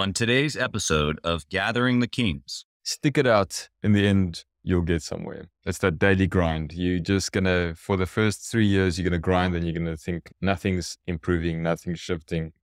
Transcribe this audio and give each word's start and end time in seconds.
On 0.00 0.14
today's 0.14 0.56
episode 0.56 1.20
of 1.22 1.46
Gathering 1.50 2.00
the 2.00 2.08
Kings, 2.08 2.64
stick 2.82 3.18
it 3.18 3.26
out. 3.26 3.68
In 3.82 3.92
the 3.92 4.06
end, 4.06 4.46
you'll 4.62 4.80
get 4.80 5.02
somewhere. 5.02 5.48
It's 5.66 5.76
that 5.80 5.98
daily 5.98 6.26
grind. 6.26 6.72
You're 6.72 7.00
just 7.00 7.32
going 7.32 7.44
to, 7.44 7.74
for 7.76 7.98
the 7.98 8.06
first 8.06 8.50
three 8.50 8.64
years, 8.64 8.98
you're 8.98 9.04
going 9.04 9.20
to 9.20 9.22
grind 9.22 9.54
and 9.54 9.62
you're 9.62 9.74
going 9.74 9.94
to 9.94 9.98
think 9.98 10.32
nothing's 10.40 10.96
improving, 11.06 11.62
nothing's 11.62 12.00
shifting. 12.00 12.54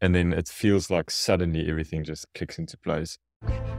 And 0.00 0.14
then 0.14 0.32
it 0.32 0.46
feels 0.46 0.88
like 0.88 1.10
suddenly 1.10 1.68
everything 1.68 2.04
just 2.04 2.24
kicks 2.34 2.56
into 2.56 2.78
place. 2.78 3.18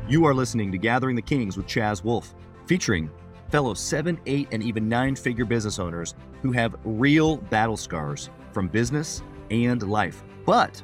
You 0.10 0.26
are 0.26 0.34
listening 0.34 0.74
to 0.74 0.78
Gathering 0.78 1.16
the 1.16 1.22
Kings 1.22 1.56
with 1.56 1.66
Chaz 1.66 2.04
Wolfe, 2.04 2.36
featuring 2.66 3.10
fellow 3.50 3.74
seven, 3.74 4.20
eight, 4.26 4.50
and 4.52 4.62
even 4.62 4.90
nine 4.90 5.16
figure 5.16 5.46
business 5.46 5.80
owners 5.80 6.14
who 6.42 6.52
have 6.52 6.76
real 6.84 7.38
battle 7.38 7.78
scars 7.78 8.30
from 8.52 8.68
business 8.68 9.24
and 9.50 9.82
life, 9.90 10.26
but 10.46 10.84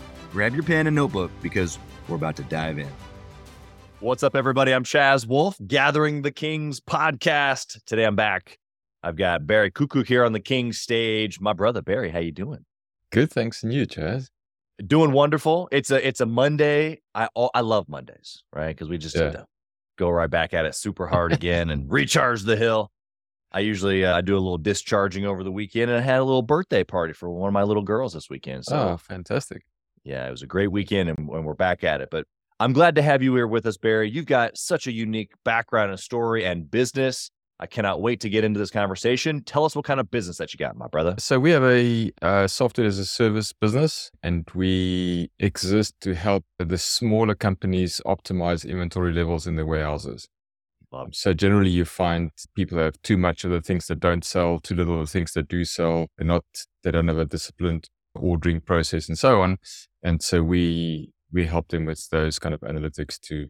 Grab 0.31 0.53
your 0.53 0.63
pen 0.63 0.87
and 0.87 0.95
notebook 0.95 1.29
because 1.41 1.77
we're 2.07 2.15
about 2.15 2.37
to 2.37 2.43
dive 2.43 2.79
in. 2.79 2.87
What's 3.99 4.23
up, 4.23 4.33
everybody? 4.33 4.71
I'm 4.71 4.85
Chaz 4.85 5.27
Wolfe, 5.27 5.57
Gathering 5.67 6.21
the 6.21 6.31
Kings 6.31 6.79
podcast. 6.79 7.83
Today 7.85 8.05
I'm 8.05 8.15
back. 8.15 8.57
I've 9.03 9.17
got 9.17 9.45
Barry 9.45 9.71
Kukkuk 9.71 10.07
here 10.07 10.23
on 10.23 10.31
the 10.31 10.39
Kings 10.39 10.79
stage. 10.79 11.41
My 11.41 11.51
brother 11.51 11.81
Barry, 11.81 12.09
how 12.09 12.19
you 12.19 12.31
doing? 12.31 12.65
Good, 13.11 13.29
thanks. 13.29 13.61
And 13.61 13.73
you, 13.73 13.85
Chaz? 13.85 14.29
Doing 14.87 15.11
wonderful. 15.11 15.67
It's 15.71 15.91
a 15.91 16.07
it's 16.07 16.21
a 16.21 16.25
Monday. 16.25 17.01
I 17.13 17.27
I 17.53 17.59
love 17.59 17.89
Mondays, 17.89 18.43
right? 18.55 18.69
Because 18.69 18.87
we 18.87 18.97
just 18.97 19.15
yeah. 19.15 19.31
to 19.31 19.45
go 19.97 20.09
right 20.09 20.29
back 20.29 20.53
at 20.53 20.65
it 20.65 20.75
super 20.75 21.07
hard 21.07 21.33
again 21.33 21.69
and 21.69 21.91
recharge 21.91 22.43
the 22.43 22.55
hill. 22.55 22.89
I 23.51 23.59
usually 23.59 24.05
uh, 24.05 24.17
I 24.17 24.21
do 24.21 24.35
a 24.35 24.39
little 24.39 24.57
discharging 24.57 25.25
over 25.25 25.43
the 25.43 25.51
weekend, 25.51 25.91
and 25.91 25.99
I 25.99 26.01
had 26.01 26.19
a 26.19 26.23
little 26.23 26.41
birthday 26.41 26.85
party 26.85 27.13
for 27.13 27.29
one 27.29 27.49
of 27.49 27.53
my 27.53 27.63
little 27.63 27.83
girls 27.83 28.13
this 28.13 28.29
weekend. 28.29 28.65
So, 28.65 28.91
oh, 28.93 28.97
fantastic! 28.97 29.63
Yeah, 30.03 30.27
it 30.27 30.31
was 30.31 30.41
a 30.41 30.47
great 30.47 30.71
weekend 30.71 31.09
and, 31.09 31.19
and 31.19 31.45
we're 31.45 31.53
back 31.53 31.83
at 31.83 32.01
it. 32.01 32.09
But 32.11 32.25
I'm 32.59 32.73
glad 32.73 32.95
to 32.95 33.01
have 33.01 33.23
you 33.23 33.35
here 33.35 33.47
with 33.47 33.65
us, 33.65 33.77
Barry. 33.77 34.09
You've 34.09 34.25
got 34.25 34.57
such 34.57 34.87
a 34.87 34.91
unique 34.91 35.31
background 35.43 35.91
and 35.91 35.99
story 35.99 36.45
and 36.45 36.69
business. 36.69 37.31
I 37.59 37.67
cannot 37.67 38.01
wait 38.01 38.19
to 38.21 38.29
get 38.29 38.43
into 38.43 38.59
this 38.59 38.71
conversation. 38.71 39.43
Tell 39.43 39.65
us 39.65 39.75
what 39.75 39.85
kind 39.85 39.99
of 39.99 40.09
business 40.09 40.37
that 40.37 40.51
you 40.51 40.57
got, 40.57 40.75
my 40.75 40.87
brother. 40.87 41.13
So 41.19 41.39
we 41.39 41.51
have 41.51 41.63
a 41.63 42.11
uh, 42.23 42.47
software 42.47 42.87
as 42.87 42.97
a 42.97 43.05
service 43.05 43.53
business, 43.53 44.09
and 44.23 44.49
we 44.55 45.29
exist 45.39 45.93
to 46.01 46.15
help 46.15 46.43
the 46.57 46.79
smaller 46.79 47.35
companies 47.35 48.01
optimize 48.03 48.67
inventory 48.67 49.13
levels 49.13 49.45
in 49.45 49.57
their 49.57 49.67
warehouses. 49.67 50.27
So 51.11 51.33
generally, 51.33 51.69
you 51.69 51.85
find 51.85 52.31
people 52.55 52.79
have 52.79 53.01
too 53.01 53.15
much 53.15 53.45
of 53.45 53.51
the 53.51 53.61
things 53.61 53.87
that 53.87 53.99
don't 53.99 54.25
sell, 54.25 54.59
too 54.59 54.75
little 54.75 54.99
of 54.99 55.07
the 55.07 55.11
things 55.11 55.33
that 55.33 55.47
do 55.47 55.63
sell. 55.63 56.07
They're 56.17 56.27
not, 56.27 56.43
they 56.83 56.91
don't 56.91 57.07
have 57.07 57.17
a 57.17 57.25
disciplined 57.25 57.89
ordering 58.15 58.61
process, 58.61 59.07
and 59.07 59.17
so 59.17 59.41
on 59.41 59.57
and 60.03 60.21
so 60.21 60.43
we 60.43 61.11
we 61.31 61.45
help 61.45 61.69
them 61.69 61.85
with 61.85 62.09
those 62.09 62.39
kind 62.39 62.53
of 62.53 62.61
analytics 62.61 63.19
to 63.21 63.47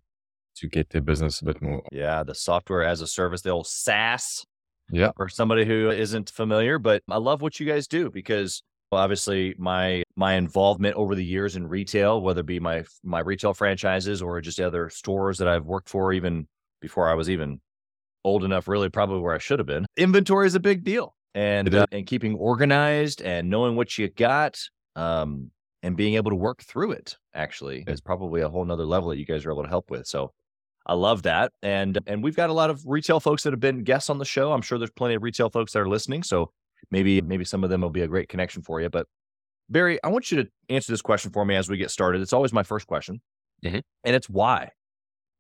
to 0.56 0.67
get 0.67 0.90
their 0.90 1.02
business 1.02 1.42
a 1.42 1.45
bit 1.45 1.62
more. 1.62 1.81
Yeah, 1.92 2.23
the 2.23 2.36
software 2.36 2.84
as 2.84 3.02
a 3.02 3.08
service, 3.08 3.42
the 3.42 3.52
old 3.52 3.67
SaaS. 3.67 4.45
Yeah. 4.94 5.12
For 5.16 5.30
somebody 5.30 5.64
who 5.64 5.89
isn't 5.89 6.32
familiar, 6.32 6.77
but 6.77 7.02
I 7.10 7.17
love 7.17 7.42
what 7.42 7.61
you 7.61 7.66
guys 7.66 7.88
do 7.88 8.10
because 8.10 8.61
well, 8.92 8.99
obviously 8.99 9.55
my 9.58 10.04
my 10.17 10.33
involvement 10.33 10.98
over 10.98 11.16
the 11.16 11.23
years 11.23 11.55
in 11.55 11.66
retail, 11.66 12.22
whether 12.22 12.42
it 12.42 12.45
be 12.45 12.60
my 12.60 12.83
my 13.02 13.22
retail 13.22 13.54
franchises 13.54 14.22
or 14.22 14.42
just 14.42 14.60
other 14.60 14.89
stores 14.89 15.38
that 15.38 15.48
I've 15.48 15.66
worked 15.66 15.88
for, 15.88 16.11
even 16.11 16.45
before 16.82 17.10
I 17.10 17.14
was 17.14 17.30
even 17.30 17.61
old 18.26 18.43
enough, 18.43 18.67
really 18.67 18.89
probably 18.89 19.22
where 19.22 19.33
I 19.33 19.38
should 19.38 19.60
have 19.60 19.66
been. 19.66 19.86
Inventory 19.95 20.45
is 20.45 20.55
a 20.55 20.60
big 20.60 20.83
deal, 20.83 21.16
and 21.36 21.73
uh, 21.73 21.86
and 21.92 22.05
keeping 22.05 22.36
organized 22.36 23.21
and 23.21 23.49
knowing 23.49 23.75
what 23.75 23.97
you 23.97 24.09
got. 24.09 24.59
Um, 24.95 25.52
and 25.83 25.97
being 25.97 26.14
able 26.15 26.30
to 26.30 26.36
work 26.36 26.61
through 26.61 26.92
it 26.92 27.17
actually 27.33 27.83
is 27.87 28.02
probably 28.02 28.42
a 28.42 28.49
whole 28.49 28.64
nother 28.64 28.86
level 28.86 29.09
that 29.09 29.17
you 29.17 29.25
guys 29.25 29.45
are 29.45 29.52
able 29.52 29.64
to 29.64 29.69
help 29.69 29.89
with. 29.89 30.05
So 30.05 30.31
I 30.86 30.93
love 30.93 31.23
that. 31.23 31.52
And 31.61 31.97
and 32.08 32.23
we've 32.23 32.36
got 32.36 32.49
a 32.49 32.53
lot 32.53 32.69
of 32.69 32.83
retail 32.86 33.19
folks 33.19 33.43
that 33.43 33.53
have 33.53 33.59
been 33.59 33.83
guests 33.83 34.09
on 34.09 34.17
the 34.17 34.25
show. 34.25 34.52
I'm 34.52 34.61
sure 34.61 34.77
there's 34.77 34.92
plenty 34.92 35.15
of 35.15 35.23
retail 35.23 35.49
folks 35.49 35.73
that 35.73 35.80
are 35.80 35.89
listening. 35.89 36.23
So 36.23 36.52
maybe 36.92 37.21
maybe 37.21 37.45
some 37.45 37.63
of 37.63 37.69
them 37.69 37.81
will 37.81 37.89
be 37.89 38.02
a 38.02 38.08
great 38.08 38.30
connection 38.30 38.61
for 38.61 38.81
you. 38.81 38.89
But 38.89 39.08
Barry, 39.69 39.99
I 40.03 40.09
want 40.09 40.31
you 40.31 40.43
to 40.43 40.49
answer 40.69 40.92
this 40.92 41.02
question 41.02 41.31
for 41.31 41.45
me 41.45 41.55
as 41.55 41.69
we 41.69 41.77
get 41.77 41.92
started. 41.92 42.21
It's 42.21 42.33
always 42.33 42.53
my 42.53 42.63
first 42.63 42.87
question. 42.87 43.21
Mm-hmm. 43.63 43.80
And 44.03 44.15
it's 44.15 44.30
why? 44.30 44.69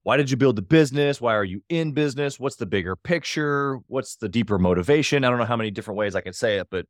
Why 0.03 0.17
did 0.17 0.31
you 0.31 0.37
build 0.37 0.55
the 0.55 0.63
business? 0.63 1.21
Why 1.21 1.35
are 1.35 1.43
you 1.43 1.61
in 1.69 1.91
business? 1.91 2.39
What's 2.39 2.55
the 2.55 2.65
bigger 2.65 2.95
picture? 2.95 3.79
What's 3.87 4.15
the 4.15 4.27
deeper 4.27 4.57
motivation? 4.57 5.23
I 5.23 5.29
don't 5.29 5.37
know 5.37 5.45
how 5.45 5.55
many 5.55 5.69
different 5.69 5.97
ways 5.97 6.15
I 6.15 6.21
can 6.21 6.33
say 6.33 6.57
it, 6.57 6.67
but 6.71 6.85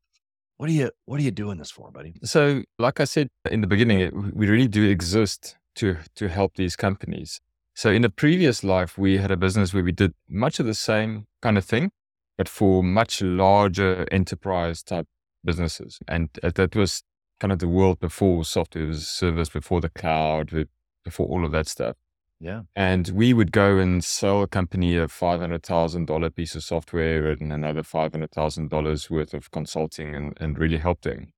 what 0.58 0.70
are 0.70 0.74
you 0.74 0.92
What 1.06 1.20
are 1.20 1.24
you 1.24 1.32
doing 1.32 1.58
this 1.58 1.72
for, 1.72 1.92
buddy? 1.92 2.14
So, 2.24 2.64
like 2.80 3.00
I 3.00 3.06
said 3.06 3.30
in 3.50 3.62
the 3.62 3.68
beginning, 3.68 4.32
we 4.34 4.48
really 4.48 4.68
do 4.68 4.88
exist 4.88 5.58
to 5.76 5.98
to 6.16 6.30
help 6.30 6.56
these 6.56 6.76
companies. 6.76 7.42
So, 7.74 7.90
in 7.90 8.06
a 8.06 8.10
previous 8.10 8.64
life, 8.64 8.98
we 8.98 9.18
had 9.18 9.32
a 9.32 9.38
business 9.38 9.74
where 9.74 9.84
we 9.84 9.92
did 9.92 10.14
much 10.30 10.60
of 10.60 10.66
the 10.66 10.74
same 10.74 11.26
kind 11.42 11.58
of 11.58 11.66
thing, 11.66 11.92
but 12.38 12.48
for 12.48 12.84
much 12.84 13.22
larger 13.22 14.08
enterprise 14.12 14.84
type 14.84 15.08
businesses, 15.44 16.00
and 16.08 16.30
uh, 16.44 16.52
that 16.56 16.76
was 16.76 17.04
kind 17.40 17.52
of 17.52 17.60
the 17.60 17.68
world 17.68 18.00
before 18.00 18.46
software 18.46 18.90
as 18.90 18.98
a 18.98 19.06
service, 19.06 19.50
before 19.50 19.82
the 19.82 19.90
cloud, 19.90 20.68
before 21.04 21.28
all 21.28 21.44
of 21.44 21.52
that 21.52 21.68
stuff. 21.68 21.96
Yeah. 22.42 22.62
And 22.76 23.08
we 23.10 23.34
would 23.34 23.52
go 23.52 23.78
and 23.78 24.04
sell 24.04 24.42
a 24.42 24.48
company 24.48 24.98
a 24.98 25.06
$500,000 25.06 26.36
piece 26.36 26.56
of 26.56 26.64
software 26.64 27.28
and 27.28 27.54
another 27.54 27.84
$500,000 27.84 29.10
worth 29.12 29.34
of 29.36 29.52
consulting 29.52 30.16
and, 30.16 30.38
and 30.42 30.58
really 30.58 30.78
help 30.78 31.02
them. 31.02 31.34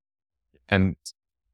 And 0.70 0.96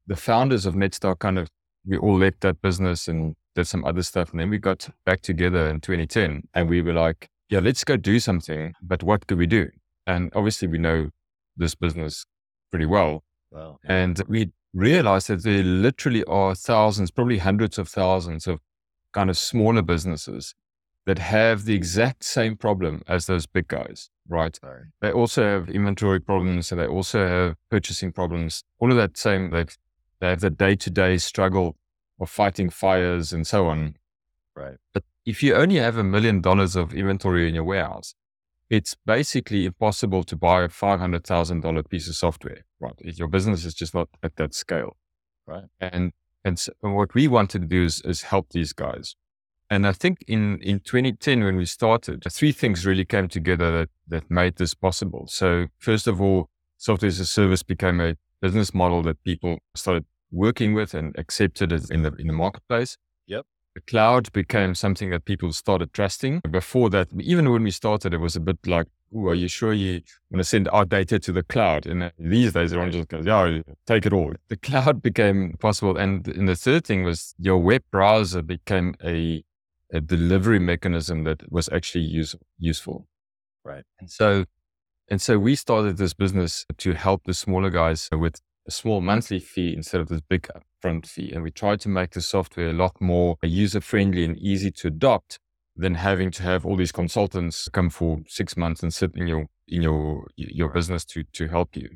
the 0.06 0.14
founders 0.14 0.66
of 0.66 0.74
Netstock 0.74 1.18
kind 1.18 1.36
of, 1.36 1.48
we 1.84 1.98
all 1.98 2.16
left 2.16 2.42
that 2.42 2.62
business 2.62 3.08
and 3.08 3.34
did 3.56 3.66
some 3.66 3.84
other 3.84 4.04
stuff. 4.04 4.30
And 4.30 4.38
then 4.38 4.50
we 4.50 4.58
got 4.58 4.88
back 5.04 5.20
together 5.20 5.68
in 5.68 5.80
2010 5.80 6.44
and 6.54 6.70
we 6.70 6.80
were 6.80 6.92
like, 6.92 7.28
yeah, 7.48 7.58
let's 7.58 7.82
go 7.82 7.96
do 7.96 8.20
something. 8.20 8.72
But 8.80 9.02
what 9.02 9.26
could 9.26 9.38
we 9.38 9.48
do? 9.48 9.68
And 10.06 10.30
obviously 10.36 10.68
we 10.68 10.78
know 10.78 11.10
this 11.56 11.74
business 11.74 12.24
pretty 12.70 12.86
well. 12.86 13.24
Wow. 13.50 13.78
And 13.84 14.22
we 14.28 14.52
realized 14.72 15.26
that 15.26 15.42
there 15.42 15.64
literally 15.64 16.22
are 16.24 16.54
thousands, 16.54 17.10
probably 17.10 17.38
hundreds 17.38 17.78
of 17.78 17.88
thousands 17.88 18.46
of 18.46 18.60
kind 19.12 19.30
of 19.30 19.36
smaller 19.36 19.82
businesses 19.82 20.54
that 21.06 21.18
have 21.18 21.64
the 21.64 21.74
exact 21.74 22.24
same 22.24 22.56
problem 22.56 23.02
as 23.08 23.26
those 23.26 23.46
big 23.46 23.68
guys, 23.68 24.10
right? 24.28 24.58
Sorry. 24.60 24.84
They 25.00 25.10
also 25.10 25.42
have 25.42 25.68
inventory 25.68 26.20
problems 26.20 26.70
and 26.70 26.80
they 26.80 26.86
also 26.86 27.26
have 27.26 27.56
purchasing 27.70 28.12
problems. 28.12 28.64
All 28.78 28.90
of 28.90 28.96
that 28.96 29.16
same, 29.16 29.50
they 29.50 29.64
they 30.20 30.28
have 30.28 30.40
the 30.40 30.50
day 30.50 30.76
to 30.76 30.90
day 30.90 31.16
struggle 31.16 31.76
of 32.20 32.28
fighting 32.28 32.70
fires 32.70 33.32
and 33.32 33.46
so 33.46 33.66
on. 33.66 33.96
Right. 34.54 34.76
But 34.92 35.04
if 35.24 35.42
you 35.42 35.54
only 35.54 35.76
have 35.76 35.96
a 35.96 36.04
million 36.04 36.40
dollars 36.40 36.76
of 36.76 36.92
inventory 36.92 37.48
in 37.48 37.54
your 37.54 37.64
warehouse, 37.64 38.14
it's 38.68 38.94
basically 39.04 39.64
impossible 39.66 40.22
to 40.24 40.36
buy 40.36 40.62
a 40.62 40.68
$500,000 40.68 41.88
piece 41.88 42.08
of 42.08 42.14
software, 42.14 42.64
right? 42.78 42.94
Your 43.02 43.26
business 43.26 43.64
is 43.64 43.74
just 43.74 43.94
not 43.94 44.08
at 44.22 44.36
that 44.36 44.54
scale. 44.54 44.96
Right. 45.46 45.64
And 45.80 46.12
and 46.44 46.58
so 46.58 46.72
what 46.80 47.14
we 47.14 47.28
wanted 47.28 47.62
to 47.62 47.66
do 47.66 47.84
is, 47.84 48.00
is 48.02 48.22
help 48.22 48.50
these 48.50 48.72
guys. 48.72 49.14
And 49.68 49.86
I 49.86 49.92
think 49.92 50.18
in, 50.26 50.58
in 50.62 50.80
2010, 50.80 51.44
when 51.44 51.56
we 51.56 51.64
started, 51.64 52.24
three 52.28 52.50
things 52.50 52.84
really 52.84 53.04
came 53.04 53.28
together 53.28 53.70
that, 53.70 53.88
that 54.08 54.30
made 54.30 54.56
this 54.56 54.74
possible. 54.74 55.26
So 55.28 55.66
first 55.78 56.08
of 56.08 56.20
all, 56.20 56.48
software 56.76 57.08
as 57.08 57.20
a 57.20 57.26
service 57.26 57.62
became 57.62 58.00
a 58.00 58.16
business 58.40 58.74
model 58.74 59.02
that 59.02 59.22
people 59.22 59.58
started 59.76 60.06
working 60.32 60.74
with 60.74 60.94
and 60.94 61.14
accepted 61.16 61.72
in 61.72 62.02
the, 62.02 62.12
in 62.18 62.26
the 62.26 62.32
marketplace. 62.32 62.96
Yep. 63.26 63.46
The 63.74 63.80
cloud 63.80 64.32
became 64.32 64.74
something 64.74 65.10
that 65.10 65.24
people 65.24 65.52
started 65.52 65.92
trusting. 65.92 66.40
Before 66.50 66.90
that, 66.90 67.08
even 67.20 67.50
when 67.50 67.62
we 67.62 67.70
started, 67.70 68.12
it 68.12 68.18
was 68.18 68.36
a 68.36 68.40
bit 68.40 68.58
like, 68.66 68.86
Ooh, 69.14 69.28
are 69.28 69.34
you 69.34 69.48
sure 69.48 69.72
you 69.72 70.02
want 70.30 70.38
to 70.38 70.44
send 70.44 70.68
our 70.68 70.84
data 70.84 71.18
to 71.18 71.32
the 71.32 71.42
cloud? 71.42 71.84
And 71.86 72.04
uh, 72.04 72.10
these 72.18 72.52
days, 72.52 72.72
everyone 72.72 72.92
just 72.92 73.08
goes, 73.08 73.26
yeah, 73.26 73.60
take 73.86 74.06
it 74.06 74.12
all. 74.12 74.32
The 74.48 74.56
cloud 74.56 75.02
became 75.02 75.56
possible. 75.58 75.96
And, 75.96 76.26
and 76.28 76.48
the 76.48 76.54
third 76.54 76.84
thing 76.84 77.02
was 77.02 77.34
your 77.38 77.58
web 77.58 77.82
browser 77.90 78.40
became 78.42 78.94
a, 79.02 79.42
a 79.92 80.00
delivery 80.00 80.60
mechanism 80.60 81.24
that 81.24 81.50
was 81.50 81.68
actually 81.72 82.04
use, 82.04 82.36
useful. 82.58 83.08
Right. 83.64 83.84
And 83.98 84.08
so, 84.08 84.44
and 85.08 85.20
so 85.20 85.40
we 85.40 85.56
started 85.56 85.96
this 85.96 86.14
business 86.14 86.64
to 86.78 86.92
help 86.92 87.24
the 87.24 87.34
smaller 87.34 87.70
guys 87.70 88.08
with 88.12 88.40
a 88.68 88.70
small 88.70 89.00
monthly 89.00 89.40
fee 89.40 89.74
instead 89.76 90.00
of 90.00 90.08
this 90.08 90.20
big 90.20 90.48
upfront 90.80 91.06
fee. 91.06 91.32
And 91.32 91.42
we 91.42 91.50
tried 91.50 91.80
to 91.80 91.88
make 91.88 92.10
the 92.10 92.20
software 92.20 92.70
a 92.70 92.72
lot 92.72 93.00
more 93.00 93.36
user 93.42 93.80
friendly 93.80 94.24
and 94.24 94.36
easy 94.38 94.70
to 94.72 94.88
adopt 94.88 95.38
than 95.76 95.94
having 95.94 96.30
to 96.32 96.42
have 96.42 96.66
all 96.66 96.76
these 96.76 96.92
consultants 96.92 97.68
come 97.72 97.90
for 97.90 98.20
six 98.26 98.56
months 98.56 98.82
and 98.82 98.92
sit 98.92 99.12
in 99.14 99.26
your 99.26 99.46
in 99.66 99.82
your 99.82 100.26
your 100.36 100.68
business 100.68 101.04
to 101.06 101.24
to 101.32 101.48
help 101.48 101.76
you. 101.76 101.88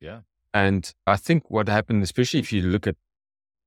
Yeah. 0.00 0.20
And 0.52 0.92
I 1.06 1.16
think 1.16 1.50
what 1.50 1.68
happened, 1.68 2.02
especially 2.02 2.40
if 2.40 2.52
you 2.52 2.62
look 2.62 2.86
at 2.86 2.96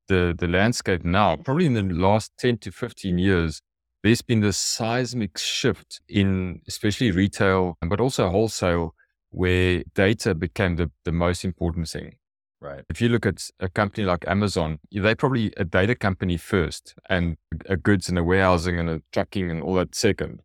the 0.08 0.34
the 0.38 0.48
landscape 0.48 1.04
now, 1.04 1.36
mm. 1.36 1.44
probably 1.44 1.66
in 1.66 1.74
the 1.74 1.84
last 1.84 2.32
10 2.38 2.60
to 2.60 2.72
15 2.72 3.18
years, 3.18 3.62
there's 4.04 4.22
been 4.22 4.42
this 4.42 4.58
seismic 4.58 5.38
shift 5.38 6.00
in 6.08 6.62
especially 6.68 7.12
retail, 7.12 7.78
but 7.82 8.00
also 8.00 8.30
wholesale, 8.30 8.94
where 9.32 9.84
data 9.96 10.34
became 10.34 10.78
the, 10.78 10.90
the 11.04 11.12
most 11.12 11.44
important 11.44 11.90
thing. 11.90 12.16
Right. 12.60 12.84
If 12.90 13.02
you 13.02 13.10
look 13.10 13.26
at 13.26 13.50
a 13.60 13.70
company 13.70 14.06
like 14.06 14.28
Amazon, 14.28 14.80
they're 14.92 15.16
probably 15.16 15.54
a 15.58 15.64
data 15.64 15.94
company 15.94 16.38
first 16.38 16.96
and 17.08 17.38
a 17.68 17.78
goods 17.78 18.10
and 18.10 18.18
a 18.18 18.24
warehousing 18.24 18.80
and 18.80 18.90
a 18.90 19.02
trucking 19.12 19.52
and 19.52 19.62
all 19.62 19.76
that 19.76 19.94
second. 19.94 20.42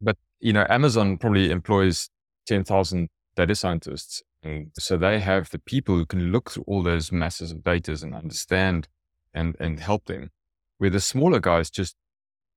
But, 0.00 0.18
you 0.38 0.52
know, 0.52 0.66
Amazon 0.68 1.18
probably 1.18 1.50
employs 1.50 2.10
10,000 2.46 3.08
data 3.34 3.54
scientists. 3.56 4.22
And 4.42 4.70
so 4.78 4.96
they 4.96 5.18
have 5.18 5.50
the 5.50 5.58
people 5.58 5.96
who 5.96 6.06
can 6.06 6.30
look 6.30 6.52
through 6.52 6.64
all 6.68 6.84
those 6.84 7.10
masses 7.10 7.50
of 7.50 7.64
data 7.64 7.98
and 8.00 8.14
understand 8.14 8.86
and, 9.34 9.56
and 9.58 9.80
help 9.80 10.04
them. 10.04 10.30
Where 10.78 10.90
the 10.90 11.00
smaller 11.00 11.40
guys 11.40 11.70
just, 11.70 11.96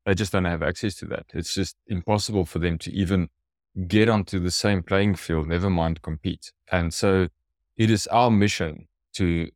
they 0.06 0.14
just 0.14 0.32
don't 0.32 0.46
have 0.46 0.62
access 0.62 0.94
to 0.96 1.06
that. 1.06 1.26
It's 1.34 1.56
just 1.56 1.76
impossible 1.88 2.46
for 2.46 2.60
them 2.60 2.78
to 2.80 2.94
even 2.94 3.30
get 3.88 4.10
onto 4.10 4.40
the 4.40 4.52
same 4.52 4.84
playing 4.84 5.16
field, 5.16 5.48
never 5.48 5.70
mind 5.70 6.02
compete. 6.04 6.52
And 6.72 6.94
so 6.94 7.30
it 7.80 7.90
is 7.90 8.06
our 8.08 8.30
mission 8.30 8.88
to 9.14 9.50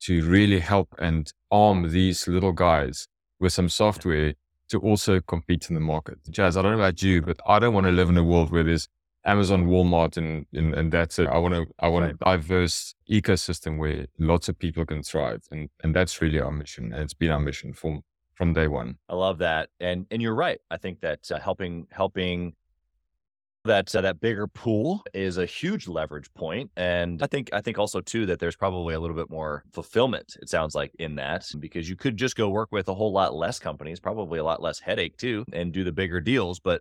to 0.00 0.28
really 0.28 0.60
help 0.60 0.88
and 0.98 1.32
arm 1.50 1.90
these 1.92 2.26
little 2.26 2.52
guys 2.52 3.06
with 3.38 3.52
some 3.52 3.68
software 3.68 4.34
to 4.68 4.78
also 4.78 5.20
compete 5.20 5.68
in 5.68 5.74
the 5.74 5.80
market. 5.80 6.18
Chaz, 6.30 6.56
I 6.56 6.62
don't 6.62 6.72
know 6.72 6.78
about 6.78 7.02
you, 7.02 7.22
but 7.22 7.38
I 7.46 7.58
don't 7.58 7.72
want 7.72 7.86
to 7.86 7.92
live 7.92 8.08
in 8.08 8.16
a 8.16 8.24
world 8.24 8.50
where 8.50 8.64
there's 8.64 8.88
Amazon, 9.24 9.66
Walmart, 9.66 10.16
and 10.16 10.46
and, 10.52 10.74
and 10.74 10.90
that's 10.90 11.18
it. 11.18 11.28
I 11.28 11.38
want 11.38 11.54
to 11.54 11.66
I 11.78 11.88
want 11.88 12.10
a 12.10 12.14
diverse 12.14 12.94
ecosystem 13.10 13.78
where 13.78 14.06
lots 14.18 14.48
of 14.48 14.58
people 14.58 14.86
can 14.86 15.02
thrive, 15.02 15.42
and 15.50 15.68
and 15.82 15.94
that's 15.94 16.22
really 16.22 16.40
our 16.40 16.52
mission, 16.52 16.92
and 16.92 17.02
it's 17.02 17.14
been 17.14 17.30
our 17.30 17.40
mission 17.40 17.74
from 17.74 18.02
from 18.34 18.54
day 18.54 18.68
one. 18.68 18.96
I 19.08 19.14
love 19.14 19.38
that, 19.38 19.68
and 19.80 20.06
and 20.10 20.22
you're 20.22 20.34
right. 20.34 20.60
I 20.70 20.78
think 20.78 21.00
that 21.00 21.30
uh, 21.30 21.38
helping 21.38 21.88
helping 21.90 22.54
that 23.66 23.94
uh, 23.94 24.00
that 24.00 24.20
bigger 24.20 24.46
pool 24.46 25.02
is 25.14 25.38
a 25.38 25.46
huge 25.46 25.86
leverage 25.88 26.32
point 26.34 26.70
and 26.76 27.22
i 27.22 27.26
think 27.26 27.50
i 27.52 27.60
think 27.60 27.78
also 27.78 28.00
too 28.00 28.26
that 28.26 28.38
there's 28.38 28.56
probably 28.56 28.94
a 28.94 29.00
little 29.00 29.16
bit 29.16 29.30
more 29.30 29.64
fulfillment 29.72 30.36
it 30.40 30.48
sounds 30.48 30.74
like 30.74 30.92
in 30.98 31.16
that 31.16 31.46
because 31.60 31.88
you 31.88 31.96
could 31.96 32.16
just 32.16 32.36
go 32.36 32.48
work 32.48 32.70
with 32.72 32.88
a 32.88 32.94
whole 32.94 33.12
lot 33.12 33.34
less 33.34 33.58
companies 33.58 34.00
probably 34.00 34.38
a 34.38 34.44
lot 34.44 34.62
less 34.62 34.80
headache 34.80 35.16
too 35.16 35.44
and 35.52 35.72
do 35.72 35.84
the 35.84 35.92
bigger 35.92 36.20
deals 36.20 36.58
but 36.60 36.80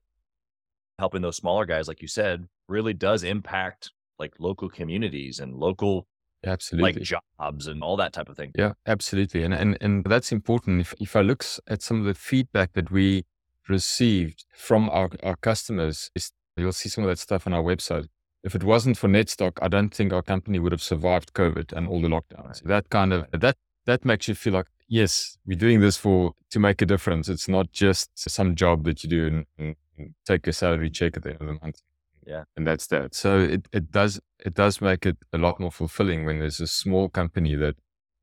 helping 0.99 1.21
those 1.21 1.35
smaller 1.35 1.65
guys 1.65 1.87
like 1.87 2.01
you 2.01 2.07
said 2.07 2.47
really 2.67 2.93
does 2.93 3.23
impact 3.23 3.91
like 4.19 4.33
local 4.39 4.69
communities 4.69 5.39
and 5.39 5.55
local 5.55 6.07
absolutely. 6.45 6.93
like 6.93 7.01
jobs 7.01 7.67
and 7.67 7.83
all 7.83 7.97
that 7.97 8.13
type 8.13 8.29
of 8.29 8.37
thing. 8.37 8.51
Yeah 8.55 8.73
absolutely 8.85 9.43
and 9.43 9.53
and, 9.53 9.77
and 9.81 10.03
that's 10.05 10.31
important. 10.31 10.81
If, 10.81 10.93
if 10.99 11.15
i 11.15 11.21
look 11.21 11.43
at 11.67 11.81
some 11.81 11.99
of 11.99 12.05
the 12.05 12.13
feedback 12.13 12.73
that 12.73 12.91
we 12.91 13.25
received 13.67 14.45
from 14.53 14.89
our, 14.89 15.09
our 15.23 15.35
customers 15.35 16.11
is 16.15 16.31
You'll 16.57 16.71
see 16.71 16.89
some 16.89 17.03
of 17.03 17.09
that 17.09 17.19
stuff 17.19 17.47
on 17.47 17.53
our 17.53 17.63
website. 17.63 18.07
If 18.43 18.55
it 18.55 18.63
wasn't 18.63 18.97
for 18.97 19.07
Netstock, 19.07 19.57
I 19.61 19.67
don't 19.67 19.93
think 19.93 20.13
our 20.13 20.21
company 20.21 20.59
would 20.59 20.71
have 20.71 20.81
survived 20.81 21.33
COVID 21.33 21.73
and 21.73 21.87
all 21.87 22.01
the 22.01 22.07
lockdowns. 22.07 22.47
Right. 22.47 22.63
That 22.65 22.89
kind 22.89 23.11
of 23.11 23.25
that 23.31 23.57
that 23.85 24.05
makes 24.05 24.27
you 24.27 24.35
feel 24.35 24.53
like 24.53 24.67
yes, 24.87 25.37
we're 25.45 25.57
doing 25.57 25.79
this 25.81 25.97
for 25.97 26.33
to 26.51 26.59
make 26.59 26.81
a 26.81 26.85
difference. 26.85 27.27
It's 27.27 27.47
not 27.47 27.71
just 27.71 28.09
some 28.15 28.55
job 28.55 28.83
that 28.85 29.03
you 29.03 29.09
do 29.09 29.27
and, 29.27 29.45
and, 29.57 29.75
and 29.97 30.13
take 30.25 30.45
your 30.45 30.53
salary 30.53 30.89
check 30.89 31.17
at 31.17 31.23
the 31.23 31.31
end 31.31 31.41
of 31.41 31.47
the 31.47 31.57
month. 31.61 31.81
Yeah, 32.25 32.43
and 32.55 32.67
that's 32.67 32.87
that. 32.87 33.15
So 33.15 33.39
it 33.39 33.67
it 33.71 33.91
does 33.91 34.19
it 34.45 34.53
does 34.53 34.81
make 34.81 35.05
it 35.05 35.17
a 35.33 35.37
lot 35.37 35.59
more 35.59 35.71
fulfilling 35.71 36.25
when 36.25 36.39
there's 36.39 36.59
a 36.59 36.67
small 36.67 37.09
company 37.09 37.55
that 37.55 37.75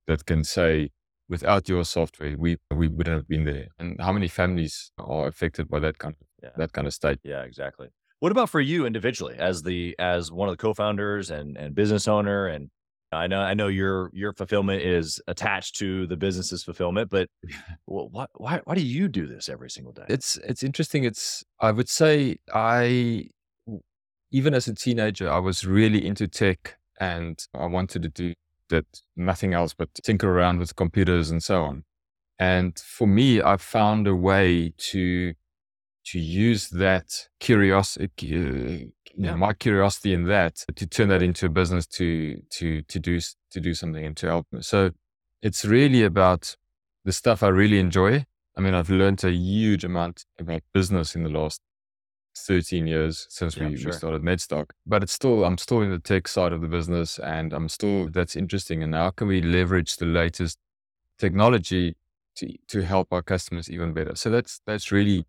that 0.06 0.24
can 0.26 0.44
say 0.44 0.90
without 1.28 1.68
your 1.68 1.84
software, 1.84 2.36
we 2.36 2.58
we 2.70 2.88
wouldn't 2.88 3.16
have 3.16 3.28
been 3.28 3.44
there. 3.44 3.68
And 3.78 4.00
how 4.00 4.12
many 4.12 4.28
families 4.28 4.92
are 4.98 5.26
affected 5.26 5.68
by 5.68 5.80
that 5.80 5.98
kind 5.98 6.14
of 6.20 6.26
yeah. 6.42 6.50
that 6.56 6.72
kind 6.72 6.86
of 6.86 6.94
state? 6.94 7.18
Yeah, 7.24 7.42
exactly. 7.42 7.88
What 8.22 8.30
about 8.30 8.50
for 8.50 8.60
you 8.60 8.86
individually 8.86 9.34
as 9.36 9.64
the 9.64 9.96
as 9.98 10.30
one 10.30 10.48
of 10.48 10.52
the 10.52 10.56
co-founders 10.56 11.32
and 11.32 11.56
and 11.56 11.74
business 11.74 12.06
owner 12.06 12.46
and 12.46 12.70
I 13.10 13.26
know 13.26 13.40
I 13.40 13.54
know 13.54 13.66
your 13.66 14.10
your 14.12 14.32
fulfillment 14.32 14.82
is 14.82 15.20
attached 15.26 15.74
to 15.78 16.06
the 16.06 16.16
business's 16.16 16.62
fulfillment, 16.62 17.10
but 17.10 17.28
why 17.86 18.26
why 18.34 18.60
why 18.62 18.76
do 18.76 18.80
you 18.80 19.08
do 19.08 19.26
this 19.26 19.48
every 19.48 19.68
single 19.70 19.92
day? 19.92 20.04
It's 20.08 20.36
it's 20.44 20.62
interesting. 20.62 21.02
It's 21.02 21.42
I 21.58 21.72
would 21.72 21.88
say 21.88 22.36
I 22.54 23.24
even 24.30 24.54
as 24.54 24.68
a 24.68 24.74
teenager 24.76 25.28
I 25.28 25.40
was 25.40 25.66
really 25.66 26.06
into 26.06 26.28
tech 26.28 26.76
and 27.00 27.44
I 27.52 27.66
wanted 27.66 28.02
to 28.02 28.08
do 28.08 28.34
that 28.68 28.86
nothing 29.16 29.52
else 29.52 29.74
but 29.74 29.92
tinker 29.94 30.30
around 30.30 30.60
with 30.60 30.76
computers 30.76 31.28
and 31.32 31.42
so 31.42 31.64
on. 31.64 31.82
And 32.38 32.78
for 32.78 33.08
me, 33.08 33.42
I 33.42 33.56
found 33.56 34.06
a 34.06 34.14
way 34.14 34.74
to 34.92 35.34
to 36.04 36.18
use 36.18 36.68
that 36.70 37.28
curiosity, 37.38 38.08
uh, 38.34 38.90
yeah. 39.16 39.34
my 39.34 39.52
curiosity 39.52 40.12
in 40.12 40.24
that 40.24 40.64
to 40.74 40.86
turn 40.86 41.08
that 41.08 41.22
into 41.22 41.46
a 41.46 41.48
business 41.48 41.86
to, 41.86 42.40
to, 42.50 42.82
to 42.82 42.98
do, 42.98 43.20
to 43.50 43.60
do 43.60 43.74
something 43.74 44.04
and 44.04 44.16
to 44.16 44.26
help. 44.26 44.46
So 44.60 44.90
it's 45.42 45.64
really 45.64 46.02
about 46.02 46.56
the 47.04 47.12
stuff 47.12 47.42
I 47.42 47.48
really 47.48 47.78
enjoy. 47.78 48.26
I 48.56 48.60
mean, 48.60 48.74
I've 48.74 48.90
learned 48.90 49.24
a 49.24 49.30
huge 49.30 49.84
amount 49.84 50.24
about 50.38 50.62
business 50.72 51.14
in 51.14 51.22
the 51.22 51.30
last 51.30 51.60
13 52.36 52.86
years 52.86 53.26
since 53.28 53.56
yeah, 53.56 53.68
we, 53.68 53.76
sure. 53.76 53.92
we 53.92 53.96
started 53.96 54.22
Netstock, 54.22 54.70
but 54.86 55.02
it's 55.02 55.12
still, 55.12 55.44
I'm 55.44 55.58
still 55.58 55.82
in 55.82 55.90
the 55.90 55.98
tech 55.98 56.28
side 56.28 56.52
of 56.52 56.60
the 56.60 56.68
business 56.68 57.18
and 57.18 57.52
I'm 57.52 57.68
still, 57.68 58.08
that's 58.08 58.36
interesting. 58.36 58.82
And 58.82 58.94
how 58.94 59.10
can 59.10 59.28
we 59.28 59.42
leverage 59.42 59.96
the 59.96 60.06
latest 60.06 60.58
technology 61.18 61.96
to, 62.36 62.54
to 62.68 62.82
help 62.82 63.08
our 63.12 63.22
customers 63.22 63.70
even 63.70 63.92
better? 63.92 64.14
So 64.14 64.30
that's, 64.30 64.60
that's 64.66 64.90
really 64.90 65.26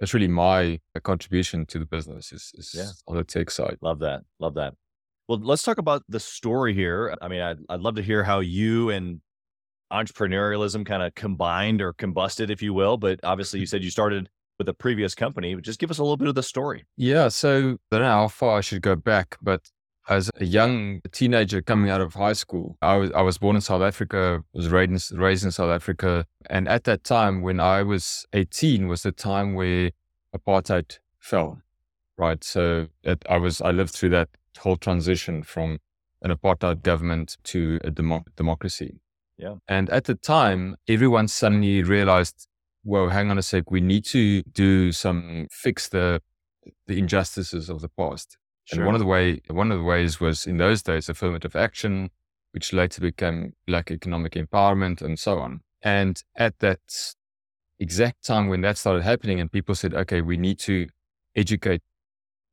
that's 0.00 0.14
really 0.14 0.28
my 0.28 0.80
uh, 0.96 1.00
contribution 1.00 1.66
to 1.66 1.78
the 1.78 1.84
business 1.84 2.32
is, 2.32 2.50
is 2.54 2.74
yeah. 2.74 2.90
on 3.06 3.16
the 3.16 3.24
tech 3.24 3.50
side. 3.50 3.76
Love 3.82 4.00
that. 4.00 4.22
Love 4.40 4.54
that. 4.54 4.74
Well, 5.28 5.38
let's 5.40 5.62
talk 5.62 5.78
about 5.78 6.02
the 6.08 6.18
story 6.18 6.74
here. 6.74 7.14
I 7.22 7.28
mean, 7.28 7.42
I'd, 7.42 7.58
I'd 7.68 7.80
love 7.80 7.94
to 7.96 8.02
hear 8.02 8.24
how 8.24 8.40
you 8.40 8.90
and 8.90 9.20
entrepreneurialism 9.92 10.86
kind 10.86 11.02
of 11.02 11.14
combined 11.14 11.82
or 11.82 11.92
combusted, 11.92 12.50
if 12.50 12.62
you 12.62 12.72
will. 12.72 12.96
But 12.96 13.20
obviously, 13.22 13.60
you 13.60 13.66
mm-hmm. 13.66 13.70
said 13.70 13.84
you 13.84 13.90
started 13.90 14.28
with 14.58 14.68
a 14.68 14.74
previous 14.74 15.14
company. 15.14 15.54
Just 15.60 15.78
give 15.78 15.90
us 15.90 15.98
a 15.98 16.02
little 16.02 16.16
bit 16.16 16.28
of 16.28 16.34
the 16.34 16.42
story. 16.42 16.84
Yeah. 16.96 17.28
So 17.28 17.78
I 17.92 17.96
don't 17.96 18.02
know 18.02 18.08
how 18.08 18.28
far 18.28 18.58
I 18.58 18.60
should 18.60 18.82
go 18.82 18.96
back, 18.96 19.36
but 19.40 19.68
as 20.10 20.30
a 20.40 20.44
young 20.44 21.00
teenager 21.12 21.62
coming 21.62 21.88
out 21.88 22.00
of 22.00 22.14
high 22.14 22.32
school, 22.32 22.76
I 22.82 22.96
was 22.96 23.12
I 23.12 23.22
was 23.22 23.38
born 23.38 23.56
in 23.56 23.62
South 23.62 23.80
Africa, 23.80 24.42
was 24.52 24.68
raised 24.68 25.16
raised 25.16 25.44
in 25.44 25.52
South 25.52 25.70
Africa, 25.70 26.26
and 26.50 26.68
at 26.68 26.84
that 26.84 27.04
time 27.04 27.40
when 27.40 27.60
I 27.60 27.82
was 27.82 28.26
18 28.32 28.88
was 28.88 29.04
the 29.04 29.12
time 29.12 29.54
where 29.54 29.92
apartheid 30.36 30.98
fell, 31.18 31.62
right? 32.18 32.42
So 32.42 32.88
it, 33.04 33.24
I 33.30 33.36
was 33.36 33.62
I 33.62 33.70
lived 33.70 33.92
through 33.92 34.10
that 34.10 34.28
whole 34.58 34.76
transition 34.76 35.44
from 35.44 35.78
an 36.22 36.36
apartheid 36.36 36.82
government 36.82 37.36
to 37.44 37.78
a 37.84 37.90
demo- 37.90 38.24
democracy. 38.36 39.00
Yeah. 39.38 39.54
And 39.68 39.88
at 39.90 40.04
the 40.04 40.16
time, 40.16 40.76
everyone 40.86 41.28
suddenly 41.28 41.82
realized, 41.82 42.46
well, 42.84 43.08
hang 43.08 43.30
on 43.30 43.38
a 43.38 43.42
sec, 43.42 43.70
we 43.70 43.80
need 43.80 44.04
to 44.06 44.42
do 44.42 44.92
some 44.92 45.46
fix 45.50 45.88
the 45.88 46.20
the 46.86 46.98
injustices 46.98 47.70
of 47.70 47.80
the 47.80 47.88
past. 47.88 48.36
Sure. 48.64 48.80
And 48.80 48.86
one 48.86 48.94
of 48.94 49.00
the 49.00 49.06
way 49.06 49.40
one 49.48 49.72
of 49.72 49.78
the 49.78 49.84
ways 49.84 50.20
was 50.20 50.46
in 50.46 50.58
those 50.58 50.82
days 50.82 51.08
affirmative 51.08 51.56
action, 51.56 52.10
which 52.52 52.72
later 52.72 53.00
became 53.00 53.54
black 53.66 53.90
economic 53.90 54.32
empowerment 54.34 55.02
and 55.02 55.18
so 55.18 55.38
on. 55.38 55.60
And 55.82 56.22
at 56.36 56.58
that 56.60 56.80
exact 57.78 58.24
time 58.24 58.48
when 58.48 58.60
that 58.60 58.76
started 58.76 59.02
happening 59.02 59.40
and 59.40 59.50
people 59.50 59.74
said, 59.74 59.94
okay, 59.94 60.20
we 60.20 60.36
need 60.36 60.58
to 60.60 60.86
educate 61.34 61.82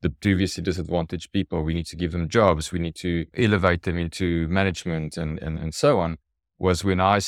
the 0.01 0.09
previously 0.09 0.63
disadvantaged 0.63 1.31
people. 1.31 1.63
We 1.63 1.73
need 1.73 1.87
to 1.87 1.95
give 1.95 2.11
them 2.11 2.29
jobs. 2.29 2.71
We 2.71 2.79
need 2.79 2.95
to 2.95 3.25
elevate 3.35 3.83
them 3.83 3.97
into 3.97 4.47
management 4.47 5.17
and, 5.17 5.39
and, 5.39 5.57
and 5.59 5.73
so 5.73 5.99
on 5.99 6.17
was 6.59 6.83
when 6.83 7.01
I 7.01 7.19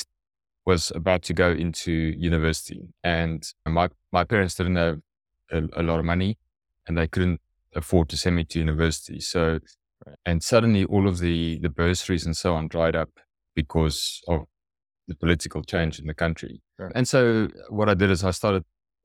was 0.64 0.92
about 0.94 1.22
to 1.22 1.34
go 1.34 1.50
into 1.50 1.92
university 1.92 2.88
and 3.02 3.46
my, 3.66 3.88
my 4.12 4.24
parents 4.24 4.54
didn't 4.54 4.76
have 4.76 5.00
a, 5.50 5.62
a 5.74 5.82
lot 5.82 5.98
of 5.98 6.04
money 6.04 6.38
and 6.86 6.96
they 6.96 7.06
couldn't 7.08 7.40
afford 7.74 8.08
to 8.08 8.16
send 8.16 8.36
me 8.36 8.44
to 8.44 8.58
university. 8.58 9.20
So, 9.20 9.60
and 10.24 10.42
suddenly 10.42 10.84
all 10.84 11.06
of 11.06 11.18
the, 11.18 11.58
the 11.60 11.68
bursaries 11.68 12.26
and 12.26 12.36
so 12.36 12.54
on 12.54 12.68
dried 12.68 12.96
up 12.96 13.10
because 13.54 14.20
of 14.28 14.44
the 15.08 15.14
political 15.14 15.62
change 15.62 15.98
in 15.98 16.06
the 16.06 16.14
country. 16.14 16.62
Sure. 16.76 16.92
And 16.94 17.06
so 17.06 17.44
uh, 17.44 17.48
what 17.68 17.88
I 17.88 17.94
did 17.94 18.10
is 18.10 18.24
I 18.24 18.30
started 18.30 18.64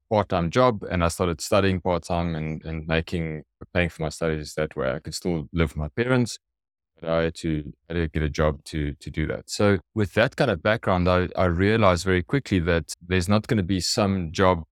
part-time 0.09 0.51
job 0.51 0.83
and 0.89 1.03
I 1.03 1.07
started 1.07 1.41
studying 1.41 1.81
part-time 1.81 2.35
and, 2.35 2.63
and 2.63 2.87
making, 2.87 3.43
paying 3.73 3.89
for 3.89 4.03
my 4.03 4.09
studies 4.09 4.53
that 4.55 4.75
way. 4.75 4.91
I 4.91 4.99
could 4.99 5.15
still 5.15 5.49
live 5.51 5.71
with 5.71 5.77
my 5.77 5.89
parents, 5.89 6.37
but 6.99 7.09
I 7.09 7.23
had 7.23 7.35
to, 7.35 7.73
I 7.89 7.93
had 7.93 7.99
to 7.99 8.07
get 8.07 8.23
a 8.23 8.29
job 8.29 8.63
to 8.65 8.93
to 8.93 9.09
do 9.09 9.25
that. 9.27 9.49
So 9.49 9.79
with 9.95 10.13
that 10.13 10.35
kind 10.35 10.51
of 10.51 10.61
background, 10.61 11.09
I, 11.09 11.27
I 11.35 11.45
realized 11.45 12.05
very 12.05 12.21
quickly 12.23 12.59
that 12.59 12.93
there's 13.05 13.27
not 13.27 13.47
going 13.47 13.57
to 13.57 13.63
be 13.63 13.79
some 13.79 14.31
job 14.31 14.63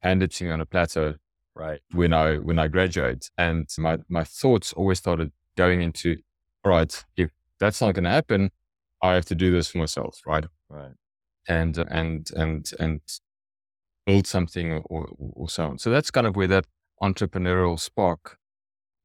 handed 0.00 0.30
to 0.32 0.44
me 0.44 0.50
on 0.50 0.60
a 0.60 0.66
platter 0.66 1.18
right 1.54 1.80
when 1.92 2.12
I 2.12 2.36
when 2.36 2.58
I 2.58 2.68
graduate. 2.68 3.30
And 3.38 3.68
my 3.78 3.98
my 4.08 4.24
thoughts 4.24 4.72
always 4.72 4.98
started 4.98 5.32
going 5.56 5.82
into, 5.82 6.16
all 6.64 6.72
right, 6.72 7.04
if 7.16 7.30
that's 7.58 7.80
not 7.80 7.94
going 7.94 8.04
to 8.04 8.10
happen, 8.10 8.50
I 9.02 9.14
have 9.14 9.24
to 9.26 9.34
do 9.34 9.52
this 9.52 9.68
for 9.68 9.78
myself, 9.78 10.20
right? 10.26 10.44
right 10.68 10.92
And 11.48 11.78
and 11.78 12.30
and 12.34 12.70
and 12.78 13.00
build 14.06 14.26
something 14.26 14.82
or, 14.86 15.08
or, 15.18 15.48
so 15.48 15.64
on. 15.66 15.78
So 15.78 15.88
that's 15.88 16.10
kind 16.10 16.26
of 16.26 16.34
where 16.34 16.48
that 16.48 16.66
entrepreneurial 17.00 17.78
spark 17.78 18.36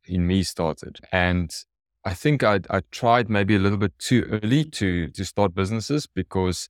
in 0.06 0.26
me 0.26 0.42
started. 0.42 1.00
And 1.12 1.52
I 2.04 2.14
think 2.14 2.44
I, 2.44 2.62
I 2.70 2.82
tried 2.92 3.30
maybe 3.30 3.56
a 3.56 3.60
little 3.60 3.78
bit 3.78 3.98
too 4.00 4.24
early 4.42 4.66
to 4.66 5.10
to 5.10 5.26
start 5.26 5.54
businesses 5.54 6.08
because 6.08 6.70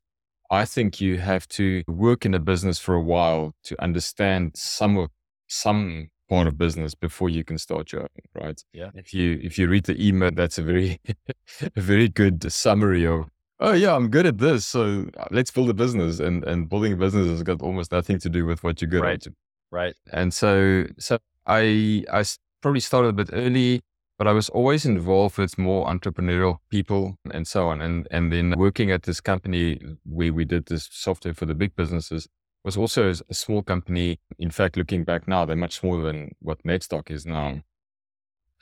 I 0.50 0.66
think 0.66 1.02
you 1.02 1.18
have 1.18 1.48
to 1.50 1.84
work 1.88 2.26
in 2.26 2.34
a 2.34 2.40
business 2.40 2.80
for 2.80 2.96
a 2.96 3.02
while 3.02 3.54
to 3.66 3.82
understand 3.82 4.54
some 4.56 4.98
of 4.98 5.10
some 5.48 6.10
part 6.30 6.48
of 6.48 6.58
business 6.58 6.94
before 6.96 7.30
you 7.30 7.44
can 7.44 7.58
start 7.58 7.92
your 7.92 8.02
own, 8.02 8.08
right? 8.44 8.62
Yeah. 8.74 8.90
If 8.96 9.14
you 9.14 9.40
if 9.42 9.58
you 9.58 9.68
read 9.68 9.86
the 9.86 9.96
email, 10.08 10.32
that's 10.32 10.58
a 10.58 10.64
very 10.64 11.00
a 11.76 11.82
very 11.82 12.10
good 12.10 12.52
summary 12.52 13.06
of 13.06 13.26
oh 13.60 13.74
yeah, 13.74 13.96
I'm 13.96 14.10
good 14.10 14.26
at 14.26 14.38
this, 14.38 14.66
so 14.66 15.08
uh, 15.18 15.26
let's 15.32 15.52
build 15.52 15.70
a 15.70 15.74
business. 15.74 16.20
And 16.20 16.44
and 16.44 16.70
building 16.70 16.94
a 16.94 16.98
business 16.98 17.28
has 17.28 17.44
got 17.44 17.62
almost 17.62 17.92
nothing 17.92 18.20
to 18.20 18.30
do 18.30 18.46
with 18.46 18.64
what 18.64 18.82
you're 18.82 18.90
good 18.90 19.02
Right. 19.04 19.26
at. 19.28 19.34
right 19.72 19.96
And 20.12 20.34
so 20.34 20.86
so 21.00 21.18
I 21.46 22.04
I 22.12 22.24
probably 22.62 22.82
started 22.82 23.10
a 23.10 23.14
bit 23.14 23.30
early, 23.34 23.82
but 24.18 24.28
I 24.28 24.34
was 24.34 24.50
always 24.50 24.86
involved 24.86 25.38
with 25.38 25.58
more 25.58 25.88
entrepreneurial 25.88 26.58
people 26.70 27.16
and 27.32 27.48
so 27.48 27.70
on. 27.70 27.82
And 27.82 28.08
and 28.12 28.32
then 28.34 28.54
working 28.58 28.92
at 28.92 29.04
this 29.04 29.22
company 29.22 29.80
where 30.04 30.34
we 30.34 30.46
did 30.46 30.66
this 30.66 30.90
software 30.92 31.34
for 31.34 31.46
the 31.46 31.56
big 31.56 31.76
businesses 31.76 32.28
was 32.64 32.78
also 32.78 33.10
a 33.30 33.34
small 33.34 33.62
company. 33.64 34.20
In 34.38 34.52
fact, 34.52 34.78
looking 34.78 35.04
back 35.04 35.28
now, 35.28 35.46
they're 35.46 35.56
much 35.56 35.80
smaller 35.80 36.04
than 36.04 36.32
what 36.40 36.64
Netstock 36.64 37.10
is 37.12 37.26
now. 37.26 37.62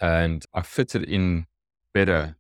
And 0.02 0.46
I 0.54 0.62
fitted 0.62 1.04
in 1.04 1.48
better 1.94 2.36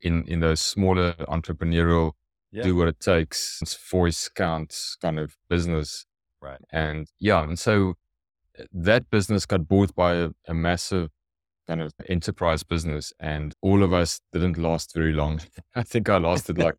in 0.00 0.24
in 0.24 0.40
those 0.40 0.60
smaller 0.60 1.12
entrepreneurial 1.28 2.12
Yeah. 2.52 2.62
do 2.64 2.74
what 2.76 2.88
it 2.88 3.00
takes 3.00 3.60
voice 3.90 4.28
counts 4.28 4.96
kind 5.00 5.18
of 5.18 5.36
business 5.48 6.06
Right. 6.42 6.60
and 6.72 7.06
yeah 7.20 7.42
and 7.44 7.58
so 7.58 7.94
uh, 8.58 8.64
that 8.72 9.10
business 9.10 9.46
got 9.46 9.68
bought 9.68 9.94
by 9.94 10.14
a, 10.14 10.30
a 10.48 10.54
massive 10.54 11.10
kind 11.68 11.82
of 11.82 11.92
enterprise 12.08 12.62
business 12.64 13.12
and 13.20 13.54
all 13.62 13.82
of 13.82 13.92
us 13.92 14.20
didn't 14.32 14.56
last 14.58 14.94
very 14.94 15.12
long 15.12 15.40
i 15.74 15.82
think 15.82 16.08
i 16.08 16.16
lasted 16.18 16.56
like 16.58 16.76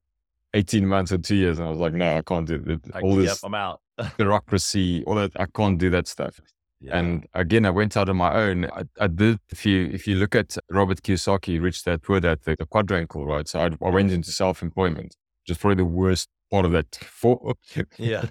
18 0.53 0.86
months 0.86 1.12
or 1.12 1.17
two 1.17 1.36
years 1.36 1.60
and 1.60 1.67
i 1.67 1.72
was 1.72 1.79
like 1.79 1.93
no 1.93 2.17
i 2.17 2.22
can't 2.22 2.48
do 2.48 2.55
it 2.67 2.81
all 3.03 3.17
yep 3.22 3.29
this 3.29 3.43
i'm 3.43 3.53
out 3.55 3.79
bureaucracy 4.17 5.03
all 5.05 5.15
that 5.15 5.31
i 5.39 5.46
can't 5.55 5.77
do 5.77 5.89
that 5.89 6.08
stuff 6.08 6.39
Yeah. 6.84 6.98
and 7.00 7.27
again, 7.36 7.65
I 7.65 7.70
went 7.70 7.96
out 7.96 8.10
on 8.10 8.17
my 8.17 8.34
own. 8.34 8.65
I, 8.65 8.84
I 9.00 9.08
did. 9.08 9.38
If 9.51 9.67
you 9.67 9.77
if 9.98 10.08
you 10.08 10.15
look 10.22 10.34
at 10.34 10.58
Robert 10.77 11.00
Kiyosaki, 11.03 11.62
Rich 11.62 11.84
Dad 11.86 12.01
Poor 12.01 12.20
Dad, 12.20 12.39
the, 12.43 12.55
the 12.58 12.65
quadrangle, 12.65 13.24
right? 13.34 13.48
So 13.48 13.60
I, 13.60 13.65
I 13.88 13.89
went 13.98 14.12
into 14.12 14.31
self 14.43 14.63
employment, 14.63 15.10
which 15.41 15.51
is 15.53 15.58
probably 15.60 15.75
the 15.84 15.91
worst 16.01 16.27
part 16.50 16.65
of 16.65 16.72
that 16.72 16.89
four 17.22 17.53
yeah 18.00 18.24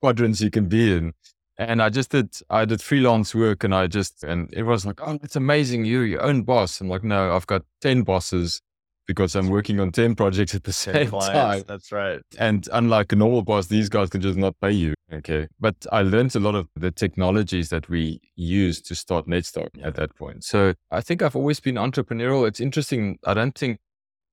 quadrants 0.00 0.40
you 0.40 0.50
can 0.50 0.66
be 0.66 0.96
in. 0.96 1.12
And 1.58 1.82
I 1.82 1.90
just 1.90 2.10
did. 2.10 2.34
I 2.50 2.64
did 2.64 2.80
freelance 2.80 3.34
work, 3.34 3.62
and 3.62 3.74
I 3.74 3.86
just 3.86 4.24
and 4.24 4.52
everyone's 4.54 4.86
like, 4.86 5.00
"Oh, 5.06 5.18
it's 5.22 5.36
amazing! 5.36 5.84
You're 5.84 6.06
your 6.06 6.22
own 6.22 6.42
boss." 6.42 6.80
I'm 6.80 6.88
like, 6.88 7.04
"No, 7.04 7.36
I've 7.36 7.46
got 7.46 7.62
ten 7.80 8.02
bosses." 8.02 8.60
Because 9.06 9.34
I'm 9.34 9.48
working 9.48 9.80
on 9.80 9.90
10 9.90 10.14
projects 10.14 10.54
at 10.54 10.62
the 10.64 10.72
same 10.72 11.08
clients, 11.08 11.32
time. 11.32 11.62
that's 11.66 11.90
right 11.90 12.20
And 12.38 12.68
unlike 12.72 13.12
a 13.12 13.16
normal 13.16 13.42
boss, 13.42 13.66
these 13.66 13.88
guys 13.88 14.08
can 14.10 14.20
just 14.20 14.38
not 14.38 14.54
pay 14.60 14.70
you. 14.70 14.94
Okay. 15.12 15.48
But 15.60 15.74
I 15.90 16.02
learned 16.02 16.34
a 16.36 16.40
lot 16.40 16.54
of 16.54 16.68
the 16.76 16.90
technologies 16.92 17.68
that 17.70 17.88
we 17.88 18.20
use 18.36 18.80
to 18.82 18.94
start 18.94 19.26
Netstock 19.26 19.68
Yeah. 19.74 19.88
at 19.88 19.96
that 19.96 20.14
point. 20.16 20.44
So 20.44 20.74
I 20.90 21.00
think 21.00 21.20
I've 21.20 21.36
always 21.36 21.60
been 21.60 21.74
entrepreneurial. 21.74 22.46
It's 22.46 22.60
interesting. 22.60 23.18
I 23.26 23.34
don't 23.34 23.56
think 23.58 23.80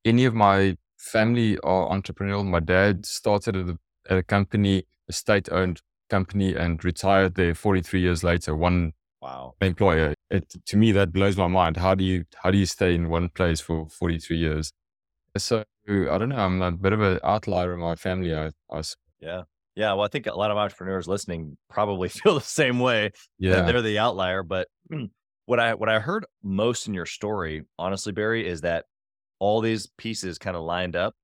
any 0.06 0.26
of 0.26 0.34
my 0.36 0.78
family 0.98 1.58
are 1.60 1.90
entrepreneurial. 1.90 2.46
My 2.46 2.60
dad 2.60 3.06
started 3.06 3.56
at 3.56 3.70
a, 3.70 3.78
at 4.10 4.18
a 4.20 4.24
company, 4.24 4.84
a 5.10 5.14
state 5.14 5.50
owned 5.52 5.82
company, 6.10 6.56
and 6.56 6.84
retired 6.86 7.36
there 7.36 7.56
43 7.56 8.00
years 8.02 8.24
later, 8.24 8.56
one 8.56 8.94
wow 9.22 9.54
employer. 9.62 10.14
It, 10.30 10.54
to 10.66 10.78
me, 10.78 10.92
that 10.94 11.12
blows 11.12 11.38
my 11.38 11.48
mind. 11.48 11.78
How 11.78 11.96
do 11.96 12.04
you, 12.04 12.26
how 12.44 12.52
do 12.52 12.58
you 12.58 12.66
stay 12.66 12.94
in 12.96 13.10
one 13.10 13.30
place 13.30 13.60
for 13.60 13.88
43 13.90 14.38
years? 14.38 14.72
So 15.38 15.64
I 15.88 16.18
don't 16.18 16.30
know. 16.30 16.38
I'm 16.38 16.62
a 16.62 16.72
bit 16.72 16.94
of 16.94 17.02
an 17.02 17.20
outlier 17.24 17.74
in 17.74 17.80
my 17.80 17.96
family. 17.96 18.36
I, 18.36 18.52
I 18.72 18.82
yeah 19.20 19.44
yeah 19.76 19.92
well 19.94 20.04
i 20.04 20.08
think 20.08 20.26
a 20.28 20.34
lot 20.34 20.50
of 20.50 20.58
entrepreneurs 20.58 21.08
listening 21.08 21.58
probably 21.70 22.08
feel 22.20 22.36
the 22.36 22.42
same 22.42 22.80
way 22.80 23.04
that 23.10 23.16
yeah. 23.40 23.62
they're 23.64 23.82
the 23.82 24.00
outlier. 24.00 24.44
But 24.44 24.68
what 25.46 25.60
I 25.60 25.74
what 25.74 25.90
I 25.90 26.00
heard 26.00 26.26
most 26.44 26.88
in 26.88 26.94
your 26.94 27.06
story, 27.06 27.64
honestly, 27.78 28.12
Barry, 28.12 28.48
is 28.48 28.62
that 28.62 28.86
all 29.40 29.62
these 29.62 29.88
pieces 29.98 30.38
kind 30.38 30.56
of 30.56 30.64
lined 30.64 30.96
up 30.96 31.16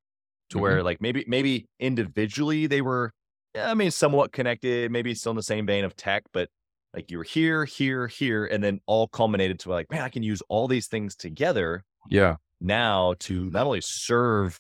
to 0.49 0.57
Mhm. 0.57 0.61
where 0.61 0.83
like 0.83 1.01
maybe 1.01 1.25
maybe 1.27 1.67
individually 1.79 2.65
they 2.67 2.81
were, 2.81 3.11
yeah, 3.53 3.69
I 3.69 3.73
mean, 3.73 3.91
somewhat 3.91 4.31
connected, 4.31 4.91
maybe 4.91 5.13
still 5.13 5.31
in 5.31 5.35
the 5.35 5.43
same 5.43 5.65
vein 5.65 5.85
of 5.85 5.95
tech, 5.95 6.23
but 6.33 6.49
like 6.95 7.11
you 7.11 7.17
were 7.17 7.23
here, 7.23 7.65
here, 7.65 8.07
here, 8.07 8.45
and 8.45 8.63
then 8.63 8.79
all 8.87 9.07
culminated 9.07 9.59
to 9.59 9.69
like, 9.69 9.91
man, 9.91 10.01
I 10.01 10.09
can 10.09 10.23
use 10.23 10.41
all 10.49 10.67
these 10.67 10.87
things 10.87 11.15
together 11.15 11.83
Yeah. 12.09 12.37
now 12.61 13.15
to 13.19 13.49
not 13.49 13.65
only 13.67 13.81
serve 13.81 14.59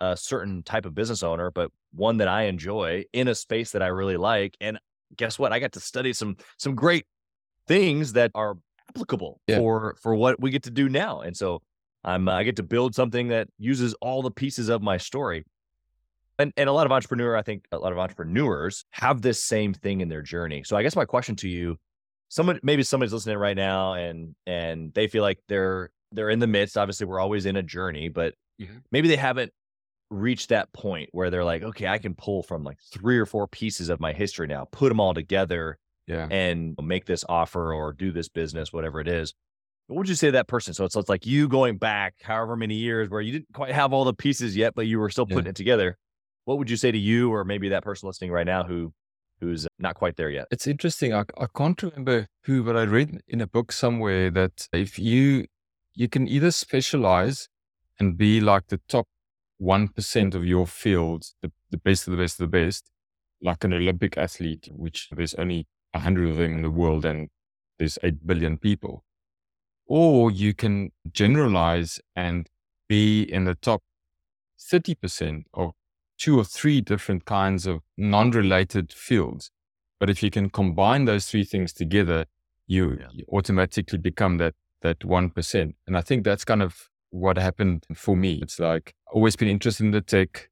a 0.00 0.16
certain 0.16 0.62
type 0.62 0.86
of 0.86 0.94
business 0.94 1.22
owner, 1.22 1.50
but 1.50 1.70
one 1.92 2.18
that 2.18 2.28
I 2.28 2.44
enjoy 2.44 3.04
in 3.12 3.28
a 3.28 3.34
space 3.34 3.72
that 3.72 3.82
I 3.82 3.88
really 3.88 4.16
like. 4.16 4.56
And 4.60 4.78
guess 5.16 5.38
what? 5.38 5.52
I 5.52 5.58
got 5.58 5.72
to 5.72 5.80
study 5.80 6.12
some 6.12 6.36
some 6.58 6.74
great 6.74 7.04
things 7.66 8.14
that 8.14 8.30
are 8.34 8.56
applicable 8.88 9.40
Yeah. 9.46 9.58
for 9.58 9.96
for 10.02 10.14
what 10.14 10.40
we 10.40 10.50
get 10.50 10.62
to 10.64 10.70
do 10.70 10.88
now. 10.88 11.20
And 11.20 11.36
so 11.36 11.62
I'm 12.04 12.28
uh, 12.28 12.32
I 12.34 12.44
get 12.44 12.56
to 12.56 12.62
build 12.62 12.94
something 12.94 13.28
that 13.28 13.48
uses 13.58 13.94
all 14.00 14.22
the 14.22 14.30
pieces 14.30 14.68
of 14.68 14.82
my 14.82 14.96
story. 14.96 15.44
And 16.42 16.52
and 16.56 16.68
a 16.68 16.72
lot 16.72 16.86
of 16.86 16.92
entrepreneur, 16.92 17.36
I 17.36 17.42
think 17.42 17.64
a 17.72 17.78
lot 17.78 17.92
of 17.92 17.98
entrepreneurs 17.98 18.84
have 18.90 19.22
this 19.22 19.42
same 19.42 19.72
thing 19.72 20.00
in 20.00 20.08
their 20.08 20.22
journey. 20.22 20.62
So 20.64 20.76
I 20.76 20.82
guess 20.82 20.96
my 20.96 21.04
question 21.04 21.36
to 21.36 21.48
you, 21.48 21.76
someone 22.28 22.58
maybe 22.62 22.82
somebody's 22.82 23.12
listening 23.12 23.38
right 23.38 23.56
now 23.56 23.94
and 23.94 24.34
and 24.46 24.92
they 24.94 25.06
feel 25.08 25.22
like 25.22 25.38
they're 25.48 25.90
they're 26.10 26.30
in 26.30 26.40
the 26.40 26.46
midst. 26.46 26.76
Obviously, 26.76 27.06
we're 27.06 27.20
always 27.20 27.46
in 27.46 27.56
a 27.56 27.62
journey, 27.62 28.08
but 28.08 28.34
Mhm. 28.60 28.82
maybe 28.90 29.08
they 29.08 29.16
haven't 29.16 29.52
reached 30.10 30.50
that 30.50 30.70
point 30.74 31.08
where 31.12 31.30
they're 31.30 31.44
like, 31.44 31.62
okay, 31.62 31.86
I 31.86 31.96
can 31.98 32.14
pull 32.14 32.42
from 32.42 32.64
like 32.64 32.78
three 32.92 33.18
or 33.18 33.24
four 33.24 33.48
pieces 33.48 33.88
of 33.88 33.98
my 33.98 34.12
history 34.12 34.46
now, 34.46 34.66
put 34.70 34.90
them 34.90 35.00
all 35.00 35.14
together, 35.14 35.78
Yeah. 36.06 36.28
and 36.30 36.74
make 36.82 37.06
this 37.06 37.24
offer 37.30 37.72
or 37.72 37.94
do 37.94 38.12
this 38.12 38.28
business, 38.28 38.72
whatever 38.74 39.00
it 39.00 39.08
is. 39.08 39.32
What 39.86 39.96
would 39.98 40.08
you 40.10 40.14
say 40.14 40.28
to 40.28 40.32
that 40.32 40.48
person? 40.48 40.74
So 40.74 40.84
it's, 40.84 40.94
it's 40.96 41.08
like 41.08 41.24
you 41.24 41.48
going 41.48 41.78
back 41.78 42.16
however 42.22 42.56
many 42.56 42.74
years 42.74 43.08
where 43.08 43.22
you 43.22 43.32
didn't 43.32 43.54
quite 43.54 43.72
have 43.72 43.94
all 43.94 44.04
the 44.04 44.12
pieces 44.12 44.54
yet, 44.54 44.74
but 44.74 44.86
you 44.86 44.98
were 44.98 45.08
still 45.10 45.26
Yeah. 45.28 45.36
putting 45.36 45.48
it 45.50 45.56
together. 45.56 45.96
What 46.44 46.58
would 46.58 46.70
you 46.70 46.76
say 46.76 46.90
to 46.90 46.98
you 46.98 47.32
or 47.32 47.44
maybe 47.44 47.68
that 47.68 47.84
person 47.84 48.08
listening 48.08 48.32
right 48.32 48.46
now 48.46 48.64
who 48.64 48.92
who's 49.40 49.66
not 49.78 49.94
quite 49.94 50.16
there 50.16 50.30
yet? 50.30 50.46
It's 50.50 50.66
interesting. 50.66 51.12
I, 51.14 51.24
I 51.38 51.46
can't 51.56 51.80
remember 51.82 52.28
who, 52.44 52.62
but 52.62 52.76
I 52.76 52.82
read 52.82 53.20
in 53.28 53.40
a 53.40 53.46
book 53.46 53.72
somewhere 53.72 54.30
that 54.30 54.68
if 54.72 54.98
you 54.98 55.46
you 55.94 56.08
can 56.08 56.26
either 56.26 56.50
specialize 56.50 57.48
and 58.00 58.16
be 58.16 58.40
like 58.40 58.68
the 58.68 58.80
top 58.88 59.06
one 59.58 59.88
percent 59.88 60.34
of 60.34 60.44
your 60.44 60.66
field, 60.66 61.26
the, 61.42 61.52
the 61.70 61.78
best 61.78 62.06
of 62.06 62.12
the 62.12 62.16
best 62.16 62.40
of 62.40 62.50
the 62.50 62.58
best, 62.58 62.90
like 63.40 63.62
an 63.64 63.72
Olympic 63.72 64.18
athlete, 64.18 64.68
which 64.72 65.08
there's 65.10 65.34
only 65.34 65.66
a 65.94 66.00
hundred 66.00 66.30
of 66.30 66.36
them 66.36 66.52
in 66.52 66.62
the 66.62 66.70
world 66.70 67.04
and 67.04 67.28
there's 67.78 67.98
eight 68.02 68.26
billion 68.26 68.58
people. 68.58 69.04
Or 69.86 70.30
you 70.30 70.54
can 70.54 70.90
generalize 71.12 72.00
and 72.16 72.48
be 72.88 73.22
in 73.22 73.44
the 73.44 73.54
top 73.54 73.82
30% 74.58 75.44
of 75.54 75.72
two 76.22 76.34
or 76.40 76.44
three 76.44 76.80
different 76.80 77.22
kinds 77.24 77.66
of 77.66 77.76
non-related 77.96 78.92
fields. 78.92 79.50
But 80.00 80.10
if 80.10 80.22
you 80.22 80.30
can 80.30 80.50
combine 80.50 81.04
those 81.06 81.24
three 81.30 81.44
things 81.52 81.72
together, 81.72 82.20
you, 82.66 82.84
Yeah. 83.00 83.08
you 83.16 83.24
automatically 83.36 83.98
become 83.98 84.38
that 84.38 84.54
that 84.82 85.04
one 85.04 85.30
percent. 85.30 85.70
And 85.86 85.96
I 85.96 86.02
think 86.02 86.24
that's 86.24 86.44
kind 86.44 86.62
of 86.62 86.72
what 87.10 87.36
happened 87.38 87.78
for 87.94 88.16
me. 88.16 88.32
It's 88.42 88.58
like 88.58 88.86
always 89.14 89.36
been 89.36 89.48
interested 89.56 89.84
in 89.84 89.92
the 89.92 90.00
tech, 90.00 90.48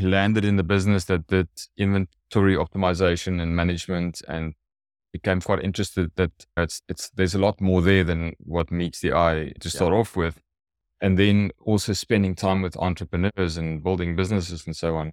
landed 0.00 0.44
in 0.44 0.56
the 0.56 0.62
business 0.74 1.04
that 1.04 1.26
did 1.26 1.48
inventory 1.76 2.56
optimization 2.56 3.40
and 3.42 3.56
management, 3.56 4.22
and 4.28 4.54
became 5.12 5.40
quite 5.40 5.64
interested 5.64 6.10
that 6.16 6.30
it's 6.56 6.82
it's 6.88 7.10
there's 7.16 7.34
a 7.34 7.38
lot 7.46 7.60
more 7.60 7.82
there 7.82 8.04
than 8.04 8.32
what 8.54 8.70
meets 8.70 9.00
the 9.00 9.12
eye 9.12 9.52
to 9.60 9.68
start 9.70 9.92
off 9.92 10.16
with. 10.16 10.40
And 11.02 11.18
then 11.18 11.50
also 11.60 11.92
spending 11.92 12.34
time 12.34 12.62
with 12.62 12.76
entrepreneurs 12.76 13.58
and 13.58 13.82
building 13.82 14.16
businesses 14.16 14.64
and 14.66 14.74
so 14.74 14.96
on. 14.96 15.12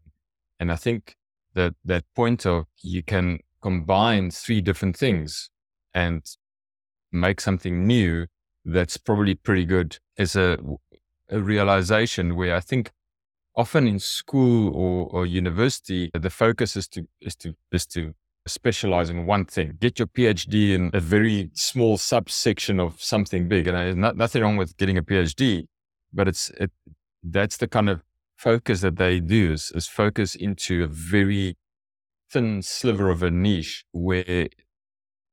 And 0.60 0.72
I 0.72 0.78
think 0.78 1.16
that 1.56 1.74
that 1.84 2.06
point 2.16 2.46
of 2.46 2.66
you 2.82 3.04
can 3.04 3.40
combine 3.62 4.32
three 4.32 4.62
different 4.62 4.96
things 4.96 5.50
and 5.94 6.24
make 7.12 7.42
something 7.42 7.86
new 7.86 8.28
that's 8.64 8.98
probably 8.98 9.36
pretty 9.36 9.66
good 9.66 9.98
is 10.16 10.36
a 10.36 10.60
a 11.30 11.40
realization 11.40 12.36
where 12.36 12.56
I 12.56 12.60
think 12.60 12.92
often 13.56 13.88
in 13.88 14.00
school 14.00 14.74
or, 14.76 15.08
or 15.12 15.26
university, 15.26 16.10
the 16.14 16.30
focus 16.30 16.76
is 16.76 16.88
to 16.90 17.08
is 17.22 17.36
to 17.38 17.56
is 17.72 17.86
to 17.88 18.14
specialize 18.48 19.10
in 19.10 19.26
one 19.26 19.46
thing. 19.46 19.78
Get 19.80 20.00
your 20.00 20.08
PhD 20.08 20.74
in 20.74 20.90
a 20.94 21.00
very 21.00 21.52
small 21.54 21.98
subsection 21.98 22.80
of 22.80 23.02
something 23.02 23.48
big. 23.48 23.68
And 23.68 23.78
there's 23.78 23.96
not, 23.96 24.18
nothing 24.18 24.42
wrong 24.42 24.58
with 24.58 24.76
getting 24.78 24.98
a 24.98 25.04
PhD, 25.04 25.68
but 26.14 26.28
it's 26.28 26.50
it, 26.52 26.72
that's 27.24 27.58
the 27.58 27.68
kind 27.68 27.90
of 27.90 28.02
focus 28.38 28.82
that 28.82 28.98
they 28.98 29.20
do 29.20 29.54
is, 29.54 29.72
is 29.76 29.88
focus 29.88 30.36
into 30.36 30.84
a 30.84 30.88
very 30.88 31.58
thin 32.32 32.62
sliver 32.62 33.10
of 33.10 33.22
a 33.22 33.30
niche 33.30 33.84
where 33.92 34.48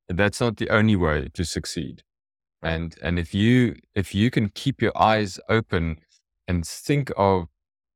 that's 0.09 0.40
not 0.40 0.56
the 0.56 0.71
only 0.71 0.97
way 0.97 1.28
to 1.35 1.45
succeed. 1.45 2.02
And 2.62 2.97
and 3.02 3.18
if 3.18 3.35
you 3.35 3.76
if 3.95 4.14
you 4.14 4.30
can 4.30 4.49
keep 4.49 4.83
your 4.83 4.97
eyes 4.97 5.38
open 5.49 5.99
and 6.49 6.66
think 6.66 7.12
of 7.16 7.47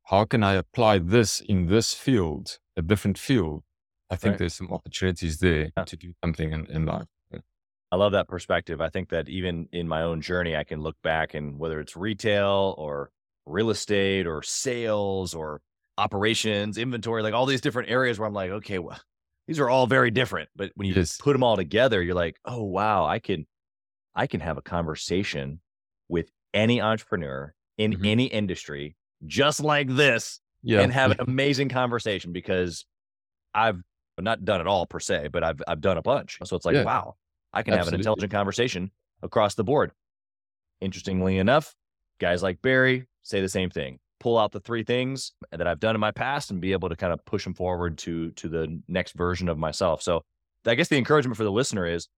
how 0.05 0.25
can 0.25 0.43
I 0.43 0.55
apply 0.55 0.99
this 0.99 1.41
in 1.41 1.67
this 1.67 1.95
field, 1.95 2.59
a 2.77 2.83
different 2.83 3.19
field, 3.19 3.63
I 4.11 4.17
think 4.17 4.33
right. 4.33 4.39
there's 4.41 4.55
some 4.55 4.73
opportunities 4.73 5.39
there 5.39 5.71
yeah. 5.77 5.85
to 5.85 5.97
do 5.97 6.13
something 6.23 6.53
in, 6.53 6.67
in 6.67 6.85
life. 6.85 7.07
I 7.93 7.97
love 7.97 8.13
that 8.13 8.29
perspective. 8.29 8.81
I 8.81 8.89
think 8.89 9.09
that 9.11 9.29
even 9.29 9.69
in 9.73 9.89
my 9.89 10.03
own 10.03 10.21
journey, 10.21 10.57
I 10.57 10.65
can 10.65 10.81
look 10.81 10.97
back 11.03 11.35
and 11.35 11.59
whether 11.59 11.81
it's 11.81 11.97
retail 11.97 12.75
or 12.79 13.11
real 13.47 13.71
estate 13.71 14.27
or 14.27 14.43
sales 14.43 15.35
or 15.35 15.61
operations, 15.99 16.79
inventory, 16.79 17.23
like 17.23 17.35
all 17.35 17.47
these 17.47 17.61
different 17.61 17.91
areas 17.91 18.19
where 18.19 18.29
I'm 18.29 18.35
like, 18.35 18.51
okay, 18.51 18.79
well, 18.79 19.01
these 19.47 19.59
are 19.59 19.69
all 19.69 19.87
very 19.87 20.11
different. 20.11 20.49
But 20.55 20.71
when 20.77 20.87
you 20.87 20.95
yes. 20.95 21.17
put 21.17 21.33
them 21.33 21.43
all 21.43 21.57
together, 21.57 22.01
you're 22.01 22.15
like, 22.15 22.39
oh 22.45 22.63
wow, 22.63 23.07
I 23.07 23.19
can 23.19 23.47
I 24.15 24.27
can 24.27 24.41
have 24.41 24.57
a 24.59 24.63
conversation 24.63 25.61
with 26.09 26.31
any 26.55 26.81
entrepreneur 26.81 27.55
in 27.79 27.95
mm-hmm. 27.95 28.05
any 28.05 28.25
industry 28.27 28.97
just 29.27 29.61
like 29.61 29.89
this 29.89 30.41
yeah. 30.63 30.81
and 30.81 30.93
have 30.93 31.13
an 31.13 31.19
amazing 31.21 31.69
conversation 31.69 32.33
because 32.33 32.85
I've 33.55 33.81
not 34.19 34.45
done 34.45 34.61
it 34.61 34.67
all 34.67 34.87
per 34.87 35.01
se, 35.01 35.29
but 35.33 35.43
I've 35.43 35.61
I've 35.67 35.81
done 35.81 35.99
a 35.99 36.03
bunch. 36.03 36.39
So 36.45 36.57
it's 36.57 36.65
like, 36.65 36.77
yeah. 36.77 36.85
wow, 36.85 37.17
I 37.53 37.63
can 37.63 37.75
Absolutely. 37.75 37.77
have 37.77 37.89
an 37.89 38.01
intelligent 38.01 38.33
conversation 38.33 38.91
across 39.23 39.55
the 39.55 39.65
board. 39.65 39.93
Interestingly 40.81 41.39
enough, 41.39 41.75
guys 42.21 42.43
like 42.43 42.63
Barry 42.63 43.07
say 43.23 43.41
the 43.41 43.49
same 43.49 43.71
thing. 43.71 43.99
Pull 44.19 44.39
out 44.39 44.53
the 44.53 44.61
three 44.61 44.85
things 44.85 45.33
that 45.51 45.67
I've 45.67 45.81
done 45.81 45.95
in 45.95 46.01
my 46.01 46.11
past 46.11 46.51
and 46.51 46.61
be 46.61 46.73
able 46.73 46.91
to 46.91 46.97
kind 46.97 47.13
of 47.13 47.25
push 47.25 47.45
them 47.45 47.55
forward 47.55 47.99
to 47.99 48.31
to 48.33 48.49
the 48.49 48.81
next 48.87 49.13
version 49.13 49.49
of 49.49 49.59
myself. 49.59 50.03
So 50.03 50.23
I 50.67 50.75
guess 50.75 50.89
the 50.89 50.99
encouragement 50.99 51.37
for 51.37 51.45
the 51.45 51.53
listener 51.53 51.87
is 51.87 52.09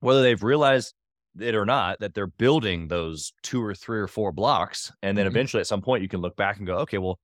whether 0.00 0.22
they've 0.22 0.42
realized 0.42 0.94
it 1.38 1.54
or 1.54 1.66
not 1.66 2.00
that 2.00 2.14
they're 2.14 2.26
building 2.26 2.88
those 2.88 3.32
two 3.42 3.62
or 3.62 3.74
three 3.74 3.98
or 3.98 4.06
four 4.06 4.32
blocks 4.32 4.92
and 5.02 5.18
then 5.18 5.26
mm-hmm. 5.26 5.34
eventually 5.34 5.60
at 5.60 5.66
some 5.66 5.82
point 5.82 6.02
you 6.02 6.08
can 6.08 6.20
look 6.20 6.36
back 6.36 6.58
and 6.58 6.66
go 6.66 6.76
okay 6.76 6.98
well 6.98 7.18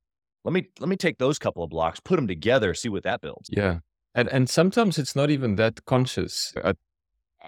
let 0.44 0.52
me 0.52 0.66
let 0.80 0.88
me 0.88 0.96
take 0.96 1.18
those 1.18 1.38
couple 1.38 1.62
of 1.62 1.70
blocks 1.70 2.00
put 2.00 2.16
them 2.16 2.26
together 2.26 2.74
see 2.74 2.88
what 2.88 3.04
that 3.04 3.20
builds 3.20 3.48
yeah 3.52 3.78
and 4.14 4.28
and 4.28 4.50
sometimes 4.50 4.98
it's 4.98 5.14
not 5.14 5.30
even 5.30 5.54
that 5.54 5.84
conscious 5.84 6.52
i 6.64 6.74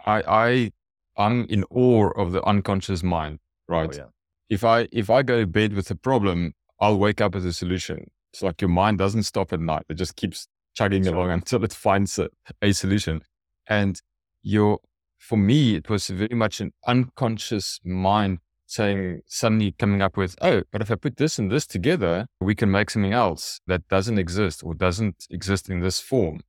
i, 0.06 0.22
I 0.26 0.72
i'm 1.16 1.44
in 1.46 1.64
awe 1.70 2.10
of 2.16 2.32
the 2.32 2.42
unconscious 2.44 3.02
mind 3.02 3.38
oh, 3.68 3.74
right 3.74 3.90
oh, 3.94 3.96
yeah. 3.96 4.06
if 4.48 4.64
i 4.64 4.88
if 4.92 5.10
i 5.10 5.22
go 5.22 5.40
to 5.40 5.46
bed 5.46 5.72
with 5.74 5.90
a 5.90 5.96
problem 5.96 6.54
i'll 6.80 6.98
wake 6.98 7.20
up 7.20 7.34
with 7.34 7.46
a 7.46 7.52
solution 7.52 8.10
it's 8.32 8.42
like 8.42 8.60
your 8.60 8.70
mind 8.70 8.98
doesn't 8.98 9.24
stop 9.24 9.52
at 9.52 9.60
night 9.60 9.84
it 9.88 9.94
just 9.94 10.16
keeps 10.16 10.48
chugging 10.74 11.06
along 11.06 11.30
until 11.38 11.62
it 11.64 11.72
finds 11.72 12.18
a, 12.18 12.28
a 12.62 12.72
solution 12.72 13.22
and 13.68 14.00
your 14.42 14.80
for 15.22 15.36
me, 15.38 15.76
it 15.76 15.88
was 15.88 16.08
very 16.08 16.34
much 16.34 16.60
an 16.60 16.72
unconscious 16.84 17.78
mind 17.84 18.38
saying, 18.66 19.20
suddenly 19.26 19.70
coming 19.78 20.02
up 20.02 20.16
with, 20.16 20.34
oh, 20.42 20.62
but 20.72 20.82
if 20.82 20.90
I 20.90 20.96
put 20.96 21.16
this 21.16 21.38
and 21.38 21.50
this 21.50 21.64
together, 21.64 22.26
we 22.40 22.56
can 22.56 22.72
make 22.72 22.90
something 22.90 23.12
else 23.12 23.60
that 23.68 23.86
doesn't 23.86 24.18
exist 24.18 24.64
or 24.64 24.74
doesn't 24.74 25.26
exist 25.30 25.68
in 25.70 25.78
this 25.78 26.00
form. 26.00 26.40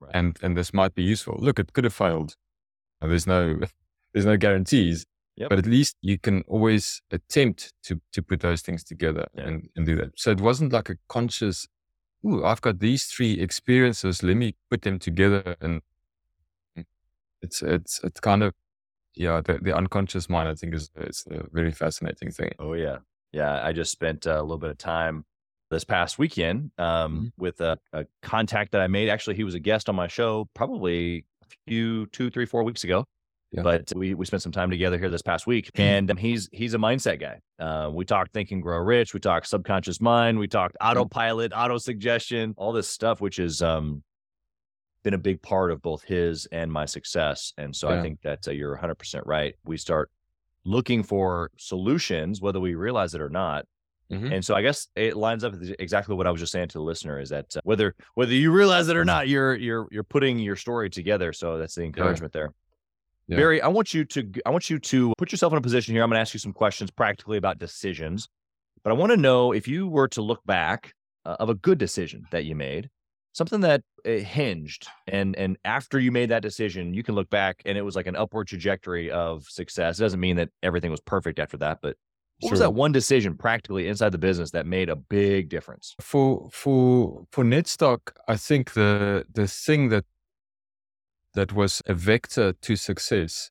Right. 0.00 0.12
And, 0.14 0.38
and 0.42 0.56
this 0.56 0.72
might 0.72 0.94
be 0.94 1.02
useful. 1.02 1.36
Look, 1.38 1.58
it 1.58 1.74
could 1.74 1.84
have 1.84 1.92
failed. 1.92 2.36
There's 3.06 3.26
no, 3.26 3.58
there's 4.12 4.26
no 4.26 4.36
guarantees, 4.36 5.06
yep. 5.36 5.50
but 5.50 5.58
at 5.58 5.66
least 5.66 5.96
you 6.02 6.18
can 6.18 6.42
always 6.46 7.02
attempt 7.10 7.72
to, 7.84 8.00
to 8.12 8.22
put 8.22 8.40
those 8.40 8.62
things 8.62 8.84
together 8.84 9.26
yeah. 9.34 9.44
and, 9.44 9.68
and 9.76 9.86
do 9.86 9.96
that. 9.96 10.12
So 10.16 10.30
it 10.30 10.40
wasn't 10.40 10.72
like 10.72 10.88
a 10.88 10.96
conscious, 11.08 11.66
ooh, 12.26 12.44
I've 12.44 12.60
got 12.60 12.78
these 12.78 13.06
three 13.06 13.40
experiences. 13.40 14.22
Let 14.22 14.36
me 14.36 14.54
put 14.70 14.82
them 14.82 14.98
together 14.98 15.56
and 15.60 15.82
it's 17.42 17.60
it's 17.60 18.00
it's 18.04 18.20
kind 18.20 18.42
of 18.42 18.54
yeah 19.14 19.40
the, 19.44 19.58
the 19.60 19.76
unconscious 19.76 20.28
mind 20.30 20.48
i 20.48 20.54
think 20.54 20.74
is 20.74 20.90
it's 20.96 21.26
a 21.30 21.44
very 21.52 21.72
fascinating 21.72 22.30
thing 22.30 22.52
oh 22.58 22.72
yeah 22.72 22.98
yeah 23.32 23.64
i 23.64 23.72
just 23.72 23.92
spent 23.92 24.24
a 24.26 24.40
little 24.40 24.58
bit 24.58 24.70
of 24.70 24.78
time 24.78 25.24
this 25.70 25.84
past 25.84 26.18
weekend 26.18 26.70
um, 26.78 26.84
mm-hmm. 26.86 27.26
with 27.38 27.60
a, 27.60 27.78
a, 27.92 28.04
contact 28.22 28.72
that 28.72 28.80
i 28.80 28.86
made 28.86 29.08
actually 29.08 29.34
he 29.34 29.44
was 29.44 29.54
a 29.54 29.60
guest 29.60 29.88
on 29.88 29.94
my 29.94 30.06
show 30.06 30.48
probably 30.54 31.24
few 31.66 32.06
two 32.06 32.30
three 32.30 32.46
four 32.46 32.62
weeks 32.62 32.84
ago 32.84 33.04
yeah. 33.50 33.62
but 33.62 33.92
we, 33.94 34.14
we 34.14 34.24
spent 34.24 34.42
some 34.42 34.52
time 34.52 34.70
together 34.70 34.98
here 34.98 35.10
this 35.10 35.22
past 35.22 35.46
week 35.46 35.66
mm-hmm. 35.72 35.82
and 35.82 36.10
um, 36.10 36.16
he's 36.16 36.48
he's 36.52 36.74
a 36.74 36.78
mindset 36.78 37.20
guy 37.20 37.38
uh, 37.64 37.90
we 37.90 38.04
talked 38.04 38.32
think 38.32 38.50
and 38.50 38.62
grow 38.62 38.78
rich 38.78 39.14
we 39.14 39.20
talked 39.20 39.46
subconscious 39.46 40.00
mind 40.00 40.38
we 40.38 40.48
talked 40.48 40.76
mm-hmm. 40.80 40.98
autopilot 40.98 41.52
auto 41.54 41.78
suggestion 41.78 42.54
all 42.56 42.72
this 42.72 42.88
stuff 42.88 43.20
which 43.20 43.38
is 43.38 43.62
um 43.62 44.02
been 45.02 45.14
a 45.14 45.18
big 45.18 45.42
part 45.42 45.70
of 45.70 45.82
both 45.82 46.02
his 46.02 46.46
and 46.46 46.72
my 46.72 46.84
success. 46.84 47.52
And 47.58 47.74
so 47.74 47.90
yeah. 47.90 47.98
I 47.98 48.02
think 48.02 48.20
that 48.22 48.46
uh, 48.46 48.52
you're 48.52 48.76
100% 48.76 49.22
right. 49.26 49.54
We 49.64 49.76
start 49.76 50.10
looking 50.64 51.02
for 51.02 51.50
solutions, 51.58 52.40
whether 52.40 52.60
we 52.60 52.74
realize 52.74 53.14
it 53.14 53.20
or 53.20 53.28
not. 53.30 53.66
Mm-hmm. 54.10 54.32
And 54.32 54.44
so 54.44 54.54
I 54.54 54.62
guess 54.62 54.88
it 54.94 55.16
lines 55.16 55.44
up 55.44 55.52
with 55.52 55.74
exactly 55.78 56.14
what 56.14 56.26
I 56.26 56.30
was 56.30 56.40
just 56.40 56.52
saying 56.52 56.68
to 56.68 56.78
the 56.78 56.82
listener 56.82 57.18
is 57.18 57.30
that 57.30 57.56
uh, 57.56 57.60
whether 57.64 57.94
whether 58.14 58.32
you 58.32 58.52
realize 58.52 58.88
it 58.88 58.96
or 58.96 59.04
not, 59.04 59.28
you're 59.28 59.54
you're 59.54 59.88
you're 59.90 60.02
putting 60.04 60.38
your 60.38 60.56
story 60.56 60.90
together. 60.90 61.32
So 61.32 61.58
that's 61.58 61.74
the 61.74 61.84
encouragement 61.84 62.32
yeah. 62.34 62.40
there. 62.40 62.52
Yeah. 63.28 63.36
Barry, 63.36 63.62
I 63.62 63.68
want 63.68 63.94
you 63.94 64.04
to 64.06 64.30
I 64.44 64.50
want 64.50 64.68
you 64.68 64.78
to 64.78 65.14
put 65.16 65.32
yourself 65.32 65.52
in 65.52 65.58
a 65.58 65.62
position 65.62 65.94
here. 65.94 66.02
I'm 66.02 66.10
going 66.10 66.16
to 66.16 66.20
ask 66.20 66.34
you 66.34 66.40
some 66.40 66.52
questions 66.52 66.90
practically 66.90 67.38
about 67.38 67.58
decisions, 67.58 68.28
but 68.82 68.90
I 68.90 68.94
want 68.94 69.12
to 69.12 69.16
know 69.16 69.52
if 69.52 69.66
you 69.66 69.88
were 69.88 70.08
to 70.08 70.22
look 70.22 70.44
back 70.44 70.94
uh, 71.24 71.36
of 71.38 71.48
a 71.48 71.54
good 71.54 71.78
decision 71.78 72.26
that 72.32 72.44
you 72.44 72.54
made, 72.54 72.90
something 73.32 73.60
that 73.60 73.82
eh, 74.04 74.18
hinged 74.18 74.86
and 75.06 75.34
and 75.36 75.56
after 75.64 75.98
you 75.98 76.12
made 76.12 76.30
that 76.30 76.42
decision 76.42 76.94
you 76.94 77.02
can 77.02 77.14
look 77.14 77.30
back 77.30 77.62
and 77.64 77.76
it 77.78 77.82
was 77.82 77.96
like 77.96 78.06
an 78.06 78.16
upward 78.16 78.46
trajectory 78.46 79.10
of 79.10 79.44
success 79.44 79.98
it 79.98 80.02
doesn't 80.02 80.20
mean 80.20 80.36
that 80.36 80.50
everything 80.62 80.90
was 80.90 81.00
perfect 81.00 81.38
after 81.38 81.56
that 81.56 81.78
but 81.82 81.96
what 82.42 82.48
sure. 82.48 82.52
was 82.52 82.60
that 82.60 82.74
one 82.74 82.92
decision 82.92 83.36
practically 83.36 83.88
inside 83.88 84.10
the 84.10 84.18
business 84.18 84.50
that 84.50 84.66
made 84.66 84.88
a 84.88 84.96
big 84.96 85.48
difference 85.48 85.94
for 86.00 86.48
for 86.52 87.24
for 87.30 87.44
netstock 87.44 88.12
i 88.28 88.36
think 88.36 88.72
the 88.72 89.24
the 89.32 89.46
thing 89.46 89.88
that 89.88 90.04
that 91.34 91.52
was 91.52 91.82
a 91.86 91.94
vector 91.94 92.52
to 92.52 92.76
success 92.76 93.50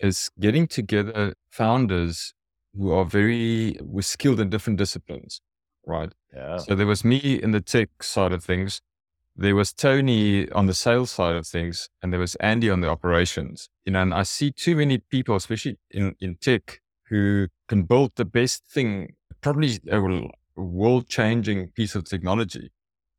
is 0.00 0.30
getting 0.40 0.66
together 0.66 1.34
founders 1.50 2.34
who 2.76 2.90
are 2.92 3.04
very 3.04 3.76
were 3.82 4.02
skilled 4.02 4.40
in 4.40 4.48
different 4.48 4.78
disciplines 4.78 5.40
right 5.86 6.12
yeah 6.34 6.56
so 6.56 6.74
there 6.74 6.86
was 6.86 7.04
me 7.04 7.18
in 7.18 7.50
the 7.50 7.60
tech 7.60 8.02
side 8.02 8.32
of 8.32 8.42
things 8.42 8.80
there 9.40 9.54
was 9.54 9.72
Tony 9.72 10.50
on 10.50 10.66
the 10.66 10.74
sales 10.74 11.12
side 11.12 11.36
of 11.36 11.46
things, 11.46 11.88
and 12.02 12.12
there 12.12 12.18
was 12.18 12.34
Andy 12.36 12.68
on 12.68 12.80
the 12.80 12.88
operations. 12.88 13.70
You 13.84 13.92
know, 13.92 14.02
and 14.02 14.12
I 14.12 14.24
see 14.24 14.50
too 14.50 14.74
many 14.74 14.98
people, 14.98 15.36
especially 15.36 15.78
in, 15.92 16.16
in 16.20 16.34
tech, 16.34 16.80
who 17.08 17.46
can 17.68 17.82
build 17.84 18.12
the 18.16 18.24
best 18.24 18.64
thing, 18.66 19.14
probably 19.40 19.78
a 19.90 20.00
world 20.56 21.08
changing 21.08 21.68
piece 21.68 21.94
of 21.94 22.04
technology, 22.04 22.70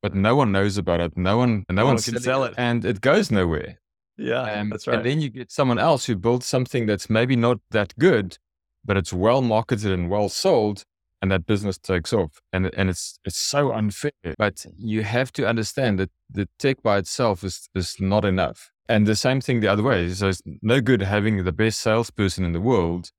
but 0.02 0.14
no 0.14 0.36
one 0.36 0.52
knows 0.52 0.78
about 0.78 1.00
it. 1.00 1.18
No 1.18 1.38
one, 1.38 1.66
no, 1.70 1.76
no 1.76 1.86
one 1.86 1.98
can 1.98 2.20
sell 2.20 2.44
it, 2.44 2.54
and 2.58 2.86
it 2.86 3.02
goes 3.02 3.32
nowhere. 3.32 3.80
Yeah, 4.18 4.42
um, 4.42 4.70
that's 4.70 4.88
right. 4.88 4.98
And 4.98 5.06
then 5.06 5.22
you 5.22 5.30
get 5.30 5.52
someone 5.52 5.80
else 5.80 6.06
who 6.06 6.16
builds 6.16 6.46
something 6.46 6.86
that's 6.86 7.10
maybe 7.10 7.36
not 7.36 7.60
that 7.72 7.94
good, 7.98 8.38
but 8.84 8.98
it's 8.98 9.14
well 9.14 9.42
marketed 9.42 9.92
and 9.92 10.10
well 10.10 10.30
sold, 10.30 10.84
and 11.22 11.32
that 11.32 11.46
business 11.46 11.78
takes 11.78 12.12
off. 12.12 12.42
And 12.52 12.70
and 12.76 12.90
it's 12.90 13.20
it's 13.24 13.38
so 13.38 13.72
unfair. 13.72 14.12
But 14.38 14.66
you 14.78 15.04
have 15.04 15.32
to 15.34 15.48
understand 15.48 16.00
that 16.00 16.12
the 16.30 16.50
tech 16.60 16.84
by 16.84 16.98
itself 16.98 17.44
is 17.44 17.70
is 17.74 17.96
not 18.00 18.26
enough. 18.26 18.72
And 18.90 19.06
the 19.06 19.16
same 19.16 19.40
thing 19.40 19.60
the 19.60 19.68
other 19.68 19.84
way. 19.84 20.10
So 20.10 20.30
it's 20.30 20.42
no 20.64 20.82
good 20.82 21.02
having 21.02 21.44
the 21.44 21.52
best 21.52 21.80
salesperson 21.80 22.44
in 22.44 22.54
the 22.54 22.62
world. 22.62 23.12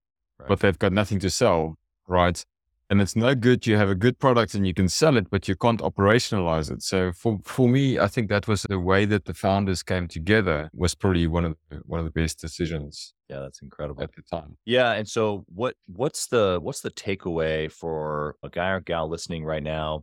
But 0.51 0.59
they've 0.59 0.81
got 0.81 0.93
nothing 0.93 1.21
to 1.21 1.31
sell, 1.31 1.77
right? 2.09 2.45
And 2.91 3.01
it's 3.01 3.15
no 3.15 3.37
good 3.37 3.69
you 3.69 3.77
have 3.77 3.89
a 3.89 3.95
good 3.95 4.19
product 4.19 4.53
and 4.55 4.67
you 4.67 4.75
can 4.75 4.89
sell 4.89 5.17
it, 5.17 5.31
but 5.31 5.47
you 5.47 5.55
can't 5.55 5.81
operationalize 5.81 6.73
it. 6.73 6.83
So 6.83 7.13
for, 7.13 7.39
for 7.45 7.69
me, 7.69 8.01
I 8.01 8.09
think 8.09 8.29
that 8.31 8.49
was 8.49 8.63
the 8.63 8.81
way 8.81 9.05
that 9.05 9.27
the 9.27 9.33
founders 9.33 9.85
came 9.85 10.09
together 10.09 10.69
was 10.75 10.97
probably 10.97 11.29
one 11.29 11.45
of 11.45 11.57
the, 11.69 11.77
one 11.87 12.01
of 12.01 12.05
the 12.05 12.11
best 12.11 12.41
decisions. 12.41 13.15
Yeah, 13.29 13.39
that's 13.43 13.63
incredible 13.63 14.03
at 14.03 14.11
the 14.17 14.23
time. 14.23 14.57
Yeah, 14.65 14.91
and 14.91 15.07
so 15.07 15.45
what 15.47 15.77
what's 15.87 16.27
the 16.27 16.59
what's 16.61 16.81
the 16.81 16.91
takeaway 16.91 17.71
for 17.71 18.35
a 18.43 18.49
guy 18.49 18.71
or 18.71 18.81
gal 18.81 19.09
listening 19.09 19.45
right 19.45 19.63
now? 19.63 20.03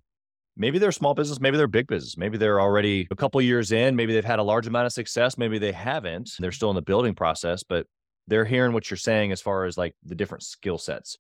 Maybe 0.56 0.80
they're 0.80 0.96
a 0.98 1.02
small 1.02 1.14
business, 1.14 1.42
maybe 1.42 1.58
they're 1.58 1.68
big 1.68 1.88
business, 1.88 2.18
maybe 2.18 2.38
they're 2.38 2.62
already 2.62 3.06
a 3.12 3.18
couple 3.18 3.42
years 3.42 3.74
in, 3.74 3.98
maybe 3.98 4.14
they've 4.14 4.24
had 4.24 4.40
a 4.40 4.44
large 4.44 4.66
amount 4.66 4.86
of 4.86 4.94
success, 4.94 5.38
maybe 5.38 5.60
they 5.60 5.74
haven't. 5.74 6.32
They're 6.40 6.54
still 6.54 6.70
in 6.70 6.78
the 6.78 6.82
building 6.82 7.16
process, 7.16 7.64
but 7.64 7.86
they're 8.28 8.46
hearing 8.46 8.74
what 8.74 8.90
you're 8.90 8.98
saying 8.98 9.32
as 9.32 9.42
far 9.42 9.66
as 9.66 9.78
like 9.78 9.96
the 10.04 10.16
different 10.16 10.44
skill 10.44 10.78
sets 10.78 11.18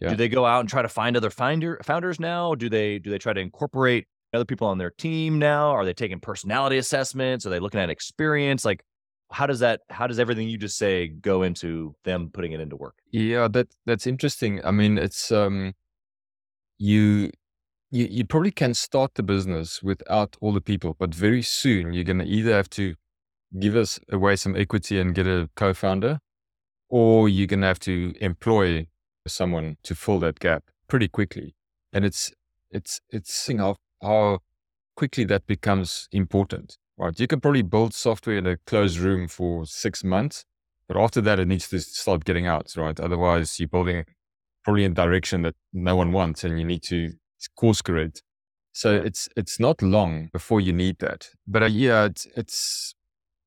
Yeah. 0.00 0.10
Do 0.10 0.16
they 0.16 0.28
go 0.28 0.44
out 0.44 0.60
and 0.60 0.68
try 0.68 0.82
to 0.82 0.88
find 0.88 1.16
other 1.16 1.30
finder 1.30 1.80
founders 1.84 2.18
now? 2.18 2.54
Do 2.54 2.68
they 2.68 2.98
do 2.98 3.10
they 3.10 3.18
try 3.18 3.32
to 3.32 3.40
incorporate 3.40 4.06
other 4.32 4.44
people 4.44 4.66
on 4.66 4.78
their 4.78 4.90
team 4.90 5.38
now? 5.38 5.70
Are 5.70 5.84
they 5.84 5.94
taking 5.94 6.20
personality 6.20 6.78
assessments? 6.78 7.46
Are 7.46 7.50
they 7.50 7.60
looking 7.60 7.80
at 7.80 7.90
experience? 7.90 8.64
Like 8.64 8.84
how 9.30 9.46
does 9.46 9.60
that 9.60 9.80
how 9.90 10.06
does 10.06 10.18
everything 10.18 10.48
you 10.48 10.58
just 10.58 10.76
say 10.78 11.08
go 11.08 11.42
into 11.42 11.94
them 12.04 12.30
putting 12.32 12.52
it 12.52 12.60
into 12.60 12.76
work? 12.76 12.96
Yeah, 13.10 13.48
that 13.48 13.68
that's 13.86 14.06
interesting. 14.06 14.60
I 14.64 14.70
mean, 14.70 14.98
it's 14.98 15.30
um 15.32 15.74
you 16.78 17.30
you 17.90 18.06
you 18.10 18.24
probably 18.26 18.50
can 18.50 18.74
start 18.74 19.14
the 19.14 19.22
business 19.22 19.82
without 19.82 20.36
all 20.40 20.52
the 20.52 20.60
people, 20.60 20.96
but 20.98 21.14
very 21.14 21.42
soon 21.42 21.92
you're 21.92 22.04
gonna 22.04 22.24
either 22.24 22.52
have 22.52 22.70
to 22.70 22.94
give 23.58 23.76
us 23.76 24.00
away 24.10 24.36
some 24.36 24.56
equity 24.56 24.98
and 24.98 25.14
get 25.14 25.26
a 25.26 25.48
co-founder, 25.54 26.18
or 26.94 27.28
you're 27.28 27.48
gonna 27.48 27.66
have 27.66 27.80
to 27.80 28.14
employ 28.20 28.86
someone 29.26 29.76
to 29.82 29.96
fill 29.96 30.20
that 30.20 30.38
gap 30.38 30.62
pretty 30.86 31.08
quickly. 31.08 31.56
And 31.92 32.04
it's 32.04 32.32
it's 32.70 33.00
it's 33.10 33.34
seeing 33.34 33.58
how 33.58 33.74
how 34.00 34.38
quickly 34.94 35.24
that 35.24 35.44
becomes 35.48 36.08
important. 36.12 36.78
Right. 36.96 37.18
You 37.18 37.26
can 37.26 37.40
probably 37.40 37.62
build 37.62 37.94
software 37.94 38.38
in 38.38 38.46
a 38.46 38.58
closed 38.58 38.98
room 38.98 39.26
for 39.26 39.66
six 39.66 40.04
months, 40.04 40.44
but 40.86 40.96
after 40.96 41.20
that 41.22 41.40
it 41.40 41.48
needs 41.48 41.68
to 41.70 41.80
start 41.80 42.24
getting 42.24 42.46
out, 42.46 42.72
right? 42.76 43.00
Otherwise 43.00 43.58
you're 43.58 43.68
building 43.68 44.04
probably 44.62 44.84
in 44.84 44.92
a 44.92 44.94
direction 44.94 45.42
that 45.42 45.56
no 45.72 45.96
one 45.96 46.12
wants 46.12 46.44
and 46.44 46.60
you 46.60 46.64
need 46.64 46.84
to 46.84 47.10
course 47.56 47.82
correct. 47.82 48.22
So 48.72 48.94
it's 48.94 49.28
it's 49.36 49.58
not 49.58 49.82
long 49.82 50.28
before 50.32 50.60
you 50.60 50.72
need 50.72 51.00
that. 51.00 51.30
But 51.44 51.64
uh, 51.64 51.66
yeah, 51.66 52.04
it's 52.04 52.28
it's 52.36 52.94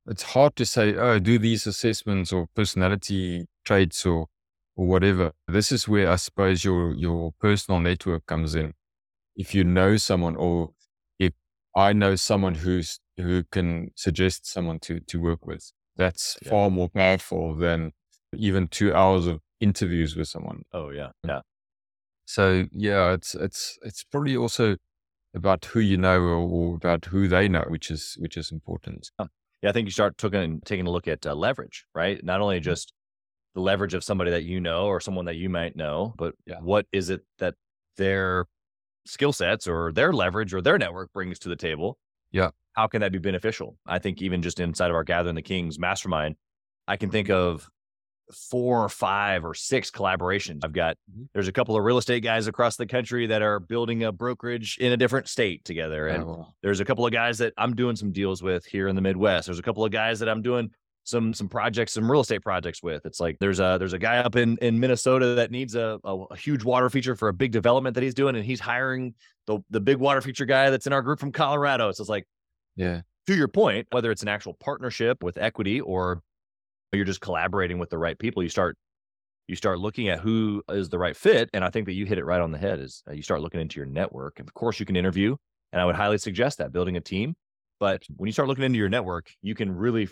it's 0.08 0.24
hard 0.24 0.56
to 0.58 0.66
say, 0.66 0.96
oh, 0.96 1.20
do 1.20 1.38
these 1.40 1.68
assessments 1.68 2.32
or 2.32 2.48
personality 2.56 3.46
traits 3.66 4.06
or 4.06 4.28
or 4.76 4.88
whatever. 4.88 5.32
This 5.48 5.72
is 5.72 5.88
where 5.88 6.10
I 6.12 6.16
suppose 6.18 6.64
your 6.64 6.94
your 6.94 7.34
personal 7.40 7.80
network 7.80 8.26
comes 8.26 8.56
in. 8.56 8.74
If 9.36 9.54
you 9.56 9.64
know 9.64 9.98
someone 9.98 10.36
or 10.36 10.72
if 11.20 11.34
I 11.76 11.94
know 11.94 12.16
someone 12.16 12.56
who's 12.56 13.00
who 13.18 13.44
can 13.52 13.92
suggest 13.96 14.46
someone 14.48 14.80
to 14.82 15.00
to 15.02 15.20
work 15.22 15.46
with, 15.46 15.72
that's 15.96 16.38
Yeah. 16.44 16.50
far 16.50 16.70
more 16.70 16.90
powerful 16.90 17.56
than 17.56 17.94
even 18.36 18.68
two 18.68 18.94
hours 18.94 19.28
of 19.28 19.42
interviews 19.60 20.16
with 20.16 20.28
someone. 20.28 20.64
Oh 20.74 20.90
yeah. 20.90 21.12
Mm. 21.26 21.30
Yeah. 21.30 21.42
So 22.26 22.66
yeah, 22.72 23.14
it's 23.14 23.36
it's 23.36 23.80
it's 23.84 24.04
probably 24.04 24.36
also 24.38 24.78
about 25.36 25.66
who 25.66 25.80
you 25.80 25.98
know 25.98 26.20
or, 26.20 26.36
or 26.50 26.76
about 26.76 27.06
who 27.06 27.28
they 27.28 27.48
know, 27.48 27.66
which 27.70 27.92
is 27.92 28.16
which 28.20 28.38
is 28.38 28.52
important. 28.52 29.12
Yeah, 29.62 29.70
I 29.70 29.74
think 29.74 29.86
you 29.88 29.92
start 29.92 30.18
taking 30.18 30.62
taking 30.62 30.88
a 30.88 30.92
look 30.92 31.08
at 31.08 31.26
uh, 31.26 31.34
leverage, 31.36 31.86
right? 31.96 32.24
Not 32.24 32.42
only 32.42 32.60
Mm-hmm. 32.60 32.62
just 32.62 32.94
the 33.56 33.62
leverage 33.62 33.94
of 33.94 34.04
somebody 34.04 34.32
that 34.32 34.44
you 34.44 34.60
know 34.62 34.86
or 34.88 35.00
someone 35.02 35.26
that 35.26 35.36
you 35.36 35.50
might 35.50 35.76
know, 35.76 36.14
but 36.18 36.36
Yeah. 36.46 36.62
what 36.62 36.88
is 36.92 37.10
it 37.10 37.24
that 37.40 37.56
their 37.98 38.46
skill 39.06 39.34
sets 39.34 39.68
or 39.68 39.92
their 39.94 40.14
leverage 40.14 40.54
or 40.54 40.62
their 40.62 40.78
network 40.78 41.14
brings 41.14 41.40
to 41.40 41.50
the 41.50 41.56
table? 41.56 41.98
Yeah. 42.32 42.52
How 42.74 42.88
can 42.88 43.02
that 43.02 43.12
be 43.12 43.20
beneficial? 43.20 43.78
I 43.88 44.00
think 44.00 44.22
even 44.22 44.42
just 44.42 44.60
inside 44.60 44.90
of 44.92 44.96
our 44.96 45.04
Gathering 45.04 45.36
the 45.36 45.42
Kings 45.42 45.80
mastermind, 45.80 46.36
I 46.88 46.98
can 46.98 47.10
think 47.12 47.30
of 47.30 47.70
four 48.34 48.84
or 48.84 48.90
five 48.90 49.46
or 49.46 49.54
six 49.54 49.90
collaborations. 49.90 50.60
I've 50.64 50.74
got 50.74 50.98
Mhm. 51.12 51.28
there's 51.34 51.48
a 51.48 51.52
couple 51.52 51.76
of 51.78 51.84
real 51.84 51.98
estate 51.98 52.22
guys 52.24 52.48
across 52.48 52.76
the 52.76 52.86
country 52.86 53.28
that 53.28 53.42
are 53.42 53.60
building 53.60 54.04
a 54.04 54.12
brokerage 54.12 54.78
in 54.80 54.92
a 54.92 54.98
different 54.98 55.28
state 55.30 55.64
together. 55.66 56.08
And 56.08 56.24
Oh, 56.24 56.48
there's 56.62 56.80
a 56.80 56.86
couple 56.86 57.06
of 57.06 57.12
guys 57.14 57.38
that 57.38 57.54
I'm 57.58 57.76
doing 57.76 57.96
some 57.96 58.12
deals 58.12 58.44
with 58.44 58.66
here 58.66 58.88
in 58.88 58.96
the 58.96 59.02
Midwest. 59.02 59.48
There's 59.48 59.60
a 59.60 59.64
couple 59.64 59.86
of 59.86 59.92
guys 59.92 60.20
that 60.20 60.28
I'm 60.30 60.42
doing 60.42 60.72
some 61.04 61.34
some 61.34 61.48
projects, 61.48 61.94
some 61.94 62.12
real 62.12 62.20
estate 62.20 62.42
projects 62.42 62.84
with. 62.84 63.06
It's 63.06 63.22
like 63.22 63.38
there's 63.40 63.62
a 63.62 63.78
there's 63.80 63.94
a 63.94 64.00
guy 64.00 64.18
up 64.18 64.36
in 64.36 64.58
in 64.62 64.78
Minnesota 64.78 65.36
that 65.36 65.52
needs 65.52 65.74
a, 65.76 65.98
a, 66.04 66.14
a 66.32 66.36
huge 66.36 66.66
water 66.66 66.90
feature 66.90 67.16
for 67.16 67.30
a 67.30 67.34
big 67.34 67.54
development 67.54 67.94
that 67.94 68.04
he's 68.04 68.14
doing, 68.14 68.36
and 68.36 68.44
he's 68.44 68.60
hiring 68.60 69.16
the 69.46 69.60
the 69.70 69.80
big 69.80 69.98
water 70.00 70.20
feature 70.20 70.46
guy 70.46 70.70
that's 70.70 70.86
in 70.86 70.92
our 70.92 71.02
group 71.02 71.20
from 71.20 71.32
Colorado. 71.32 71.92
So 71.94 72.02
it's 72.02 72.10
like 72.10 72.26
yeah, 72.76 73.02
to 73.28 73.36
your 73.36 73.48
point, 73.48 73.88
whether 73.92 74.12
it's 74.12 74.22
an 74.22 74.28
actual 74.28 74.54
partnership 74.56 75.24
with 75.24 75.38
equity 75.38 75.80
or 75.80 76.22
you're 76.94 77.06
just 77.06 77.22
collaborating 77.22 77.80
with 77.80 77.90
the 77.90 77.98
right 77.98 78.18
people, 78.18 78.44
you 78.44 78.50
start 78.50 78.78
you 79.48 79.56
start 79.56 79.80
looking 79.80 80.10
at 80.10 80.20
who 80.20 80.62
is 80.70 80.90
the 80.90 81.00
right 81.00 81.16
fit. 81.16 81.50
And 81.54 81.64
I 81.64 81.70
think 81.70 81.86
that 81.86 81.94
you 81.94 82.06
hit 82.06 82.18
it 82.18 82.26
right 82.26 82.42
on 82.42 82.52
the 82.52 82.58
head. 82.58 82.80
Is 82.80 83.04
uh, 83.10 83.14
you 83.14 83.22
start 83.22 83.42
looking 83.42 83.62
into 83.62 83.80
your 83.80 83.86
network. 83.86 84.40
And 84.40 84.48
of 84.48 84.54
course, 84.54 84.80
you 84.80 84.86
can 84.86 84.96
interview, 84.96 85.36
and 85.72 85.82
I 85.82 85.86
would 85.86 85.96
highly 85.96 86.18
suggest 86.18 86.58
that 86.58 86.72
building 86.72 86.98
a 86.98 87.02
team. 87.02 87.36
But 87.80 88.04
when 88.16 88.28
you 88.28 88.34
start 88.34 88.48
looking 88.48 88.64
into 88.64 88.80
your 88.80 88.90
network, 88.90 89.32
you 89.42 89.56
can 89.56 89.72
really 89.72 90.10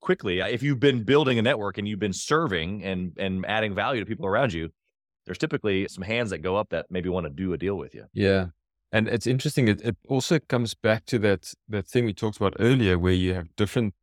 quickly, 0.00 0.40
if 0.40 0.62
you've 0.62 0.80
been 0.80 1.04
building 1.04 1.38
a 1.38 1.42
network 1.42 1.78
and 1.78 1.88
you've 1.88 2.00
been 2.00 2.12
serving 2.12 2.84
and 2.84 3.12
and 3.18 3.44
adding 3.46 3.74
value 3.74 4.00
to 4.00 4.06
people 4.06 4.26
around 4.26 4.52
you, 4.52 4.70
there's 5.24 5.38
typically 5.38 5.88
some 5.88 6.02
hands 6.02 6.30
that 6.30 6.38
go 6.38 6.56
up 6.56 6.68
that 6.70 6.86
maybe 6.90 7.08
want 7.08 7.24
to 7.26 7.30
do 7.30 7.52
a 7.52 7.58
deal 7.58 7.76
with 7.76 7.94
you. 7.94 8.04
yeah. 8.12 8.46
And 8.92 9.08
it's 9.08 9.26
interesting. 9.26 9.66
It, 9.66 9.80
it 9.80 9.96
also 10.08 10.38
comes 10.38 10.74
back 10.74 11.04
to 11.06 11.18
that 11.20 11.52
that 11.68 11.88
thing 11.88 12.04
we 12.04 12.12
talked 12.12 12.36
about 12.36 12.54
earlier, 12.60 12.96
where 12.96 13.12
you 13.12 13.34
have 13.34 13.48
different 13.56 13.94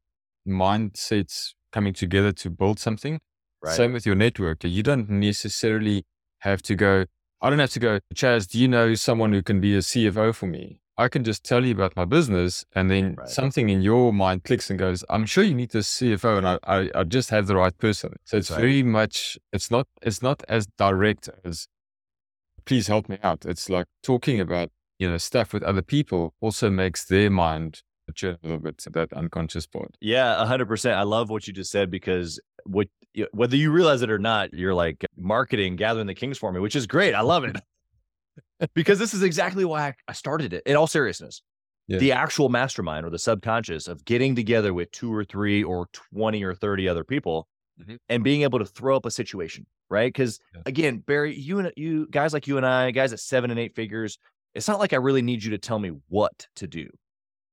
mindsets 0.45 1.53
coming 1.71 1.93
together 1.93 2.31
to 2.33 2.49
build 2.49 2.79
something. 2.79 3.19
Right. 3.61 3.75
Same 3.75 3.93
with 3.93 4.05
your 4.05 4.15
network. 4.15 4.63
You 4.63 4.83
don't 4.83 5.09
necessarily 5.09 6.03
have 6.39 6.61
to 6.63 6.75
go. 6.75 7.05
I 7.41 7.49
don't 7.49 7.59
have 7.59 7.71
to 7.71 7.79
go, 7.79 7.99
Chaz. 8.13 8.47
Do 8.49 8.59
you 8.59 8.67
know 8.67 8.93
someone 8.95 9.33
who 9.33 9.41
can 9.41 9.59
be 9.61 9.75
a 9.75 9.79
CFO 9.79 10.33
for 10.33 10.47
me? 10.47 10.79
I 10.97 11.07
can 11.07 11.23
just 11.23 11.43
tell 11.43 11.65
you 11.65 11.73
about 11.73 11.95
my 11.95 12.05
business, 12.05 12.65
and 12.75 12.91
then 12.91 13.15
Right. 13.17 13.29
something 13.29 13.69
in 13.69 13.81
your 13.81 14.13
mind 14.13 14.43
clicks 14.43 14.69
and 14.69 14.77
goes, 14.77 15.03
"I'm 15.09 15.25
sure 15.25 15.43
you 15.43 15.55
need 15.55 15.71
this 15.71 15.87
CFO," 15.87 16.37
and 16.37 16.47
I, 16.47 16.59
I, 16.63 16.89
I 16.93 17.03
just 17.03 17.29
have 17.31 17.47
the 17.47 17.55
right 17.55 17.75
person. 17.75 18.17
So 18.25 18.37
it's 18.37 18.51
right. 18.51 18.59
very 18.59 18.83
much. 18.83 19.37
It's 19.51 19.71
not. 19.71 19.87
It's 20.01 20.21
not 20.21 20.43
as 20.47 20.67
direct 20.77 21.29
as, 21.43 21.67
"Please 22.65 22.87
help 22.87 23.09
me 23.09 23.17
out." 23.23 23.45
It's 23.45 23.69
like 23.69 23.87
talking 24.03 24.39
about 24.39 24.69
you 24.99 25.09
know 25.09 25.17
stuff 25.17 25.53
with 25.53 25.63
other 25.63 25.81
people 25.81 26.35
also 26.41 26.69
makes 26.69 27.05
their 27.05 27.29
mind 27.31 27.81
a 28.23 28.37
little 28.43 28.59
bit. 28.59 28.77
That 28.91 29.11
unconscious 29.13 29.65
part. 29.67 29.95
Yeah, 30.01 30.41
a 30.41 30.45
hundred 30.45 30.67
percent. 30.67 30.97
I 30.97 31.03
love 31.03 31.29
what 31.29 31.47
you 31.47 31.53
just 31.53 31.71
said 31.71 31.89
because 31.91 32.39
what 32.65 32.87
whether 33.33 33.55
you 33.57 33.71
realize 33.71 34.01
it 34.01 34.09
or 34.11 34.19
not, 34.19 34.53
you're 34.53 34.73
like 34.73 35.05
marketing, 35.17 35.75
gathering 35.75 36.07
the 36.07 36.15
kings 36.15 36.37
for 36.37 36.51
me, 36.51 36.59
which 36.59 36.75
is 36.75 36.87
great. 36.87 37.13
I 37.13 37.21
love 37.21 37.43
it 37.43 37.57
because 38.73 38.99
this 38.99 39.13
is 39.13 39.23
exactly 39.23 39.65
why 39.65 39.93
I- 40.07 40.13
started 40.13 40.53
it. 40.53 40.63
In 40.65 40.75
all 40.75 40.87
seriousness, 40.87 41.41
Yeah. 41.87 41.97
the 41.97 42.11
actual 42.13 42.47
mastermind 42.49 43.05
or 43.05 43.09
the 43.09 43.19
subconscious 43.19 43.87
of 43.87 44.05
getting 44.05 44.35
together 44.35 44.73
with 44.73 44.91
two 44.91 45.13
or 45.13 45.23
three 45.25 45.63
or 45.63 45.87
twenty 45.91 46.43
or 46.43 46.53
thirty 46.53 46.87
other 46.87 47.03
people 47.03 47.47
Mhm. 47.81 47.97
and 48.09 48.23
being 48.23 48.43
able 48.43 48.59
to 48.59 48.65
throw 48.65 48.95
up 48.95 49.05
a 49.05 49.11
situation, 49.11 49.65
right? 49.89 50.07
Because 50.13 50.39
Yeah. 50.55 50.61
again, 50.65 50.97
Barry, 50.99 51.35
you 51.35 51.59
and 51.59 51.71
you 51.75 52.07
guys 52.11 52.31
like 52.33 52.47
you 52.47 52.57
and 52.57 52.65
I, 52.65 52.91
guys 52.91 53.11
at 53.13 53.19
seven 53.19 53.49
and 53.51 53.59
eight 53.59 53.75
figures, 53.75 54.17
it's 54.53 54.67
not 54.67 54.79
like 54.79 54.93
I 54.93 54.97
really 54.97 55.21
need 55.21 55.43
you 55.43 55.51
to 55.51 55.57
tell 55.57 55.79
me 55.79 55.89
what 56.09 56.47
to 56.57 56.67
do 56.67 56.89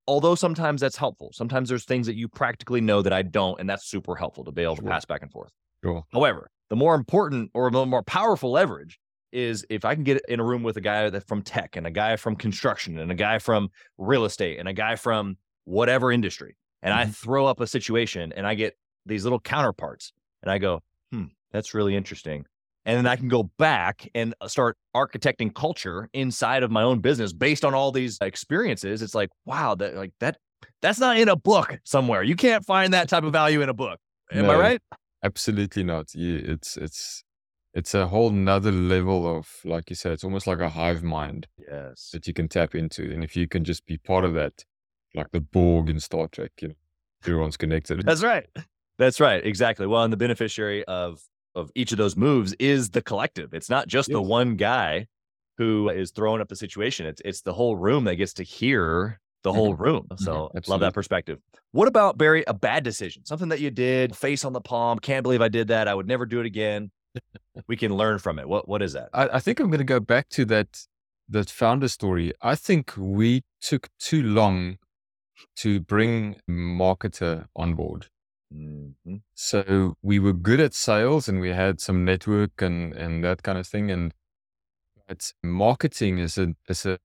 although 0.08 0.34
sometimes 0.34 0.80
that's 0.80 0.96
helpful. 0.96 1.30
Sometimes 1.32 1.68
there's 1.68 1.84
things 1.84 2.06
that 2.08 2.16
you 2.16 2.28
practically 2.28 2.80
know 2.80 3.02
that 3.02 3.12
I 3.12 3.22
don't, 3.22 3.60
and 3.60 3.70
that's 3.70 3.86
super 3.86 4.16
helpful 4.16 4.42
to 4.44 4.50
be 4.52 4.62
able 4.62 4.76
to 4.76 4.82
pass 4.82 5.04
back 5.04 5.22
and 5.22 5.30
forth. 5.30 5.52
Sure. 5.84 6.04
However, 6.12 6.50
the 6.70 6.76
more 6.76 6.96
important 6.96 7.50
or 7.54 7.70
the 7.70 7.86
more 7.86 8.02
powerful 8.02 8.50
leverage 8.50 8.98
is 9.32 9.64
if 9.70 9.84
I 9.84 9.94
can 9.94 10.04
get 10.04 10.22
in 10.28 10.40
a 10.40 10.44
room 10.44 10.62
with 10.62 10.76
a 10.78 10.80
guy 10.80 11.10
that 11.10 11.28
from 11.28 11.42
tech 11.42 11.76
and 11.76 11.86
a 11.86 11.90
guy 11.90 12.16
from 12.16 12.34
construction 12.34 12.98
and 12.98 13.12
a 13.12 13.14
guy 13.14 13.38
from 13.38 13.68
real 13.98 14.24
estate 14.24 14.58
and 14.58 14.66
a 14.68 14.72
guy 14.72 14.96
from 14.96 15.36
whatever 15.64 16.10
industry, 16.10 16.56
and 16.82 16.94
I 16.94 17.04
Mhm. 17.04 17.14
throw 17.14 17.46
up 17.46 17.60
a 17.60 17.66
situation 17.66 18.32
and 18.32 18.46
I 18.46 18.54
get 18.54 18.76
these 19.06 19.24
little 19.24 19.40
counterparts, 19.40 20.12
and 20.42 20.50
I 20.50 20.58
go, 20.58 20.82
hmm, 21.12 21.26
that's 21.52 21.74
really 21.74 21.94
interesting. 21.94 22.46
And 22.84 22.96
then 22.96 23.06
I 23.06 23.16
can 23.16 23.28
go 23.28 23.50
back 23.58 24.08
and 24.14 24.34
uh, 24.40 24.48
start 24.48 24.76
architecting 24.96 25.54
culture 25.54 26.08
inside 26.14 26.62
of 26.62 26.70
my 26.70 26.82
own 26.82 27.00
business 27.00 27.32
based 27.32 27.64
on 27.64 27.74
all 27.74 27.92
these 27.92 28.16
experiences. 28.22 29.02
It's 29.02 29.14
like, 29.14 29.28
wow, 29.44 29.74
that 29.74 29.94
like 29.94 30.12
that 30.20 30.38
that's 30.80 30.98
not 30.98 31.18
in 31.18 31.28
a 31.28 31.36
book 31.36 31.78
somewhere. 31.84 32.22
You 32.22 32.34
can't 32.36 32.64
find 32.64 32.94
that 32.94 33.08
type 33.08 33.24
of 33.24 33.32
value 33.32 33.60
in 33.62 33.68
a 33.68 33.74
book. 33.74 33.98
Am 34.32 34.48
I 34.48 34.56
right? 34.56 34.80
Absolutely 35.22 35.84
not. 35.84 36.06
It's 36.14 36.76
it's 36.76 37.24
it's 37.74 37.94
a 37.94 38.06
whole 38.06 38.30
nother 38.30 38.72
level 38.72 39.36
of 39.36 39.48
like 39.64 39.90
you 39.90 39.96
said, 39.96 40.12
it's 40.12 40.24
almost 40.24 40.46
like 40.46 40.60
a 40.60 40.70
hive 40.70 41.02
mind 41.02 41.46
Yes. 41.58 42.10
that 42.12 42.26
you 42.26 42.32
can 42.32 42.48
tap 42.48 42.74
into. 42.74 43.02
And 43.12 43.22
if 43.22 43.36
you 43.36 43.46
can 43.46 43.64
just 43.64 43.84
be 43.86 43.98
part 43.98 44.24
of 44.24 44.34
that, 44.34 44.64
like 45.14 45.30
the 45.32 45.40
Borg 45.40 45.90
in 45.90 46.00
Star 46.00 46.28
Trek, 46.28 46.52
you 46.62 46.68
know, 46.68 46.74
everyone's 47.24 47.56
connected. 47.56 48.04
That's 48.04 48.22
right. 48.22 48.46
That's 48.98 49.20
right. 49.20 49.44
Exactly. 49.44 49.86
Well, 49.86 50.02
and 50.02 50.12
the 50.12 50.16
beneficiary 50.16 50.84
of 50.86 51.20
of 51.58 51.70
each 51.74 51.92
of 51.92 51.98
those 51.98 52.16
moves 52.16 52.54
is 52.58 52.90
the 52.90 53.02
collective. 53.02 53.52
It's 53.52 53.68
not 53.68 53.88
just 53.88 54.10
the 54.10 54.22
one 54.22 54.56
guy 54.56 55.06
who 55.58 55.88
is 55.88 56.12
throwing 56.12 56.40
up 56.40 56.48
the 56.48 56.56
situation. 56.56 57.06
It's 57.06 57.20
it's 57.24 57.42
the 57.42 57.52
whole 57.52 57.76
room 57.76 58.04
that 58.04 58.16
gets 58.16 58.32
to 58.34 58.44
hear 58.44 59.20
the 59.42 59.52
whole 59.52 59.74
mm-hmm. 59.74 59.82
room. 59.82 60.06
So 60.16 60.50
mm-hmm. 60.54 60.70
love 60.70 60.80
that 60.80 60.94
perspective. 60.94 61.38
What 61.72 61.88
about 61.88 62.16
Barry? 62.16 62.44
A 62.46 62.54
bad 62.54 62.84
decision, 62.84 63.24
something 63.24 63.48
that 63.48 63.60
you 63.60 63.70
did, 63.70 64.16
face 64.16 64.44
on 64.44 64.52
the 64.52 64.60
palm. 64.60 64.98
Can't 64.98 65.22
believe 65.22 65.42
I 65.42 65.48
did 65.48 65.68
that. 65.68 65.88
I 65.88 65.94
would 65.94 66.06
never 66.06 66.26
do 66.26 66.40
it 66.40 66.46
again. 66.46 66.90
we 67.66 67.76
can 67.76 67.92
learn 67.94 68.18
from 68.18 68.38
it. 68.38 68.48
What 68.48 68.68
what 68.68 68.82
is 68.82 68.92
that? 68.92 69.10
I, 69.12 69.28
I 69.34 69.40
think 69.40 69.60
I'm 69.60 69.70
gonna 69.70 69.84
go 69.84 70.00
back 70.00 70.28
to 70.30 70.44
that 70.46 70.86
that 71.28 71.50
founder 71.50 71.88
story. 71.88 72.32
I 72.40 72.54
think 72.54 72.94
we 72.96 73.42
took 73.60 73.88
too 73.98 74.22
long 74.22 74.78
to 75.56 75.80
bring 75.80 76.40
marketer 76.48 77.46
on 77.54 77.74
board. 77.74 78.06
Mhm. 78.52 79.22
So 79.34 79.96
we 80.02 80.18
were 80.18 80.32
good 80.32 80.60
at 80.60 80.74
sales 80.74 81.28
and 81.28 81.40
we 81.40 81.50
had 81.50 81.80
some 81.80 82.04
network 82.04 82.62
and, 82.62 82.94
and 82.94 83.22
that 83.24 83.42
kind 83.42 83.58
of 83.58 83.66
thing. 83.66 83.90
And 83.90 84.14
But 85.06 85.32
marketing 85.42 86.18
is 86.18 86.38
a, 86.38 86.54
is 86.68 86.86
a, 86.86 86.98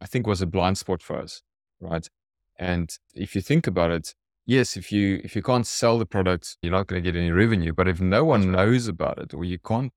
I 0.00 0.06
think 0.06 0.26
was 0.26 0.42
a 0.42 0.46
blind 0.46 0.78
spot 0.78 1.02
for 1.02 1.18
us, 1.18 1.42
right? 1.80 2.08
And 2.56 2.96
if 3.14 3.34
you 3.34 3.40
think 3.42 3.66
about 3.66 3.90
it, 3.90 4.14
yes, 4.46 4.76
if 4.76 4.90
you, 4.92 5.20
if 5.24 5.36
you 5.36 5.42
can't 5.42 5.66
sell 5.66 5.98
the 5.98 6.06
product, 6.06 6.56
you're 6.62 6.72
not 6.72 6.86
going 6.88 7.02
to 7.02 7.12
get 7.12 7.18
any 7.18 7.30
revenue. 7.30 7.72
But 7.72 7.88
if 7.88 8.00
no 8.00 8.24
one 8.24 8.52
knows 8.52 8.88
about 8.88 9.18
it 9.18 9.34
or 9.34 9.44
you 9.44 9.58
can't 9.58 9.92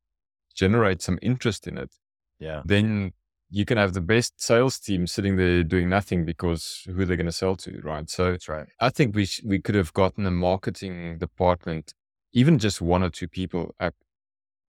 generate 0.56 1.02
some 1.02 1.20
interest 1.22 1.68
in 1.68 1.78
it, 1.78 1.92
Yeah. 2.40 2.62
then 2.66 3.14
you 3.54 3.66
can 3.66 3.78
have 3.78 3.94
the 3.94 4.02
best 4.02 4.42
sales 4.42 4.80
team 4.80 5.06
sitting 5.06 5.36
there 5.36 5.62
doing 5.64 5.90
nothing 5.90 6.24
because 6.26 6.84
who 6.86 7.04
they're 7.06 7.18
going 7.18 7.26
to 7.26 7.32
sell 7.44 7.56
to, 7.58 7.80
right? 7.84 8.10
So 8.10 8.32
That's 8.32 8.48
right. 8.48 8.68
I 8.80 8.90
think 8.90 9.14
we 9.16 9.26
sh- 9.26 9.44
we 9.46 9.60
could 9.60 9.76
have 9.76 9.92
gotten 9.94 10.26
a 10.26 10.32
marketing 10.32 11.18
department, 11.20 11.94
even 12.34 12.58
just 12.60 12.82
one 12.82 13.04
or 13.04 13.10
two 13.10 13.28
people, 13.28 13.76
up 13.80 13.94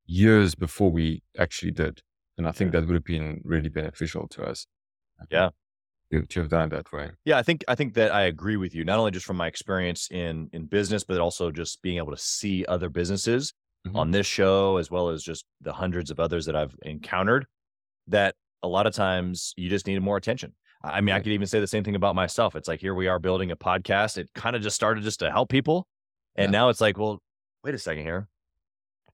years 0.06 0.54
before 0.54 0.90
we 0.90 1.22
actually 1.38 1.70
did, 1.72 2.02
and 2.36 2.46
I 2.48 2.52
think 2.52 2.72
that 2.72 2.86
would 2.86 2.94
have 2.94 3.04
been 3.04 3.40
really 3.44 3.68
beneficial 3.68 4.26
to 4.28 4.42
us. 4.42 4.66
Yeah. 5.30 5.50
to, 6.10 6.26
to 6.26 6.40
have 6.40 6.48
done 6.50 6.68
that 6.70 6.92
way. 6.92 7.10
Yeah, 7.24 7.38
I 7.38 7.42
think 7.44 7.64
I 7.68 7.74
think 7.76 7.94
that 7.94 8.12
I 8.12 8.22
agree 8.22 8.56
with 8.56 8.74
you. 8.74 8.84
Not 8.84 8.98
only 8.98 9.12
just 9.12 9.24
from 9.24 9.36
my 9.36 9.46
experience 9.46 10.08
in 10.10 10.48
in 10.52 10.66
business, 10.66 11.04
but 11.04 11.18
also 11.20 11.50
just 11.52 11.80
being 11.82 11.98
able 11.98 12.10
to 12.12 12.18
see 12.18 12.64
other 12.66 12.88
businesses 12.88 13.54
Mhm. 13.86 13.96
on 13.96 14.10
this 14.10 14.26
show, 14.26 14.76
as 14.76 14.90
well 14.90 15.08
as 15.08 15.22
just 15.22 15.44
the 15.60 15.72
hundreds 15.72 16.10
of 16.10 16.18
others 16.20 16.46
that 16.46 16.54
I've 16.56 16.74
encountered. 16.82 17.46
That 18.08 18.34
a 18.62 18.68
lot 18.68 18.86
of 18.86 18.94
times 18.94 19.54
you 19.56 19.68
just 19.68 19.86
needed 19.86 20.02
more 20.02 20.16
attention. 20.16 20.54
I 20.84 21.00
mean, 21.00 21.14
I 21.14 21.18
could 21.20 21.32
even 21.32 21.46
say 21.46 21.60
the 21.60 21.66
same 21.66 21.84
thing 21.84 21.94
about 21.94 22.14
myself. 22.16 22.56
It's 22.56 22.66
like 22.68 22.80
here 22.80 22.94
we 22.94 23.06
are 23.06 23.18
building 23.18 23.50
a 23.52 23.56
podcast. 23.56 24.18
It 24.18 24.30
kind 24.34 24.56
of 24.56 24.62
just 24.62 24.74
started 24.76 25.04
just 25.04 25.20
to 25.20 25.30
help 25.30 25.48
people, 25.48 25.86
and 26.36 26.52
Yeah. 26.52 26.58
now 26.58 26.68
it's 26.70 26.80
like, 26.80 26.98
well, 26.98 27.22
wait 27.62 27.74
a 27.74 27.78
second 27.78 28.02
here. 28.04 28.28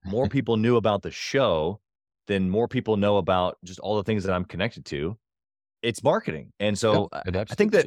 More 0.05 0.27
people 0.29 0.57
knew 0.57 0.77
about 0.77 1.03
the 1.03 1.11
show, 1.11 1.79
than 2.27 2.49
more 2.49 2.67
people 2.67 2.95
know 2.95 3.17
about 3.17 3.57
just 3.63 3.79
all 3.79 3.97
the 3.97 4.03
things 4.03 4.23
that 4.23 4.33
I'm 4.33 4.45
connected 4.45 4.85
to. 4.85 5.17
It's 5.81 6.03
marketing, 6.03 6.51
and 6.59 6.77
so 6.77 7.09
Yeah, 7.25 7.43
I 7.49 7.55
think 7.55 7.71
that 7.71 7.85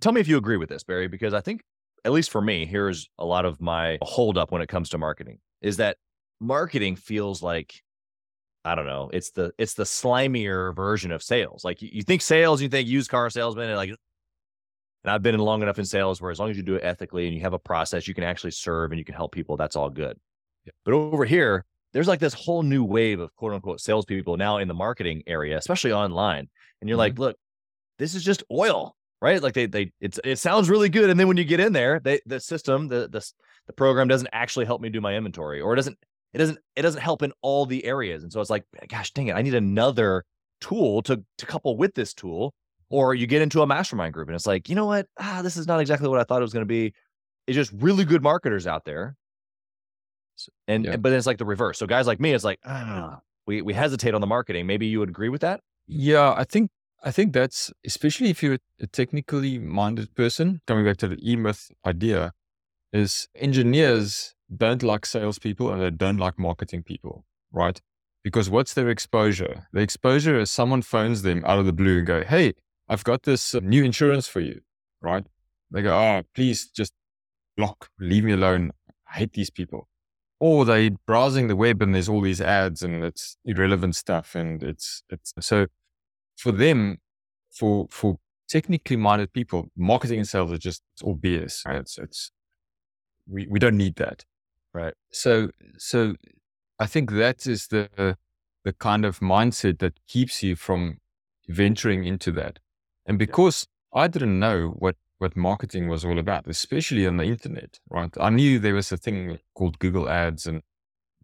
tell 0.00 0.12
me 0.12 0.20
if 0.20 0.28
you 0.28 0.36
agree 0.36 0.56
with 0.56 0.68
this, 0.68 0.84
Barry, 0.84 1.08
because 1.08 1.32
I 1.34 1.40
think, 1.40 1.62
at 2.04 2.12
least 2.12 2.30
for 2.30 2.40
me, 2.40 2.66
here's 2.66 3.08
a 3.18 3.24
lot 3.24 3.44
of 3.44 3.60
my 3.60 3.98
holdup 4.02 4.52
when 4.52 4.60
it 4.62 4.68
comes 4.68 4.90
to 4.90 4.98
marketing 4.98 5.38
is 5.62 5.78
that 5.78 5.96
marketing 6.40 6.96
feels 6.96 7.42
like, 7.42 7.80
I 8.66 8.74
don't 8.74 8.86
know, 8.86 9.10
it's 9.12 9.30
the 9.30 9.52
it's 9.58 9.74
the 9.74 9.84
slimier 9.84 10.74
version 10.74 11.12
of 11.12 11.22
sales. 11.22 11.64
Like 11.64 11.80
you, 11.82 11.88
you 11.92 12.02
think 12.02 12.20
sales, 12.20 12.60
you 12.60 12.68
think 12.68 12.88
used 12.88 13.10
car 13.10 13.30
salesman, 13.30 13.68
and 13.68 13.76
like 13.76 13.90
and 13.90 15.12
I've 15.12 15.22
been 15.22 15.36
in 15.36 15.40
long 15.40 15.62
enough 15.62 15.78
in 15.78 15.84
sales 15.84 16.20
where 16.20 16.32
as 16.32 16.40
long 16.40 16.50
as 16.50 16.56
you 16.56 16.64
do 16.64 16.74
it 16.74 16.84
ethically 16.84 17.26
and 17.26 17.34
you 17.34 17.40
have 17.42 17.52
a 17.52 17.60
process, 17.60 18.08
you 18.08 18.14
can 18.14 18.24
actually 18.24 18.50
serve 18.50 18.90
and 18.90 18.98
you 18.98 19.04
can 19.04 19.14
help 19.14 19.30
people. 19.30 19.56
That's 19.56 19.76
all 19.76 19.88
good. 19.88 20.18
Yeah. 20.64 20.72
But 20.84 20.94
over 20.94 21.24
here, 21.24 21.64
there's 21.92 22.08
like 22.08 22.18
this 22.18 22.34
whole 22.34 22.64
new 22.64 22.82
wave 22.82 23.20
of 23.20 23.34
quote 23.36 23.52
unquote 23.52 23.80
salespeople 23.80 24.36
now 24.36 24.58
in 24.58 24.66
the 24.66 24.74
marketing 24.74 25.22
area, 25.28 25.56
especially 25.56 25.92
online. 25.92 26.48
And 26.80 26.90
you're 26.90 26.96
mm-hmm. 26.96 26.98
like, 26.98 27.18
look, 27.20 27.36
this 28.00 28.16
is 28.16 28.24
just 28.24 28.42
oil, 28.50 28.96
right? 29.22 29.40
Like 29.40 29.54
they 29.54 29.66
they 29.66 29.92
it's 30.00 30.18
it 30.24 30.40
sounds 30.40 30.68
really 30.68 30.88
good, 30.88 31.08
and 31.08 31.18
then 31.18 31.28
when 31.28 31.36
you 31.36 31.44
get 31.44 31.60
in 31.60 31.72
there, 31.72 32.00
they 32.00 32.20
the 32.26 32.40
system 32.40 32.88
the 32.88 33.08
the 33.08 33.24
the 33.68 33.72
program 33.72 34.08
doesn't 34.08 34.28
actually 34.32 34.66
help 34.66 34.80
me 34.80 34.88
do 34.88 35.00
my 35.00 35.14
inventory, 35.14 35.60
or 35.60 35.72
it 35.72 35.76
doesn't 35.76 35.98
it 36.36 36.38
doesn't 36.38 36.58
it 36.76 36.82
doesn't 36.82 37.00
help 37.00 37.22
in 37.22 37.32
all 37.40 37.64
the 37.64 37.84
areas, 37.86 38.22
and 38.22 38.30
so 38.30 38.42
it's 38.42 38.50
like, 38.50 38.64
gosh, 38.88 39.10
dang 39.12 39.28
it, 39.28 39.34
I 39.36 39.40
need 39.40 39.54
another 39.54 40.22
tool 40.60 41.00
to 41.02 41.24
to 41.38 41.46
couple 41.46 41.76
with 41.78 41.94
this 41.94 42.12
tool. 42.12 42.52
Or 42.90 43.14
you 43.14 43.26
get 43.26 43.42
into 43.42 43.62
a 43.62 43.66
mastermind 43.66 44.12
group, 44.14 44.28
and 44.28 44.36
it's 44.36 44.46
like, 44.46 44.68
you 44.68 44.76
know 44.76 44.84
what? 44.86 45.06
Ah, 45.18 45.40
this 45.42 45.56
is 45.56 45.66
not 45.66 45.80
exactly 45.80 46.08
what 46.08 46.20
I 46.20 46.24
thought 46.24 46.38
it 46.38 46.42
was 46.42 46.52
going 46.52 46.62
to 46.62 46.66
be. 46.68 46.92
It's 47.48 47.56
just 47.56 47.72
really 47.72 48.04
good 48.04 48.22
marketers 48.22 48.64
out 48.66 48.84
there, 48.84 49.16
and 50.68 50.84
Yeah. 50.84 50.96
but 50.96 51.08
then 51.08 51.18
it's 51.18 51.26
like 51.26 51.38
the 51.38 51.44
reverse. 51.44 51.78
So 51.78 51.86
guys 51.86 52.06
like 52.06 52.20
me, 52.20 52.32
it's 52.32 52.44
like, 52.44 52.60
ah, 52.64 53.20
we 53.46 53.62
we 53.62 53.72
hesitate 53.72 54.14
on 54.14 54.20
the 54.20 54.26
marketing. 54.26 54.66
Maybe 54.66 54.86
you 54.86 55.00
would 55.00 55.08
agree 55.08 55.30
with 55.30 55.40
that. 55.40 55.60
Yeah, 55.88 56.32
I 56.36 56.44
think 56.44 56.70
I 57.02 57.10
think 57.10 57.32
that's 57.32 57.72
especially 57.84 58.30
if 58.30 58.40
you're 58.42 58.58
a 58.80 58.86
technically 58.86 59.58
minded 59.58 60.14
person. 60.14 60.60
Coming 60.68 60.84
back 60.84 60.98
to 60.98 61.08
the 61.08 61.18
E 61.28 61.34
Myth 61.34 61.70
idea, 61.84 62.32
is 62.92 63.26
engineers 63.34 64.35
don't 64.54 64.82
like 64.82 65.06
salespeople 65.06 65.72
and 65.72 65.82
they 65.82 65.90
don't 65.90 66.18
like 66.18 66.38
marketing 66.38 66.82
people, 66.82 67.24
right? 67.52 67.80
Because 68.22 68.50
what's 68.50 68.74
their 68.74 68.88
exposure? 68.88 69.68
The 69.72 69.80
exposure 69.80 70.38
is 70.38 70.50
someone 70.50 70.82
phones 70.82 71.22
them 71.22 71.44
out 71.46 71.58
of 71.58 71.66
the 71.66 71.72
blue 71.72 71.98
and 71.98 72.06
go, 72.06 72.22
"Hey, 72.24 72.54
I've 72.88 73.04
got 73.04 73.22
this 73.22 73.54
uh, 73.54 73.60
new 73.62 73.84
insurance 73.84 74.26
for 74.28 74.40
you," 74.40 74.60
right? 75.00 75.24
They 75.70 75.82
go, 75.82 75.96
"Oh, 75.96 76.22
please 76.34 76.68
just 76.68 76.92
block, 77.56 77.90
leave 78.00 78.24
me 78.24 78.32
alone. 78.32 78.72
I 79.08 79.18
hate 79.18 79.32
these 79.32 79.50
people." 79.50 79.88
Or 80.38 80.64
they 80.64 80.90
browsing 81.06 81.48
the 81.48 81.56
web 81.56 81.80
and 81.80 81.94
there's 81.94 82.08
all 82.08 82.20
these 82.20 82.42
ads 82.42 82.82
and 82.82 83.02
it's 83.02 83.38
irrelevant 83.44 83.96
stuff 83.96 84.34
and 84.34 84.62
it's 84.62 85.02
it's 85.08 85.32
so 85.40 85.66
for 86.36 86.52
them, 86.52 86.98
for 87.50 87.86
for 87.90 88.18
technically 88.48 88.96
minded 88.96 89.32
people, 89.32 89.68
marketing 89.76 90.18
and 90.18 90.28
sales 90.28 90.52
are 90.52 90.58
just 90.58 90.82
all 91.02 91.16
BS. 91.16 91.62
It's 91.80 91.98
it's 91.98 92.30
we 93.28 93.46
we 93.48 93.58
don't 93.58 93.76
need 93.76 93.96
that. 93.96 94.24
Right. 94.76 94.94
So 95.10 95.50
so 95.78 96.16
I 96.78 96.86
think 96.86 97.10
that 97.12 97.46
is 97.46 97.68
the 97.68 98.16
the 98.64 98.72
kind 98.74 99.04
of 99.06 99.20
mindset 99.20 99.78
that 99.78 99.94
keeps 100.06 100.42
you 100.42 100.54
from 100.56 100.98
venturing 101.48 102.04
into 102.04 102.30
that. 102.32 102.58
And 103.06 103.18
because 103.18 103.66
I 103.94 104.06
didn't 104.08 104.38
know 104.38 104.68
what 104.84 104.96
what 105.18 105.34
marketing 105.36 105.88
was 105.88 106.04
all 106.04 106.18
about, 106.18 106.46
especially 106.46 107.06
on 107.06 107.16
the 107.16 107.24
internet, 107.24 107.80
right? 107.88 108.12
I 108.20 108.28
knew 108.30 108.58
there 108.58 108.74
was 108.74 108.92
a 108.92 108.98
thing 108.98 109.38
called 109.54 109.78
Google 109.78 110.08
Ads 110.08 110.46
and 110.46 110.62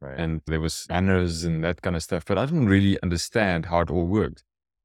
Right. 0.01 0.19
and 0.19 0.41
there 0.47 0.61
was 0.61 0.87
banners 0.89 1.45
and 1.45 1.63
that 1.63 1.83
kind 1.83 1.95
of 1.95 2.03
stuff, 2.03 2.25
but 2.25 2.37
I 2.39 2.47
didn't 2.47 2.69
really 2.69 3.01
understand 3.03 3.67
how 3.67 3.81
it 3.83 3.91
all 3.91 4.07
worked 4.07 4.45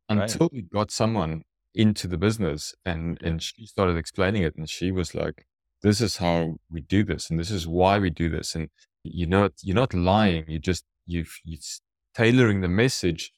Right. 0.09 0.19
until 0.31 0.49
we 0.51 0.61
got 0.63 0.91
someone 0.91 1.43
into 1.73 2.07
the 2.07 2.17
business 2.17 2.75
and 2.85 3.17
and 3.23 3.41
she 3.41 3.65
started 3.65 3.97
explaining 3.97 4.43
it 4.43 4.55
and 4.57 4.69
she 4.69 4.91
was 4.91 5.15
like 5.15 5.47
this 5.83 6.01
is 6.01 6.17
how 6.17 6.55
we 6.71 6.81
do 6.81 7.03
this 7.03 7.29
and 7.29 7.39
this 7.39 7.51
is 7.51 7.67
why 7.67 7.99
we 7.99 8.09
do 8.09 8.29
this 8.29 8.55
and 8.55 8.69
you're 9.03 9.29
not 9.29 9.53
you're 9.61 9.75
not 9.75 9.93
lying 9.93 10.43
you 10.47 10.59
just 10.59 10.83
you've 11.05 11.39
you're 11.43 11.59
tailoring 12.13 12.61
the 12.61 12.67
message 12.67 13.31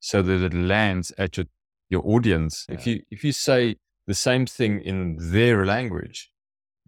so 0.00 0.22
that 0.22 0.42
it 0.42 0.54
lands 0.54 1.12
at 1.18 1.36
your 1.36 1.46
your 1.88 2.02
audience. 2.04 2.66
If 2.68 2.86
you 2.86 3.02
if 3.10 3.24
you 3.24 3.32
say 3.32 3.76
the 4.06 4.14
same 4.14 4.46
thing 4.46 4.80
in 4.80 5.16
their 5.20 5.64
language 5.64 6.30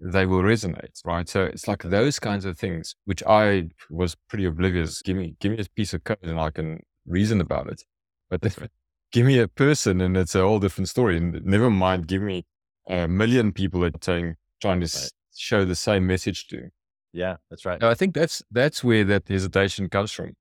they 0.00 0.24
will 0.26 0.42
resonate 0.42 1.00
right? 1.04 1.28
So 1.28 1.42
it's 1.42 1.66
like 1.66 1.82
those 1.82 2.20
kinds 2.20 2.44
of 2.44 2.56
things 2.56 2.94
which 3.04 3.22
i 3.26 3.68
was 3.90 4.14
pretty 4.28 4.44
oblivious 4.44 5.02
give 5.02 5.16
me 5.16 5.34
give 5.40 5.50
me 5.52 5.58
a 5.58 5.64
piece 5.74 5.92
of 5.92 6.04
code 6.04 6.18
and 6.22 6.38
i 6.38 6.50
can 6.50 6.80
reason 7.04 7.40
about 7.40 7.68
it. 7.68 7.82
But 8.30 8.44
if, 8.44 8.58
give 9.12 9.26
me 9.26 9.38
a 9.38 9.48
person 9.48 10.00
and 10.00 10.16
it's 10.16 10.34
a 10.34 10.42
whole 10.42 10.60
different 10.60 10.88
story 10.88 11.16
and 11.16 11.44
never 11.44 11.70
mind 11.70 12.06
give 12.06 12.22
me 12.22 12.46
a 12.88 13.08
million 13.08 13.52
people 13.52 13.80
that 13.80 13.96
are 13.96 14.02
saying 14.02 14.36
trying 14.60 14.80
to 14.80 14.84
s- 14.84 15.10
show 15.36 15.64
the 15.64 15.74
same 15.74 16.06
message 16.06 16.46
to 16.48 16.70
yeah, 17.12 17.36
that's 17.50 17.64
right. 17.64 17.80
no, 17.80 17.88
I 17.88 17.94
think 17.94 18.14
that's 18.14 18.42
that's 18.50 18.84
where 18.84 19.04
that 19.04 19.28
hesitation 19.28 19.88
comes 19.88 20.12
from. 20.12 20.32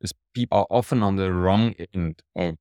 Is 0.00 0.12
people 0.34 0.58
are 0.58 0.66
often 0.70 1.02
on 1.02 1.16
the 1.16 1.32
wrong 1.32 1.74
end 1.94 2.22
of 2.36 2.56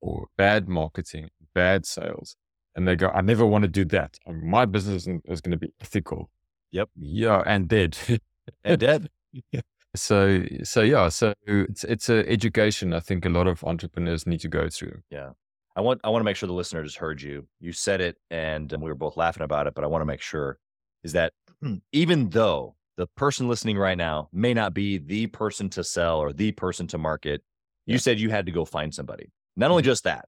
or 0.00 0.28
bad 0.36 0.68
marketing, 0.68 1.28
bad 1.54 1.86
sales, 1.86 2.36
and 2.74 2.88
they 2.88 2.96
go, 2.96 3.08
"I 3.08 3.20
never 3.20 3.44
want 3.44 3.62
to 3.62 3.68
do 3.68 3.84
that. 3.86 4.18
My 4.26 4.64
business 4.64 5.06
is, 5.06 5.40
going 5.40 5.52
to 5.52 5.58
be 5.58 5.72
ethical." 5.80 6.30
Yep. 6.72 6.88
Yeah, 6.96 7.42
and 7.46 7.68
dead. 7.68 7.96
and 8.64 8.80
dead. 8.80 9.10
so 9.94 10.44
so 10.62 10.82
yeah, 10.82 11.08
so 11.08 11.34
it's 11.46 11.84
it's 11.84 12.08
a 12.08 12.28
education. 12.28 12.92
I 12.92 13.00
think 13.00 13.24
a 13.24 13.30
lot 13.30 13.46
of 13.46 13.64
entrepreneurs 13.64 14.26
need 14.26 14.40
to 14.40 14.48
go 14.48 14.68
through. 14.68 15.02
I 15.76 15.80
want 15.80 16.00
I 16.04 16.08
want 16.10 16.20
to 16.20 16.24
make 16.24 16.36
sure 16.36 16.46
the 16.46 16.52
listener 16.52 16.82
just 16.82 16.96
heard 16.96 17.22
you. 17.22 17.46
You 17.60 17.72
said 17.72 18.00
it, 18.00 18.16
and 18.30 18.72
um, 18.72 18.80
we 18.80 18.90
were 18.90 18.94
both 18.96 19.16
laughing 19.16 19.42
about 19.42 19.66
it. 19.66 19.74
But 19.74 19.84
I 19.84 19.86
want 19.86 20.02
to 20.02 20.06
make 20.06 20.20
sure 20.20 20.58
is 21.04 21.12
that 21.12 21.32
mm. 21.62 21.80
even 21.92 22.30
though 22.30 22.74
the 22.96 23.06
person 23.16 23.48
listening 23.48 23.78
right 23.78 23.96
now 23.96 24.28
may 24.32 24.52
not 24.52 24.74
be 24.74 24.98
the 24.98 25.28
person 25.28 25.70
to 25.70 25.84
sell 25.84 26.18
or 26.18 26.32
the 26.32 26.50
person 26.52 26.86
to 26.88 26.98
market, 26.98 27.42
you 27.86 27.94
Yeah. 27.94 27.98
said 27.98 28.18
you 28.18 28.30
had 28.30 28.46
to 28.46 28.52
go 28.52 28.64
find 28.64 28.92
somebody. 28.92 29.30
Not 29.56 29.70
only 29.70 29.82
mm-hmm. 29.82 29.90
just 29.90 30.04
that, 30.04 30.24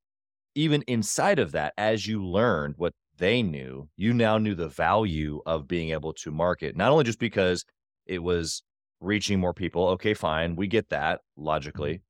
even 0.54 0.82
inside 0.82 1.38
of 1.40 1.52
that, 1.52 1.74
as 1.76 2.06
you 2.06 2.24
learned 2.24 2.74
what 2.76 2.92
they 3.18 3.42
knew, 3.42 3.88
you 3.96 4.12
now 4.14 4.38
knew 4.38 4.54
the 4.54 4.68
value 4.68 5.40
of 5.46 5.66
being 5.66 5.90
able 5.90 6.12
to 6.14 6.30
market. 6.30 6.76
Not 6.76 6.92
only 6.92 7.04
just 7.04 7.18
because 7.18 7.64
it 8.06 8.22
was 8.22 8.62
reaching 9.00 9.40
more 9.40 9.54
people. 9.54 9.88
Okay, 9.88 10.14
fine, 10.14 10.56
we 10.56 10.66
get 10.66 10.88
that 10.90 11.18
mm-hmm. 11.18 11.46
logically, 11.46 12.02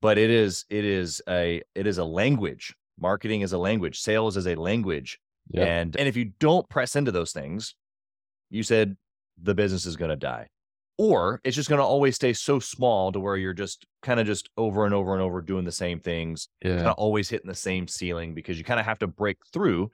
but 0.00 0.18
it 0.18 0.30
is 0.30 0.64
it 0.68 0.84
is 0.84 1.22
a 1.28 1.62
it 1.74 1.86
is 1.86 1.98
a 1.98 2.04
language. 2.04 2.74
Marketing 2.98 3.40
is 3.40 3.52
a 3.52 3.58
language. 3.58 4.00
Sales 4.00 4.36
is 4.36 4.46
a 4.46 4.54
language. 4.54 5.18
Yeah. 5.50 5.64
And 5.64 5.96
and 5.96 6.08
if 6.08 6.16
you 6.16 6.32
don't 6.38 6.68
press 6.68 6.96
into 6.96 7.12
those 7.12 7.32
things, 7.32 7.74
you 8.50 8.62
said 8.62 8.96
the 9.42 9.54
business 9.54 9.86
is 9.86 9.96
going 9.96 10.10
to 10.10 10.16
die. 10.16 10.48
Or 10.98 11.40
it's 11.44 11.56
just 11.56 11.70
going 11.70 11.78
to 11.78 11.84
always 11.84 12.14
stay 12.14 12.34
so 12.34 12.58
small 12.58 13.10
to 13.12 13.18
where 13.18 13.36
you're 13.36 13.54
just 13.54 13.86
kind 14.02 14.20
of 14.20 14.26
just 14.26 14.50
over 14.58 14.84
and 14.84 14.92
over 14.92 15.14
and 15.14 15.22
over 15.22 15.40
doing 15.40 15.64
the 15.64 15.72
same 15.72 15.98
things, 15.98 16.48
kind 16.62 16.88
of 16.88 16.94
always 16.98 17.30
hitting 17.30 17.48
the 17.48 17.54
same 17.54 17.88
ceiling 17.88 18.34
because 18.34 18.58
you 18.58 18.64
kind 18.64 18.78
of 18.78 18.84
have 18.84 18.98
to 18.98 19.06
break 19.06 19.38
through 19.50 19.90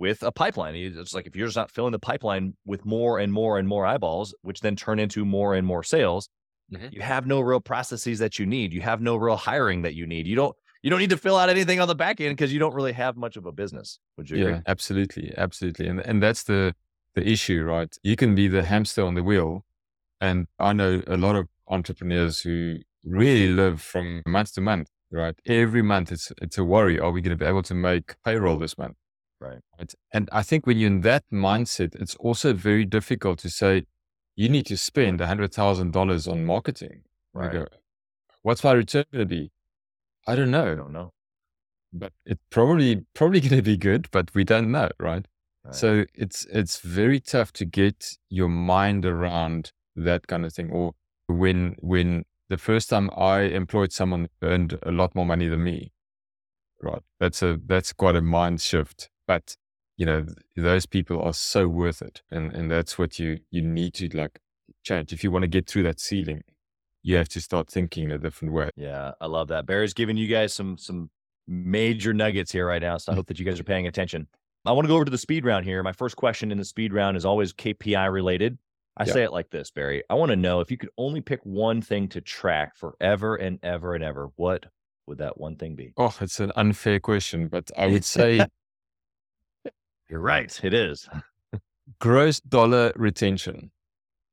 with 0.00 0.24
a 0.24 0.32
pipeline. 0.32 0.74
It's 0.74 1.14
like 1.14 1.28
if 1.28 1.36
you're 1.36 1.46
just 1.46 1.56
not 1.56 1.70
filling 1.70 1.92
the 1.92 2.00
pipeline 2.00 2.54
with 2.66 2.84
more 2.84 3.20
and 3.20 3.32
more 3.32 3.58
and 3.60 3.68
more 3.68 3.86
eyeballs, 3.86 4.34
which 4.42 4.60
then 4.60 4.74
turn 4.74 4.98
into 4.98 5.24
more 5.24 5.54
and 5.54 5.64
more 5.64 5.84
sales, 5.84 6.28
mm-hmm. 6.72 6.86
you 6.90 7.00
have 7.00 7.26
no 7.26 7.40
real 7.40 7.60
processes 7.60 8.18
that 8.18 8.38
you 8.38 8.46
need. 8.46 8.72
You 8.72 8.80
have 8.80 9.00
no 9.00 9.16
real 9.16 9.36
hiring 9.36 9.82
that 9.82 9.94
you 9.94 10.06
need. 10.06 10.26
You 10.26 10.36
don't 10.36 10.56
you 10.82 10.90
don't 10.90 11.00
need 11.00 11.10
to 11.10 11.16
fill 11.16 11.36
out 11.36 11.50
anything 11.50 11.80
on 11.80 11.88
the 11.88 11.94
back 11.94 12.20
end 12.20 12.36
because 12.36 12.52
you 12.52 12.58
don't 12.58 12.74
really 12.74 12.92
have 12.92 13.16
much 13.16 13.36
of 13.36 13.44
a 13.46 13.52
business. 13.52 13.98
Would 14.16 14.30
you 14.30 14.38
yeah, 14.38 14.44
agree? 14.44 14.60
absolutely, 14.66 15.34
absolutely. 15.36 15.86
And 15.86 16.00
and 16.00 16.22
that's 16.22 16.44
the 16.44 16.74
the 17.14 17.26
issue, 17.26 17.62
right? 17.64 17.94
You 18.02 18.16
can 18.16 18.34
be 18.34 18.48
the 18.48 18.62
hamster 18.62 19.04
on 19.04 19.14
the 19.14 19.22
wheel, 19.22 19.64
and 20.20 20.46
I 20.58 20.72
know 20.72 21.02
a 21.06 21.16
lot 21.16 21.36
of 21.36 21.48
entrepreneurs 21.68 22.40
who 22.40 22.78
really 23.04 23.48
live 23.48 23.80
from 23.80 24.22
month 24.26 24.54
to 24.54 24.60
month, 24.60 24.88
right? 25.10 25.34
Every 25.46 25.82
month 25.82 26.12
it's 26.12 26.32
it's 26.40 26.58
a 26.58 26.64
worry. 26.64 26.98
Are 26.98 27.10
we 27.10 27.20
going 27.20 27.36
to 27.36 27.44
be 27.44 27.48
able 27.48 27.62
to 27.64 27.74
make 27.74 28.14
payroll 28.24 28.58
this 28.58 28.78
month? 28.78 28.96
Right. 29.40 29.60
right. 29.78 29.94
And 30.12 30.28
I 30.32 30.42
think 30.42 30.66
when 30.66 30.78
you're 30.78 30.88
in 30.88 31.00
that 31.00 31.24
mindset, 31.32 31.94
it's 31.94 32.14
also 32.16 32.52
very 32.52 32.84
difficult 32.84 33.38
to 33.40 33.48
say 33.48 33.86
you 34.40 34.48
need 34.48 34.64
to 34.64 34.76
spend 34.78 35.20
a 35.20 35.26
hundred 35.26 35.52
thousand 35.52 35.92
dollars 35.92 36.26
on 36.26 36.46
marketing. 36.46 37.02
Right. 37.34 37.52
Go, 37.52 37.66
What's 38.40 38.64
my 38.64 38.72
return 38.72 39.04
going 39.12 39.20
to 39.20 39.26
be? 39.26 39.52
I 40.26 40.34
don't 40.34 40.50
know. 40.50 40.72
I 40.72 40.74
don't 40.74 40.92
know. 40.92 41.12
But 41.92 42.14
it's 42.24 42.40
probably 42.48 43.04
probably 43.14 43.40
going 43.46 43.56
to 43.56 43.62
be 43.62 43.76
good, 43.76 44.08
but 44.10 44.30
we 44.34 44.44
don't 44.44 44.72
know, 44.72 44.88
right? 44.98 45.26
right? 45.64 45.74
So 45.74 46.06
it's 46.14 46.46
it's 46.46 46.78
very 46.78 47.20
tough 47.20 47.52
to 47.54 47.66
get 47.66 48.16
your 48.30 48.48
mind 48.48 49.04
around 49.04 49.72
that 49.94 50.26
kind 50.26 50.46
of 50.46 50.54
thing. 50.54 50.70
Or 50.70 50.94
when 51.26 51.76
when 51.80 52.24
the 52.48 52.56
first 52.56 52.88
time 52.88 53.10
I 53.14 53.40
employed 53.42 53.92
someone 53.92 54.30
earned 54.42 54.78
a 54.82 54.90
lot 54.90 55.14
more 55.14 55.26
money 55.26 55.48
than 55.48 55.62
me, 55.62 55.92
right? 56.82 57.02
That's 57.18 57.42
a 57.42 57.60
that's 57.66 57.92
quite 57.92 58.16
a 58.16 58.22
mind 58.22 58.62
shift. 58.62 59.10
But 59.26 59.56
you 60.00 60.06
know, 60.06 60.26
those 60.56 60.86
people 60.86 61.20
are 61.20 61.34
so 61.34 61.68
worth 61.68 62.00
it, 62.02 62.22
and 62.30 62.52
and 62.52 62.70
that's 62.70 62.98
what 62.98 63.18
you 63.18 63.40
you 63.50 63.62
need 63.62 63.94
to 63.94 64.08
like 64.16 64.40
change 64.82 65.12
if 65.12 65.22
you 65.22 65.30
want 65.30 65.42
to 65.42 65.48
get 65.48 65.66
through 65.68 65.82
that 65.82 66.00
ceiling 66.00 66.42
you 67.02 67.16
have 67.16 67.28
to 67.28 67.40
start 67.40 67.68
thinking 67.68 68.04
in 68.04 68.10
a 68.10 68.18
different 68.18 68.52
way. 68.52 68.70
Yeah, 68.76 69.12
I 69.20 69.26
love 69.26 69.48
that. 69.48 69.66
Barry's 69.66 69.94
giving 69.94 70.16
you 70.16 70.28
guys 70.28 70.52
some 70.52 70.76
some 70.76 71.10
major 71.46 72.12
nuggets 72.12 72.52
here 72.52 72.66
right 72.66 72.82
now. 72.82 72.96
So 72.98 73.12
I 73.12 73.14
hope 73.16 73.26
that 73.26 73.38
you 73.38 73.44
guys 73.44 73.58
are 73.60 73.64
paying 73.64 73.86
attention. 73.86 74.26
I 74.66 74.72
want 74.72 74.84
to 74.84 74.88
go 74.88 74.96
over 74.96 75.06
to 75.06 75.10
the 75.10 75.18
speed 75.18 75.44
round 75.44 75.64
here. 75.64 75.82
My 75.82 75.92
first 75.92 76.16
question 76.16 76.52
in 76.52 76.58
the 76.58 76.64
speed 76.64 76.92
round 76.92 77.16
is 77.16 77.24
always 77.24 77.52
KPI 77.52 78.12
related. 78.12 78.58
I 78.96 79.04
yeah. 79.04 79.12
say 79.12 79.22
it 79.22 79.32
like 79.32 79.50
this, 79.50 79.70
Barry. 79.70 80.02
I 80.10 80.14
want 80.14 80.30
to 80.30 80.36
know 80.36 80.60
if 80.60 80.70
you 80.70 80.76
could 80.76 80.90
only 80.98 81.22
pick 81.22 81.40
one 81.44 81.80
thing 81.80 82.08
to 82.08 82.20
track 82.20 82.76
forever 82.76 83.36
and 83.36 83.58
ever 83.62 83.94
and 83.94 84.04
ever, 84.04 84.30
what 84.36 84.66
would 85.06 85.18
that 85.18 85.40
one 85.40 85.56
thing 85.56 85.76
be? 85.76 85.94
Oh, 85.96 86.14
it's 86.20 86.40
an 86.40 86.52
unfair 86.56 87.00
question, 87.00 87.48
but 87.48 87.70
I 87.78 87.86
would 87.86 88.04
say 88.16 88.44
You're 90.10 90.20
right. 90.20 90.58
It 90.64 90.74
is. 90.74 91.08
gross 92.00 92.40
dollar 92.40 92.92
retention. 92.96 93.70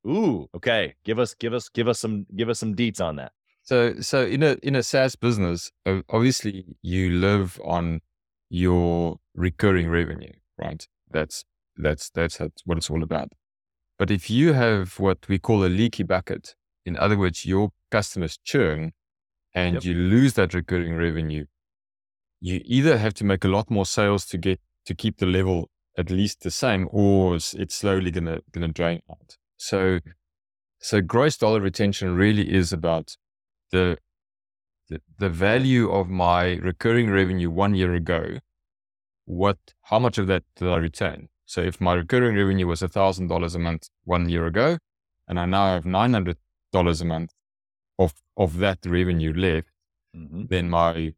Ooh, 0.07 0.49
okay. 0.55 0.95
Give 1.03 1.19
us, 1.19 1.35
give 1.35 1.53
us, 1.53 1.69
give 1.69 1.87
us 1.87 1.99
some, 1.99 2.25
give 2.35 2.49
us 2.49 2.59
some 2.59 2.75
deets 2.75 2.99
on 2.99 3.17
that. 3.17 3.31
So, 3.61 3.99
so 3.99 4.25
in 4.25 4.43
a 4.43 4.55
in 4.63 4.77
a 4.77 4.81
SaaS 4.81 5.17
business, 5.17 5.71
obviously 5.85 6.77
you 6.81 7.11
live 7.11 7.59
on 7.65 7.99
your 8.49 9.19
recurring 9.35 9.89
revenue, 9.89 10.31
right? 10.57 10.87
That's 11.11 11.43
that's 11.75 12.09
that's 12.09 12.39
what 12.63 12.77
it's 12.77 12.89
all 12.89 13.03
about. 13.03 13.33
But 13.99 14.09
if 14.09 14.29
you 14.29 14.53
have 14.53 14.99
what 14.99 15.27
we 15.27 15.37
call 15.37 15.65
a 15.65 15.67
leaky 15.67 16.03
bucket, 16.03 16.55
in 16.85 16.95
other 16.95 17.17
words, 17.17 17.45
your 17.45 17.71
customers 17.91 18.39
churn 18.41 18.93
and 19.53 19.75
yep. 19.75 19.83
you 19.83 19.95
lose 19.95 20.35
that 20.35 20.53
recurring 20.53 20.95
revenue, 20.95 21.45
you 22.39 22.61
either 22.63 22.97
have 22.97 23.15
to 23.15 23.25
make 23.25 23.43
a 23.43 23.49
lot 23.49 23.69
more 23.69 23.85
sales 23.85 24.25
to 24.27 24.37
get 24.37 24.61
to 24.87 24.95
keep 24.95 25.17
the 25.17 25.25
level 25.25 25.69
at 25.97 26.09
least 26.09 26.41
the 26.41 26.51
same, 26.51 26.87
or 26.91 27.35
it's 27.35 27.75
slowly 27.75 28.11
gonna 28.11 28.39
gonna 28.51 28.67
drain 28.67 29.01
out. 29.09 29.37
So, 29.57 29.99
so 30.79 31.01
gross 31.01 31.37
dollar 31.37 31.59
retention 31.59 32.15
really 32.15 32.53
is 32.53 32.71
about 32.71 33.17
the, 33.71 33.97
the, 34.89 35.01
the 35.17 35.29
value 35.29 35.91
of 35.91 36.09
my 36.09 36.53
recurring 36.55 37.09
revenue 37.09 37.49
one 37.49 37.75
year 37.75 37.93
ago. 37.93 38.39
What, 39.25 39.57
how 39.83 39.99
much 39.99 40.17
of 40.17 40.27
that 40.27 40.43
did 40.55 40.69
I 40.69 40.77
retain? 40.77 41.29
So 41.45 41.61
if 41.61 41.81
my 41.81 41.93
recurring 41.95 42.35
revenue 42.35 42.67
was 42.67 42.81
thousand 42.81 43.27
dollars 43.27 43.55
a 43.55 43.59
month 43.59 43.89
one 44.03 44.29
year 44.29 44.45
ago, 44.45 44.77
and 45.27 45.39
I 45.39 45.45
now 45.45 45.73
have 45.73 45.85
nine 45.85 46.13
hundred 46.13 46.37
dollars 46.71 47.01
a 47.01 47.05
month 47.05 47.31
of 47.97 48.13
of 48.37 48.59
that 48.59 48.79
revenue 48.85 49.33
left, 49.33 49.69
mm-hmm. 50.15 50.45
then 50.49 50.69
my 50.69 51.13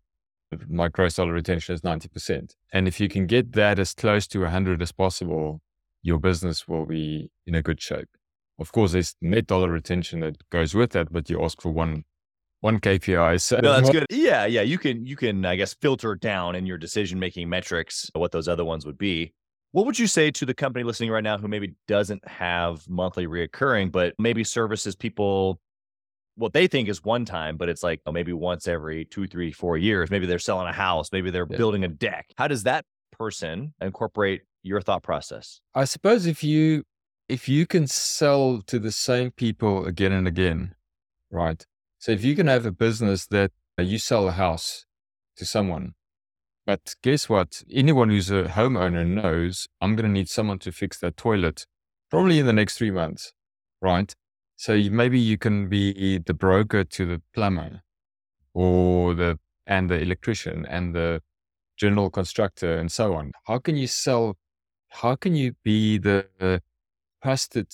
my 0.67 0.87
gross 0.87 1.15
dollar 1.15 1.33
retention 1.33 1.75
is 1.75 1.83
ninety 1.83 2.07
percent. 2.07 2.55
And 2.73 2.87
if 2.87 2.99
you 2.99 3.09
can 3.09 3.27
get 3.27 3.53
that 3.53 3.79
as 3.79 3.93
close 3.93 4.27
to 4.27 4.45
hundred 4.45 4.81
as 4.81 4.91
possible, 4.91 5.61
your 6.01 6.19
business 6.19 6.67
will 6.67 6.85
be 6.85 7.31
in 7.45 7.55
a 7.55 7.61
good 7.61 7.81
shape. 7.81 8.09
Of 8.59 8.71
course, 8.71 8.91
there's 8.91 9.15
net 9.21 9.47
dollar 9.47 9.69
retention 9.69 10.19
that 10.21 10.37
goes 10.49 10.73
with 10.73 10.91
that, 10.91 11.11
but 11.11 11.29
you 11.29 11.43
ask 11.43 11.61
for 11.61 11.71
one 11.71 12.03
one 12.61 12.79
KPI. 12.79 13.41
So 13.41 13.59
no, 13.61 13.73
that's 13.73 13.89
good. 13.89 14.05
Yeah, 14.09 14.45
yeah. 14.45 14.61
You 14.61 14.77
can 14.77 15.05
you 15.05 15.15
can 15.15 15.45
I 15.45 15.55
guess 15.55 15.73
filter 15.73 16.15
down 16.15 16.55
in 16.55 16.65
your 16.65 16.77
decision 16.77 17.19
making 17.19 17.49
metrics 17.49 18.09
what 18.13 18.31
those 18.31 18.47
other 18.47 18.65
ones 18.65 18.85
would 18.85 18.97
be. 18.97 19.33
What 19.71 19.85
would 19.85 19.99
you 19.99 20.07
say 20.07 20.31
to 20.31 20.45
the 20.45 20.53
company 20.53 20.83
listening 20.83 21.11
right 21.11 21.23
now 21.23 21.37
who 21.37 21.47
maybe 21.47 21.75
doesn't 21.87 22.27
have 22.27 22.89
monthly 22.89 23.27
reoccurring, 23.27 23.91
but 23.91 24.15
maybe 24.17 24.43
services 24.43 24.95
people 24.95 25.61
what 26.39 26.53
they 26.53 26.67
think 26.67 26.89
is 26.89 27.03
one 27.03 27.25
time, 27.25 27.57
but 27.57 27.69
it's 27.69 27.83
like 27.83 28.01
oh, 28.05 28.11
maybe 28.11 28.33
once 28.33 28.67
every 28.67 29.05
two, 29.05 29.27
three, 29.27 29.51
four 29.51 29.77
years. 29.77 30.09
Maybe 30.09 30.25
they're 30.25 30.39
selling 30.39 30.67
a 30.67 30.73
house, 30.73 31.11
maybe 31.11 31.29
they're 31.29 31.47
yeah. 31.49 31.57
building 31.57 31.83
a 31.83 31.87
deck. 31.87 32.27
How 32.37 32.47
does 32.47 32.63
that 32.63 32.85
person 33.11 33.73
incorporate 33.81 34.41
your 34.63 34.81
thought 34.81 35.03
process? 35.03 35.61
I 35.75 35.85
suppose 35.85 36.25
if 36.25 36.43
you 36.43 36.83
if 37.27 37.47
you 37.47 37.67
can 37.67 37.85
sell 37.87 38.61
to 38.65 38.79
the 38.79 38.91
same 38.91 39.31
people 39.31 39.85
again 39.85 40.11
and 40.11 40.27
again, 40.27 40.73
right? 41.29 41.63
So 41.99 42.11
if 42.11 42.23
you 42.23 42.35
can 42.35 42.47
have 42.47 42.65
a 42.65 42.71
business 42.71 43.27
that 43.27 43.51
uh, 43.77 43.83
you 43.83 43.99
sell 43.99 44.27
a 44.27 44.31
house 44.31 44.85
to 45.35 45.45
someone, 45.45 45.93
but 46.65 46.95
guess 47.03 47.29
what? 47.29 47.63
Anyone 47.71 48.09
who's 48.09 48.31
a 48.31 48.43
homeowner 48.43 49.05
knows 49.05 49.67
I'm 49.81 49.95
going 49.95 50.05
to 50.05 50.11
need 50.11 50.29
someone 50.29 50.59
to 50.59 50.71
fix 50.71 50.99
that 50.99 51.17
toilet 51.17 51.65
probably 52.09 52.39
in 52.39 52.45
the 52.45 52.53
next 52.53 52.77
three 52.77 52.91
months, 52.91 53.33
right? 53.81 54.15
So 54.59 54.73
you, 54.73 54.91
maybe 54.91 55.19
you 55.19 55.37
can 55.37 55.69
be 55.69 56.17
the 56.17 56.33
broker 56.33 56.83
to 56.83 57.05
the 57.05 57.21
plumber 57.33 57.81
or 58.53 59.13
the, 59.13 59.39
and 59.65 59.89
the 59.89 59.99
electrician 59.99 60.65
and 60.65 60.93
the 60.93 61.21
general 61.77 62.09
constructor 62.09 62.77
and 62.77 62.91
so 62.91 63.13
on. 63.13 63.31
How 63.47 63.59
can 63.59 63.77
you 63.77 63.87
sell? 63.87 64.35
How 64.89 65.15
can 65.15 65.33
you 65.35 65.53
be 65.63 65.97
the, 65.97 66.27
uh, 66.41 66.59
trusted 67.23 67.67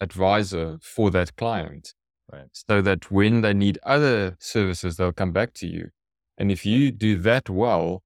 advisor 0.00 0.78
for 0.80 1.10
that 1.10 1.36
client. 1.36 1.94
Right. 2.32 2.48
So 2.52 2.80
that 2.82 3.10
when 3.10 3.40
they 3.40 3.54
need 3.54 3.78
other 3.82 4.36
services, 4.38 4.96
they'll 4.96 5.12
come 5.12 5.32
back 5.32 5.52
to 5.54 5.66
you. 5.66 5.90
And 6.38 6.50
if 6.50 6.64
you 6.64 6.92
do 6.92 7.18
that 7.18 7.50
well, 7.50 8.02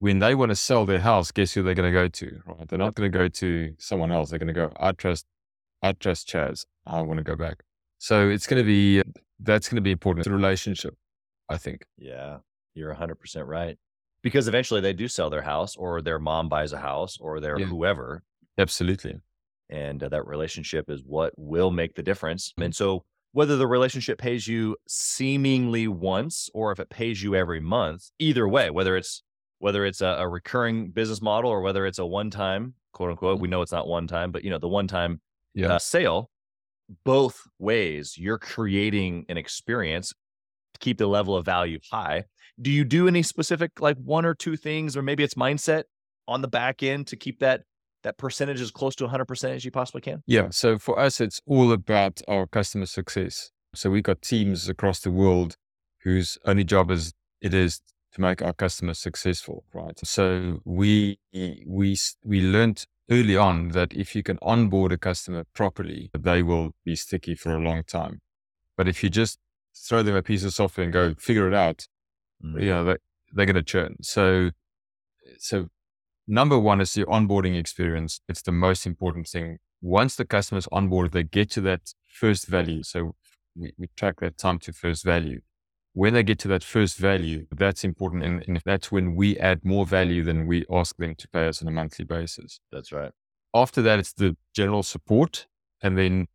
when 0.00 0.18
they 0.18 0.34
want 0.34 0.50
to 0.50 0.56
sell 0.56 0.84
their 0.84 0.98
house, 0.98 1.30
guess 1.30 1.52
who 1.52 1.62
they're 1.62 1.74
going 1.74 1.92
to 1.92 1.98
go 1.98 2.08
to? 2.08 2.42
Right? 2.44 2.68
They're 2.68 2.78
not 2.78 2.94
going 2.94 3.10
to 3.10 3.18
go 3.18 3.28
to 3.28 3.74
someone 3.78 4.10
else. 4.10 4.30
They're 4.30 4.40
going 4.40 4.48
to 4.48 4.52
go, 4.52 4.72
I 4.78 4.92
trust, 4.92 5.26
I 5.82 5.92
trust 5.92 6.28
Chaz. 6.28 6.64
I 6.86 7.00
want 7.02 7.18
to 7.18 7.24
go 7.24 7.36
back. 7.36 7.62
So 7.98 8.28
it's 8.28 8.46
going 8.46 8.62
to 8.62 8.66
be, 8.66 9.02
that's 9.40 9.68
going 9.68 9.76
to 9.76 9.82
be 9.82 9.92
important. 9.92 10.26
It's 10.26 10.32
a 10.32 10.36
relationship, 10.36 10.94
I 11.48 11.56
think. 11.56 11.84
Yeah, 11.96 12.38
you're 12.74 12.94
100% 12.94 13.46
right. 13.46 13.76
Because 14.22 14.46
eventually 14.46 14.80
they 14.80 14.92
do 14.92 15.08
sell 15.08 15.30
their 15.30 15.42
house 15.42 15.74
or 15.76 16.00
their 16.00 16.18
mom 16.18 16.48
buys 16.48 16.72
a 16.72 16.78
house 16.78 17.18
or 17.20 17.40
their 17.40 17.58
yeah. 17.58 17.66
whoever. 17.66 18.22
Absolutely 18.58 19.16
and 19.72 20.02
uh, 20.02 20.08
that 20.10 20.26
relationship 20.26 20.90
is 20.90 21.02
what 21.04 21.32
will 21.36 21.70
make 21.70 21.94
the 21.94 22.02
difference. 22.02 22.52
And 22.60 22.74
so, 22.74 23.04
whether 23.32 23.56
the 23.56 23.66
relationship 23.66 24.18
pays 24.18 24.46
you 24.46 24.76
seemingly 24.86 25.88
once 25.88 26.50
or 26.52 26.70
if 26.70 26.78
it 26.78 26.90
pays 26.90 27.22
you 27.22 27.34
every 27.34 27.60
month, 27.60 28.10
either 28.18 28.46
way, 28.46 28.68
whether 28.68 28.94
it's 28.96 29.22
whether 29.58 29.86
it's 29.86 30.02
a, 30.02 30.16
a 30.18 30.28
recurring 30.28 30.90
business 30.90 31.22
model 31.22 31.50
or 31.50 31.62
whether 31.62 31.86
it's 31.86 31.98
a 31.98 32.06
one 32.06 32.30
time 32.30 32.74
quote 32.92 33.10
unquote, 33.10 33.40
we 33.40 33.48
know 33.48 33.62
it's 33.62 33.72
not 33.72 33.88
one 33.88 34.06
time, 34.06 34.30
but 34.30 34.44
you 34.44 34.50
know 34.50 34.58
the 34.58 34.68
one 34.68 34.86
time 34.86 35.20
yeah. 35.54 35.74
uh, 35.74 35.78
sale, 35.78 36.30
both 37.04 37.40
ways 37.58 38.16
you're 38.18 38.38
creating 38.38 39.24
an 39.28 39.36
experience 39.36 40.12
to 40.74 40.80
keep 40.80 40.98
the 40.98 41.06
level 41.06 41.36
of 41.36 41.44
value 41.44 41.78
high. 41.90 42.24
Do 42.60 42.70
you 42.70 42.84
do 42.84 43.08
any 43.08 43.22
specific 43.22 43.80
like 43.80 43.96
one 43.98 44.24
or 44.24 44.34
two 44.34 44.56
things, 44.56 44.96
or 44.96 45.02
maybe 45.02 45.22
it's 45.22 45.34
mindset 45.34 45.84
on 46.28 46.42
the 46.42 46.48
back 46.48 46.82
end 46.82 47.06
to 47.08 47.16
keep 47.16 47.40
that 47.40 47.62
that 48.02 48.18
percentage 48.18 48.60
as 48.60 48.70
close 48.70 48.96
to 48.96 49.06
100% 49.06 49.54
as 49.54 49.64
you 49.64 49.70
possibly 49.70 50.00
can? 50.00 50.22
Yeah. 50.26 50.48
So 50.50 50.78
for 50.78 50.98
us, 50.98 51.20
it's 51.20 51.40
all 51.46 51.70
about 51.72 52.20
our 52.26 52.46
customer 52.46 52.86
success. 52.86 53.50
So 53.74 53.90
we've 53.90 54.02
got 54.02 54.22
teams 54.22 54.68
across 54.68 55.00
the 55.00 55.10
world 55.10 55.56
whose 56.02 56.36
only 56.44 56.64
job 56.64 56.90
is 56.90 57.14
it 57.40 57.54
is 57.54 57.80
to 58.12 58.20
make 58.20 58.42
our 58.42 58.52
customers 58.52 58.98
successful, 58.98 59.64
right? 59.72 59.98
So 60.04 60.60
we 60.64 61.18
we 61.34 61.96
we 62.24 62.40
learned 62.42 62.84
early 63.10 63.36
on 63.36 63.68
that 63.68 63.92
if 63.92 64.14
you 64.14 64.22
can 64.22 64.38
onboard 64.42 64.92
a 64.92 64.98
customer 64.98 65.44
properly, 65.54 66.10
they 66.18 66.42
will 66.42 66.72
be 66.84 66.96
sticky 66.96 67.34
for 67.34 67.54
a 67.54 67.58
long 67.58 67.82
time. 67.84 68.20
But 68.76 68.88
if 68.88 69.02
you 69.02 69.10
just 69.10 69.38
throw 69.74 70.02
them 70.02 70.16
a 70.16 70.22
piece 70.22 70.44
of 70.44 70.52
software 70.52 70.84
and 70.84 70.92
go 70.92 71.14
figure 71.14 71.48
it 71.48 71.54
out, 71.54 71.86
mm. 72.44 72.60
you 72.60 72.70
know, 72.70 72.84
they, 72.84 72.96
they're 73.32 73.46
going 73.46 73.56
to 73.56 73.62
churn. 73.62 73.96
So 74.02 74.50
so 75.38 75.68
number 76.26 76.58
one 76.58 76.80
is 76.80 76.92
the 76.92 77.04
onboarding 77.04 77.58
experience. 77.58 78.20
It's 78.28 78.42
the 78.42 78.52
most 78.52 78.86
important 78.86 79.28
thing. 79.28 79.58
Once 79.80 80.16
the 80.16 80.24
customer's 80.24 80.66
onboarded, 80.68 81.12
they 81.12 81.24
get 81.24 81.50
to 81.50 81.60
that 81.62 81.92
first 82.04 82.46
value. 82.46 82.82
So 82.82 83.14
we, 83.56 83.72
we 83.78 83.88
track 83.96 84.20
that 84.20 84.38
time 84.38 84.58
to 84.60 84.72
first 84.72 85.04
value. 85.04 85.40
When 85.94 86.14
they 86.14 86.22
get 86.22 86.38
to 86.40 86.48
that 86.48 86.64
first 86.64 86.96
value, 86.96 87.46
that's 87.50 87.84
important. 87.84 88.24
And, 88.24 88.44
and 88.46 88.62
that's 88.64 88.90
when 88.90 89.14
we 89.14 89.38
add 89.38 89.64
more 89.64 89.84
value 89.84 90.24
than 90.24 90.46
we 90.46 90.64
ask 90.70 90.96
them 90.96 91.14
to 91.16 91.28
pay 91.28 91.46
us 91.48 91.60
on 91.60 91.68
a 91.68 91.70
monthly 91.70 92.04
basis. 92.04 92.60
That's 92.70 92.92
right. 92.92 93.12
After 93.54 93.82
that, 93.82 93.98
it's 93.98 94.14
the 94.14 94.36
general 94.54 94.82
support. 94.82 95.46
And 95.82 95.98
then 95.98 96.28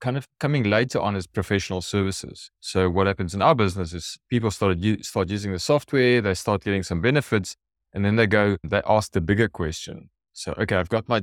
kind 0.00 0.16
of 0.16 0.26
coming 0.38 0.64
later 0.64 1.00
on 1.00 1.16
is 1.16 1.26
professional 1.26 1.80
services. 1.80 2.50
So 2.60 2.88
what 2.90 3.06
happens 3.06 3.34
in 3.34 3.42
our 3.42 3.54
business 3.54 3.92
is 3.92 4.18
people 4.28 4.50
start 4.50 4.78
start 5.02 5.30
using 5.30 5.52
the 5.52 5.58
software, 5.58 6.20
they 6.20 6.34
start 6.34 6.62
getting 6.62 6.82
some 6.82 7.00
benefits, 7.00 7.56
and 7.92 8.04
then 8.04 8.16
they 8.16 8.26
go, 8.26 8.56
they 8.62 8.82
ask 8.86 9.12
the 9.12 9.20
bigger 9.20 9.48
question. 9.48 10.10
So, 10.32 10.54
okay, 10.58 10.76
I've 10.76 10.88
got 10.88 11.08
my, 11.08 11.22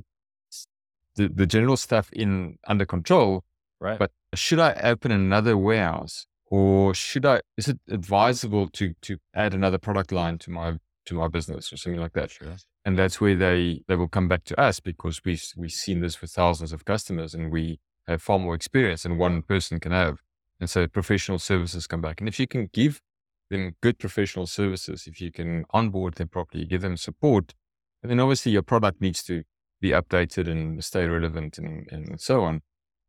the, 1.15 1.29
the 1.29 1.45
general 1.45 1.77
stuff 1.77 2.09
in 2.11 2.57
under 2.67 2.85
control, 2.85 3.43
right? 3.79 3.97
But 3.97 4.11
should 4.33 4.59
I 4.59 4.73
open 4.83 5.11
another 5.11 5.57
warehouse 5.57 6.27
or 6.47 6.93
should 6.93 7.25
I, 7.25 7.41
is 7.57 7.67
it 7.67 7.79
advisable 7.89 8.67
to, 8.69 8.93
to 9.01 9.17
add 9.33 9.53
another 9.53 9.77
product 9.77 10.11
line 10.11 10.37
to 10.39 10.51
my, 10.51 10.77
to 11.05 11.15
my 11.15 11.27
business 11.27 11.73
or 11.73 11.77
something 11.77 11.99
like 11.99 12.13
that? 12.13 12.31
Sure. 12.31 12.55
And 12.83 12.97
that's 12.99 13.19
where 13.19 13.35
they, 13.35 13.81
they 13.87 13.95
will 13.95 14.07
come 14.07 14.27
back 14.27 14.43
to 14.45 14.59
us 14.59 14.79
because 14.79 15.21
we, 15.25 15.39
we've 15.57 15.71
seen 15.71 16.01
this 16.01 16.21
with 16.21 16.31
thousands 16.31 16.71
of 16.71 16.85
customers 16.85 17.33
and 17.33 17.51
we 17.51 17.79
have 18.07 18.21
far 18.21 18.37
more 18.37 18.53
experience 18.53 19.03
than 19.03 19.17
one 19.17 19.41
person 19.41 19.79
can 19.79 19.91
have. 19.91 20.19
And 20.59 20.69
so 20.69 20.87
professional 20.87 21.39
services 21.39 21.87
come 21.87 22.01
back. 22.01 22.21
And 22.21 22.27
if 22.27 22.39
you 22.39 22.47
can 22.47 22.69
give 22.71 23.01
them 23.49 23.75
good 23.81 23.97
professional 23.97 24.47
services, 24.47 25.07
if 25.07 25.19
you 25.19 25.31
can 25.31 25.65
onboard 25.71 26.15
them 26.15 26.27
properly, 26.27 26.65
give 26.65 26.81
them 26.81 26.97
support, 26.97 27.53
and 28.01 28.11
then 28.11 28.19
obviously 28.19 28.51
your 28.51 28.61
product 28.61 29.01
needs 29.01 29.23
to 29.23 29.43
be 29.81 29.89
updated 29.89 30.49
and 30.49 30.83
stay 30.83 31.07
relevant 31.07 31.57
and, 31.57 31.87
and 31.91 32.21
so 32.21 32.43
on, 32.43 32.61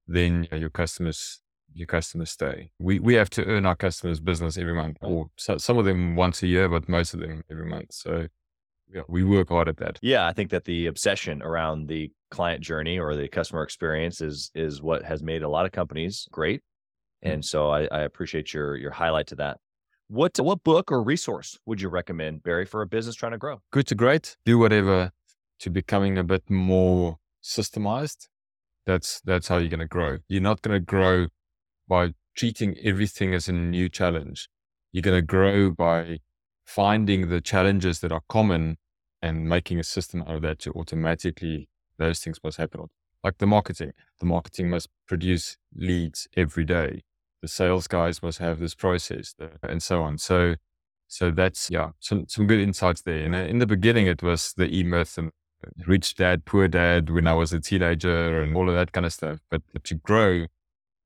then 0.07 0.49
your 0.53 0.71
customers 0.71 1.43
your 1.77 1.87
customers 1.87 2.31
stay. 2.31 2.71
We 2.79 2.99
we 2.99 3.15
have 3.15 3.31
to 3.31 3.45
earn 3.45 3.67
our 3.67 3.77
customers 3.77 4.19
business 4.21 4.57
every 4.57 4.75
month, 4.75 4.97
or 5.03 5.31
so, 5.37 5.59
some 5.59 5.79
of 5.79 5.85
them 5.85 6.17
once 6.17 6.43
a 6.43 6.47
year, 6.47 6.69
but 6.69 6.89
most 6.89 7.15
of 7.15 7.21
them 7.21 7.45
every 7.51 7.67
month. 7.67 7.93
So 7.93 8.29
yeah, 8.93 9.03
we 9.09 9.25
work 9.25 9.49
hard 9.49 9.69
at 9.69 9.77
that. 9.79 9.99
Yeah, 10.01 10.27
I 10.27 10.33
think 10.33 10.51
that 10.51 10.65
the 10.65 10.87
obsession 10.87 11.43
around 11.43 11.89
the 11.89 12.11
client 12.31 12.63
journey 12.63 12.99
or 12.99 13.15
the 13.15 13.29
customer 13.29 13.63
experience 13.63 14.21
is 14.21 14.51
is 14.55 14.81
what 14.81 15.05
has 15.05 15.23
made 15.23 15.43
a 15.43 15.49
lot 15.49 15.67
of 15.67 15.73
companies 15.73 16.27
great. 16.33 16.61
Mm-hmm. 17.25 17.35
And 17.35 17.45
so 17.45 17.71
I, 17.71 17.87
I 17.93 18.01
appreciate 18.01 18.55
your 18.55 18.77
your 18.77 18.93
highlight 18.93 19.27
to 19.29 19.37
that. 19.37 19.59
What 20.09 20.39
what 20.39 20.65
book 20.65 20.91
or 20.91 21.03
resource 21.03 21.59
would 21.67 21.81
you 21.81 21.89
recommend, 21.89 22.43
Barry, 22.43 22.65
for 22.65 22.81
a 22.81 22.87
business 22.87 23.17
trying 23.17 23.33
to 23.33 23.39
grow? 23.39 23.61
Good 23.71 23.87
to 23.89 23.95
great. 23.95 24.37
Do 24.47 24.59
whatever 24.59 25.13
to 25.61 25.71
becoming 25.71 26.17
a 26.17 26.25
bit 26.25 26.49
more 26.49 27.19
systemized. 27.43 28.29
That's 28.87 29.21
that's 29.23 29.49
how 29.49 29.59
you're 29.59 29.69
going 29.69 29.81
to 29.81 29.87
grow. 29.87 30.19
You're 30.29 30.43
not 30.43 30.63
going 30.63 30.75
to 30.75 30.85
grow 30.85 31.27
by 31.89 32.15
treating 32.37 32.77
everything 32.83 33.35
as 33.35 33.49
a 33.49 33.53
new 33.53 33.89
challenge. 33.89 34.49
You're 34.93 35.03
going 35.03 35.19
to 35.19 35.23
grow 35.23 35.71
by 35.71 36.19
finding 36.65 37.29
the 37.29 37.41
challenges 37.41 38.01
that 38.01 38.13
are 38.13 38.23
common 38.29 38.77
and 39.23 39.49
making 39.49 39.79
a 39.79 39.85
system 39.85 40.23
out 40.23 40.37
of 40.37 40.43
that 40.43 40.59
to 40.61 40.73
automatically 40.73 41.69
those 41.99 42.21
things 42.21 42.39
must 42.45 42.59
happen. 42.59 42.83
Like 43.25 43.39
the 43.39 43.47
marketing, 43.47 43.93
the 44.21 44.27
marketing 44.27 44.71
must 44.71 44.89
produce 45.09 45.57
leads 45.75 46.29
every 46.37 46.65
day. 46.65 47.03
The 47.43 47.49
sales 47.49 47.87
guys 47.87 48.23
must 48.23 48.39
have 48.39 48.59
this 48.59 48.75
process 48.75 49.35
and 49.63 49.83
so 49.83 50.03
on. 50.03 50.19
So, 50.19 50.57
so 51.09 51.31
that's, 51.31 51.71
yeah, 51.71 51.91
some, 52.01 52.27
some 52.29 52.47
good 52.47 52.61
insights 52.61 53.03
there. 53.03 53.25
And 53.25 53.35
uh, 53.35 53.39
in 53.39 53.59
the 53.59 53.67
beginning, 53.67 54.07
it 54.07 54.23
was 54.23 54.53
the 54.57 54.69
E 54.69 54.83
Myth 54.83 55.19
and 55.19 55.31
uh, 55.65 55.71
rich 55.87 56.17
dad, 56.17 56.45
poor 56.45 56.69
dad 56.69 57.11
when 57.11 57.27
I 57.27 57.35
was 57.35 57.53
a 57.53 57.61
teenager 57.61 58.43
and 58.43 58.57
all 58.57 58.69
of 58.69 58.75
that 58.75 58.93
kind 58.93 59.07
of 59.07 59.13
stuff. 59.13 59.39
But 59.51 59.63
to 59.85 59.95
grow, 59.95 60.47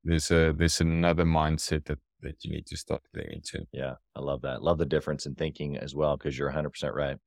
there's 0.03 0.31
a, 0.31 0.53
there's 0.57 0.81
another 0.81 1.25
mindset 1.25 1.85
that 1.85 1.99
that 2.21 2.43
you 2.43 2.51
need 2.51 2.67
to 2.67 2.77
start 2.77 3.01
getting 3.13 3.33
into. 3.33 3.65
Yeah, 3.71 3.95
I 4.15 4.21
love 4.21 4.41
that. 4.43 4.61
Love 4.61 4.77
the 4.77 4.85
difference 4.85 5.25
in 5.25 5.35
thinking 5.35 5.77
as 5.77 5.95
well, 5.95 6.17
because 6.17 6.37
you're 6.37 6.51
100% 6.51 6.93
right. 6.93 7.17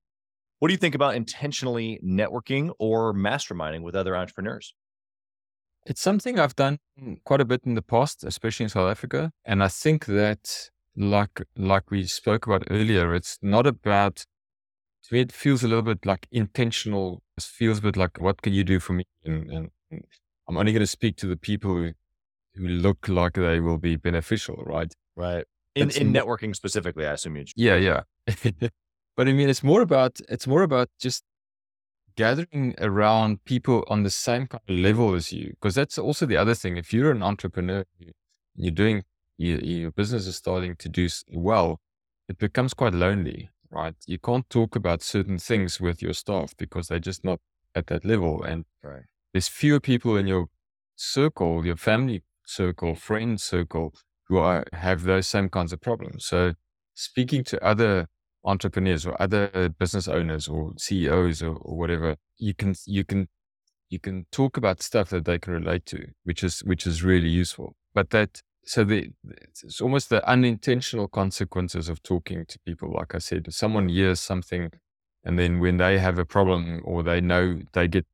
What 0.59 0.69
do 0.69 0.73
you 0.73 0.79
think 0.79 0.95
about 0.95 1.15
intentionally 1.15 2.01
networking 2.05 2.71
or 2.79 3.13
masterminding 3.13 3.83
with 3.83 3.95
other 3.95 4.17
entrepreneurs? 4.17 4.75
It's 5.87 6.01
something 6.01 6.39
I've 6.39 6.57
done 6.57 6.79
quite 7.25 7.41
a 7.41 7.45
bit 7.45 7.63
in 7.65 7.75
the 7.75 7.83
past, 7.83 8.25
especially 8.25 8.65
in 8.65 8.71
South 8.71 8.91
Africa. 8.91 9.33
And 9.45 9.63
I 9.63 9.69
think 9.69 10.07
that, 10.07 10.71
like 10.97 11.43
like 11.57 11.91
we 11.91 12.07
spoke 12.07 12.47
about 12.47 12.65
earlier, 12.71 13.15
it's 13.15 13.39
not 13.43 13.67
about. 13.67 14.25
To 15.09 15.15
me, 15.15 15.21
it 15.21 15.33
feels 15.33 15.63
a 15.63 15.69
little 15.69 15.83
bit 15.83 16.07
like 16.07 16.27
intentional. 16.33 17.23
It 17.37 17.45
feels 17.45 17.81
a 17.81 17.83
bit 17.83 17.97
like, 17.99 18.19
what 18.19 18.41
can 18.41 18.55
you 18.55 18.65
do 18.65 18.81
for 18.81 18.95
me? 18.95 19.05
And, 19.23 19.51
and, 19.51 19.71
and 19.91 20.05
I'm 20.49 20.57
only 20.57 20.73
going 20.73 20.81
to 20.81 20.87
speak 20.87 21.17
to 21.19 21.27
the 21.27 21.37
people 21.37 21.75
who 21.75 21.93
who 22.55 22.69
look 22.69 23.09
like 23.09 23.35
they 23.35 23.61
will 23.61 23.79
be 23.79 23.97
beneficial, 23.97 24.63
right? 24.67 24.93
Right. 25.17 25.45
In, 25.75 25.91
in 25.91 26.13
networking 26.13 26.55
specifically, 26.55 27.07
I 27.07 27.13
assume 27.13 27.37
you. 27.37 27.45
Yeah, 27.57 27.77
yeah. 27.77 28.03
but 29.17 29.29
I 29.29 29.33
mean, 29.33 29.49
it's 29.49 29.63
more 29.63 29.83
about 29.83 30.21
it's 30.29 30.47
more 30.47 30.63
about 30.63 30.89
just 31.01 31.25
gathering 32.17 32.75
around 32.79 33.45
people 33.45 33.85
on 33.89 34.05
the 34.05 34.11
same 34.11 34.47
kind 34.47 34.63
of 34.69 34.77
level 34.77 35.15
as 35.15 35.33
you, 35.33 35.51
because 35.51 35.75
that's 35.75 35.99
also 35.99 36.27
the 36.27 36.37
other 36.37 36.55
thing. 36.55 36.77
If 36.77 36.93
you're 36.93 37.11
an 37.11 37.23
entrepreneur, 37.23 37.85
you're 38.55 38.71
doing 38.71 39.03
you, 39.37 39.57
your 39.57 39.91
business 39.91 40.29
is 40.29 40.37
starting 40.37 40.77
to 40.77 40.89
do 40.89 41.09
well, 41.33 41.81
it 42.29 42.39
becomes 42.39 42.73
quite 42.73 42.95
lonely, 42.95 43.51
right? 43.71 43.95
You 44.07 44.19
can't 44.19 44.49
talk 44.49 44.77
about 44.77 45.03
certain 45.03 45.39
things 45.39 45.81
with 45.81 46.01
your 46.01 46.13
staff 46.13 46.55
because 46.57 46.87
they're 46.87 47.01
just 47.01 47.25
not 47.25 47.41
at 47.75 47.89
that 47.89 48.05
level, 48.05 48.45
and 48.45 48.65
right. 48.83 49.03
there's 49.33 49.49
fewer 49.49 49.81
people 49.81 50.17
in 50.17 50.29
your 50.29 50.47
circle, 50.95 51.67
your 51.67 51.77
family 51.77 52.23
circle, 52.45 52.95
friend 52.95 53.41
circle 53.41 53.95
who 54.29 54.39
are, 54.39 54.65
have 54.73 55.05
those 55.05 55.27
same 55.27 55.49
kinds 55.49 55.73
of 55.73 55.81
problems. 55.81 56.25
So 56.27 56.55
speaking 56.95 57.45
to 57.45 57.65
other 57.65 58.07
entrepreneurs 58.45 59.07
or 59.07 59.21
other 59.21 59.71
business 59.79 60.09
owners 60.09 60.49
or 60.49 60.73
CEOs 60.77 61.43
or, 61.43 61.57
or 61.57 61.77
whatever, 61.77 62.17
you 62.39 62.55
can, 62.55 62.75
you 62.87 63.05
can, 63.05 63.29
you 63.89 63.99
can 63.99 64.27
talk 64.31 64.57
about 64.57 64.83
stuff 64.83 65.11
that 65.11 65.25
they 65.25 65.39
can 65.39 65.53
relate 65.53 65.87
to, 65.87 66.07
which 66.25 66.43
is, 66.43 66.61
which 66.61 66.87
is 66.87 67.03
really 67.03 67.29
useful. 67.29 67.77
But 67.95 68.11
that, 68.11 68.43
so 68.65 68.85
the, 68.85 69.11
it's 69.63 69.81
almost 69.81 70.09
the 70.09 70.27
unintentional 70.29 71.09
consequences 71.09 71.89
of 71.89 72.03
talking 72.03 72.47
to 72.47 72.59
people. 72.61 72.93
Like 72.93 73.15
I 73.15 73.19
said, 73.19 73.53
someone 73.53 73.89
hears 73.89 74.21
something 74.21 74.71
and 75.25 75.39
then 75.39 75.59
when 75.59 75.79
they 75.79 75.99
have 75.99 76.19
a 76.19 76.25
problem 76.25 76.83
or 76.85 77.03
they 77.03 77.21
know 77.21 77.61
they 77.73 77.89
get 77.89 78.07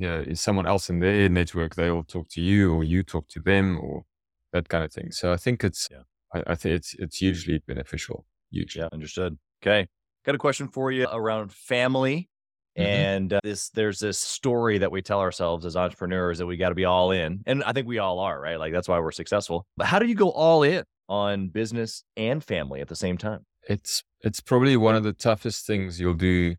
you 0.00 0.08
know, 0.08 0.24
is 0.26 0.40
someone 0.40 0.66
else 0.66 0.88
in 0.88 0.98
their 1.00 1.28
network, 1.28 1.74
they 1.74 1.90
all 1.90 2.02
talk 2.02 2.26
to 2.30 2.40
you 2.40 2.72
or 2.72 2.82
you 2.82 3.02
talk 3.02 3.28
to 3.28 3.38
them 3.38 3.78
or 3.78 4.04
that 4.50 4.66
kind 4.70 4.82
of 4.82 4.90
thing. 4.90 5.12
So 5.12 5.30
I 5.30 5.36
think 5.36 5.62
it's, 5.62 5.88
yeah. 5.90 6.04
I, 6.32 6.52
I 6.52 6.54
think 6.54 6.76
it's, 6.76 6.94
it's 6.94 7.18
hugely 7.18 7.62
beneficial. 7.68 8.24
Hugely. 8.50 8.80
Yeah, 8.80 8.88
understood. 8.94 9.36
Okay. 9.62 9.88
Got 10.24 10.36
a 10.36 10.38
question 10.38 10.68
for 10.68 10.90
you 10.90 11.06
around 11.06 11.52
family. 11.52 12.30
Mm-hmm. 12.78 12.86
And 12.86 13.32
uh, 13.34 13.40
this, 13.42 13.68
there's 13.74 13.98
this 13.98 14.18
story 14.18 14.78
that 14.78 14.90
we 14.90 15.02
tell 15.02 15.20
ourselves 15.20 15.66
as 15.66 15.76
entrepreneurs 15.76 16.38
that 16.38 16.46
we 16.46 16.56
got 16.56 16.70
to 16.70 16.74
be 16.74 16.86
all 16.86 17.10
in. 17.10 17.42
And 17.44 17.62
I 17.64 17.74
think 17.74 17.86
we 17.86 17.98
all 17.98 18.20
are, 18.20 18.40
right? 18.40 18.58
Like 18.58 18.72
that's 18.72 18.88
why 18.88 18.98
we're 19.00 19.12
successful. 19.12 19.66
But 19.76 19.86
how 19.86 19.98
do 19.98 20.06
you 20.06 20.14
go 20.14 20.30
all 20.30 20.62
in 20.62 20.84
on 21.10 21.48
business 21.48 22.04
and 22.16 22.42
family 22.42 22.80
at 22.80 22.88
the 22.88 22.96
same 22.96 23.18
time? 23.18 23.44
It's, 23.68 24.02
it's 24.22 24.40
probably 24.40 24.78
one 24.78 24.96
of 24.96 25.04
the 25.04 25.12
toughest 25.12 25.66
things 25.66 26.00
you'll 26.00 26.14
do 26.14 26.56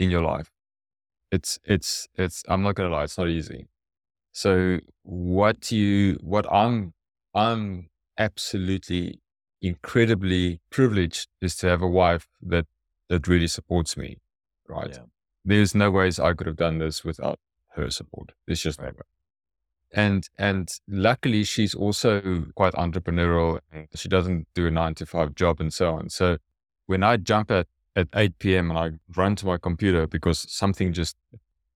in 0.00 0.10
your 0.10 0.22
life 0.22 0.50
it's 1.30 1.58
it's 1.64 2.08
it's 2.14 2.42
i'm 2.48 2.62
not 2.62 2.74
gonna 2.74 2.88
lie 2.88 3.04
it's 3.04 3.18
not 3.18 3.28
easy 3.28 3.66
so 4.32 4.78
what 5.02 5.72
you 5.72 6.18
what 6.22 6.50
i'm 6.52 6.92
i'm 7.34 7.88
absolutely 8.18 9.20
incredibly 9.60 10.60
privileged 10.70 11.28
is 11.40 11.56
to 11.56 11.66
have 11.66 11.82
a 11.82 11.88
wife 11.88 12.26
that 12.40 12.66
that 13.08 13.26
really 13.26 13.46
supports 13.46 13.96
me 13.96 14.18
right 14.68 14.90
yeah. 14.90 15.04
there's 15.44 15.74
no 15.74 15.90
ways 15.90 16.18
i 16.18 16.32
could 16.32 16.46
have 16.46 16.56
done 16.56 16.78
this 16.78 17.04
without 17.04 17.38
her 17.70 17.90
support 17.90 18.32
it's 18.46 18.60
just 18.60 18.78
right. 18.78 18.86
no 18.86 18.90
way 18.90 19.02
and 19.92 20.28
and 20.38 20.68
luckily 20.88 21.44
she's 21.44 21.74
also 21.74 22.44
quite 22.54 22.74
entrepreneurial 22.74 23.58
she 23.94 24.08
doesn't 24.08 24.46
do 24.54 24.66
a 24.66 24.70
nine 24.70 24.94
to 24.94 25.06
five 25.06 25.34
job 25.34 25.60
and 25.60 25.72
so 25.72 25.94
on 25.94 26.08
so 26.08 26.36
when 26.86 27.02
i 27.02 27.16
jump 27.16 27.50
at 27.50 27.66
at 27.96 28.08
8 28.14 28.38
p.m. 28.38 28.70
and 28.70 28.78
I 28.78 28.90
run 29.16 29.34
to 29.36 29.46
my 29.46 29.56
computer 29.56 30.06
because 30.06 30.46
something 30.48 30.92
just, 30.92 31.16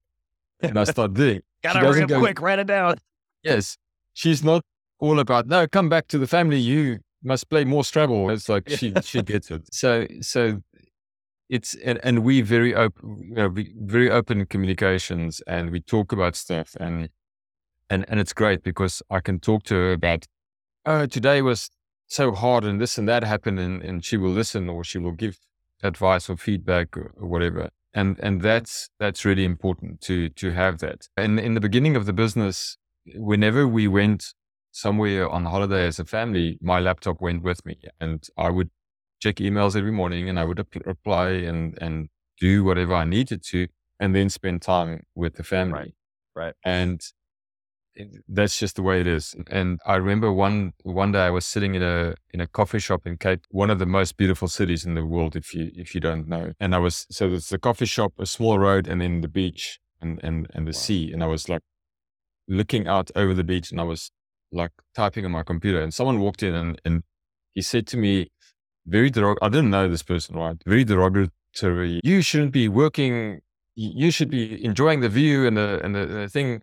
and 0.60 0.78
I 0.78 0.84
start 0.84 1.14
doing. 1.14 1.40
Gotta 1.62 2.02
up 2.02 2.08
go, 2.08 2.20
quick, 2.20 2.40
write 2.40 2.58
it 2.58 2.66
down. 2.66 2.98
Yes. 3.42 3.76
She's 4.12 4.44
not 4.44 4.62
all 4.98 5.18
about, 5.18 5.46
no, 5.46 5.66
come 5.66 5.88
back 5.88 6.06
to 6.08 6.18
the 6.18 6.26
family. 6.26 6.58
You 6.58 7.00
must 7.24 7.48
play 7.48 7.64
more 7.64 7.84
Scrabble. 7.84 8.30
It's 8.30 8.48
like 8.48 8.68
she, 8.68 8.92
she 9.02 9.22
gets 9.22 9.50
it. 9.50 9.74
So, 9.74 10.06
so 10.20 10.62
it's, 11.48 11.74
and, 11.76 11.98
and 12.02 12.22
we 12.22 12.42
very 12.42 12.74
open, 12.74 13.22
you 13.22 13.34
know, 13.34 13.54
very 13.78 14.10
open 14.10 14.44
communications 14.46 15.40
and 15.46 15.70
we 15.70 15.80
talk 15.80 16.12
about 16.12 16.36
stuff 16.36 16.76
and, 16.78 17.08
and, 17.88 18.04
and 18.08 18.20
it's 18.20 18.32
great 18.32 18.62
because 18.62 19.02
I 19.10 19.20
can 19.20 19.40
talk 19.40 19.64
to 19.64 19.74
her 19.74 19.92
about, 19.92 20.26
oh, 20.84 21.06
today 21.06 21.40
was 21.40 21.70
so 22.06 22.32
hard 22.32 22.64
and 22.64 22.80
this 22.80 22.98
and 22.98 23.08
that 23.08 23.24
happened 23.24 23.58
and, 23.58 23.82
and 23.82 24.04
she 24.04 24.16
will 24.16 24.30
listen 24.30 24.68
or 24.68 24.84
she 24.84 24.98
will 24.98 25.12
give 25.12 25.38
advice 25.82 26.28
or 26.28 26.36
feedback 26.36 26.96
or, 26.96 27.12
whatever. 27.16 27.70
And 27.92 28.18
and 28.20 28.40
that's 28.40 28.88
that's 29.00 29.24
really 29.24 29.44
important 29.44 30.00
to 30.02 30.28
to 30.30 30.52
have 30.52 30.78
that. 30.78 31.08
And 31.16 31.40
in 31.40 31.54
the 31.54 31.60
beginning 31.60 31.96
of 31.96 32.06
the 32.06 32.12
business, 32.12 32.76
whenever 33.16 33.66
we 33.66 33.88
went 33.88 34.32
somewhere 34.72 35.28
on 35.28 35.44
holiday 35.44 35.86
as 35.86 35.98
a 35.98 36.04
family, 36.04 36.58
my 36.60 36.78
laptop 36.78 37.20
went 37.20 37.42
with 37.42 37.64
me 37.66 37.78
and 38.00 38.24
I 38.36 38.50
would 38.50 38.70
check 39.20 39.36
emails 39.36 39.76
every 39.76 39.90
morning 39.90 40.28
and 40.28 40.38
I 40.38 40.44
would 40.44 40.64
reply 40.86 41.30
and, 41.30 41.76
and 41.80 42.08
do 42.40 42.64
whatever 42.64 42.94
I 42.94 43.04
needed 43.04 43.42
to 43.46 43.66
and 43.98 44.14
then 44.14 44.30
spend 44.30 44.62
time 44.62 45.02
with 45.14 45.34
the 45.34 45.42
family. 45.44 45.72
Right. 45.72 45.94
Right. 46.36 46.54
And 46.64 47.00
that's 48.28 48.58
just 48.58 48.76
the 48.76 48.82
way 48.82 49.00
it 49.00 49.06
is. 49.06 49.34
And 49.50 49.78
I 49.86 49.96
remember 49.96 50.32
one 50.32 50.72
one 50.82 51.12
day 51.12 51.26
I 51.26 51.30
was 51.30 51.44
sitting 51.44 51.74
in 51.74 51.82
a 51.82 52.14
in 52.32 52.40
a 52.40 52.46
coffee 52.46 52.78
shop 52.78 53.06
in 53.06 53.16
Cape, 53.16 53.40
one 53.50 53.70
of 53.70 53.78
the 53.78 53.86
most 53.86 54.16
beautiful 54.16 54.48
cities 54.48 54.84
in 54.84 54.94
the 54.94 55.04
world, 55.04 55.36
if 55.36 55.54
you 55.54 55.70
if 55.74 55.94
you 55.94 56.00
don't 56.00 56.28
know. 56.28 56.52
And 56.60 56.74
I 56.74 56.78
was 56.78 57.06
so 57.10 57.32
it's 57.32 57.52
a 57.52 57.58
coffee 57.58 57.86
shop, 57.86 58.12
a 58.18 58.26
small 58.26 58.58
road, 58.58 58.86
and 58.88 59.00
then 59.00 59.20
the 59.20 59.28
beach 59.28 59.80
and 60.00 60.20
and 60.22 60.46
and 60.54 60.66
the 60.66 60.70
wow. 60.72 60.84
sea. 60.84 61.12
And 61.12 61.22
I 61.22 61.26
was 61.26 61.48
like 61.48 61.62
looking 62.48 62.86
out 62.86 63.10
over 63.14 63.34
the 63.34 63.44
beach, 63.44 63.70
and 63.70 63.80
I 63.80 63.84
was 63.84 64.10
like 64.52 64.72
typing 64.94 65.24
on 65.24 65.30
my 65.32 65.42
computer. 65.42 65.80
And 65.80 65.92
someone 65.92 66.20
walked 66.20 66.42
in, 66.42 66.54
and 66.54 66.80
and 66.84 67.02
he 67.52 67.62
said 67.62 67.86
to 67.88 67.96
me, 67.96 68.30
very 68.86 69.10
derog. 69.10 69.36
I 69.42 69.48
didn't 69.48 69.70
know 69.70 69.88
this 69.88 70.02
person, 70.02 70.36
right? 70.36 70.56
Very 70.66 70.84
derogatory. 70.84 72.00
You 72.02 72.22
shouldn't 72.22 72.52
be 72.52 72.68
working. 72.68 73.40
You 73.76 74.10
should 74.10 74.30
be 74.30 74.62
enjoying 74.64 75.00
the 75.00 75.08
view 75.08 75.46
and 75.46 75.56
the 75.56 75.80
and 75.82 75.94
the, 75.94 76.06
the 76.06 76.28
thing 76.28 76.62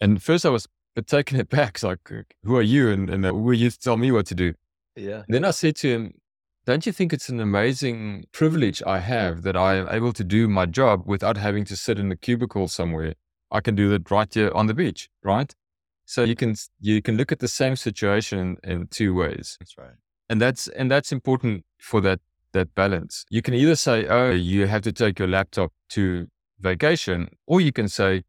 and 0.00 0.22
first 0.22 0.46
I 0.46 0.50
was 0.50 0.66
taken 1.06 1.38
it 1.40 1.48
back. 1.48 1.76
It's 1.76 1.82
like, 1.82 1.98
who 2.42 2.56
are 2.56 2.62
you? 2.62 2.90
And, 2.90 3.10
and 3.10 3.24
uh, 3.24 3.32
who 3.32 3.50
are 3.50 3.54
you 3.54 3.70
to 3.70 3.78
tell 3.78 3.96
me 3.96 4.10
what 4.10 4.26
to 4.26 4.34
do? 4.34 4.54
Yeah. 4.96 5.22
Then 5.28 5.44
I 5.44 5.50
said 5.50 5.76
to 5.76 5.88
him, 5.88 6.14
don't 6.66 6.84
you 6.84 6.92
think 6.92 7.12
it's 7.12 7.28
an 7.28 7.40
amazing 7.40 8.26
privilege 8.32 8.82
I 8.86 8.98
have 8.98 9.42
that 9.42 9.56
I 9.56 9.76
am 9.76 9.88
able 9.90 10.12
to 10.12 10.22
do 10.22 10.46
my 10.46 10.66
job 10.66 11.02
without 11.06 11.36
having 11.36 11.64
to 11.66 11.76
sit 11.76 11.98
in 11.98 12.12
a 12.12 12.16
cubicle 12.16 12.68
somewhere? 12.68 13.14
I 13.50 13.60
can 13.60 13.74
do 13.74 13.88
that 13.90 14.10
right 14.10 14.32
here 14.32 14.50
on 14.54 14.66
the 14.66 14.74
beach, 14.74 15.08
right? 15.22 15.52
So 16.04 16.22
you 16.22 16.36
can 16.36 16.56
you 16.80 17.00
can 17.02 17.16
look 17.16 17.32
at 17.32 17.38
the 17.38 17.48
same 17.48 17.76
situation 17.76 18.56
in 18.64 18.88
two 18.88 19.14
ways. 19.14 19.56
That's 19.60 19.78
right. 19.78 19.94
And 20.28 20.40
that's 20.40 20.68
and 20.68 20.90
that's 20.90 21.12
important 21.12 21.64
for 21.78 22.00
that 22.02 22.20
that 22.52 22.74
balance. 22.74 23.24
You 23.30 23.42
can 23.42 23.54
either 23.54 23.76
say, 23.76 24.06
"Oh, 24.06 24.30
you 24.30 24.66
have 24.66 24.82
to 24.82 24.92
take 24.92 25.18
your 25.18 25.28
laptop 25.28 25.72
to 25.90 26.26
vacation," 26.60 27.28
or 27.46 27.60
you 27.60 27.72
can 27.72 27.88
say, 27.88 28.24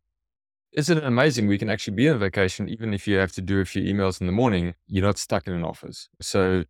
isn't 0.74 0.98
it 0.98 1.04
amazing? 1.04 1.48
We 1.48 1.58
can 1.58 1.70
actually 1.70 1.96
be 1.96 2.10
on 2.10 2.20
vacation, 2.20 2.70
even 2.70 2.94
if 2.94 3.08
you 3.08 3.18
have 3.18 3.32
to 3.34 3.42
do 3.42 3.60
a 3.60 3.66
few 3.66 3.84
emails 3.84 4.22
in 4.22 4.28
the 4.28 4.34
morning, 4.34 4.74
you're 4.88 5.06
not 5.06 5.18
stuck 5.18 5.48
in 5.48 5.54
an 5.54 5.64
office. 5.64 6.10
So 6.22 6.64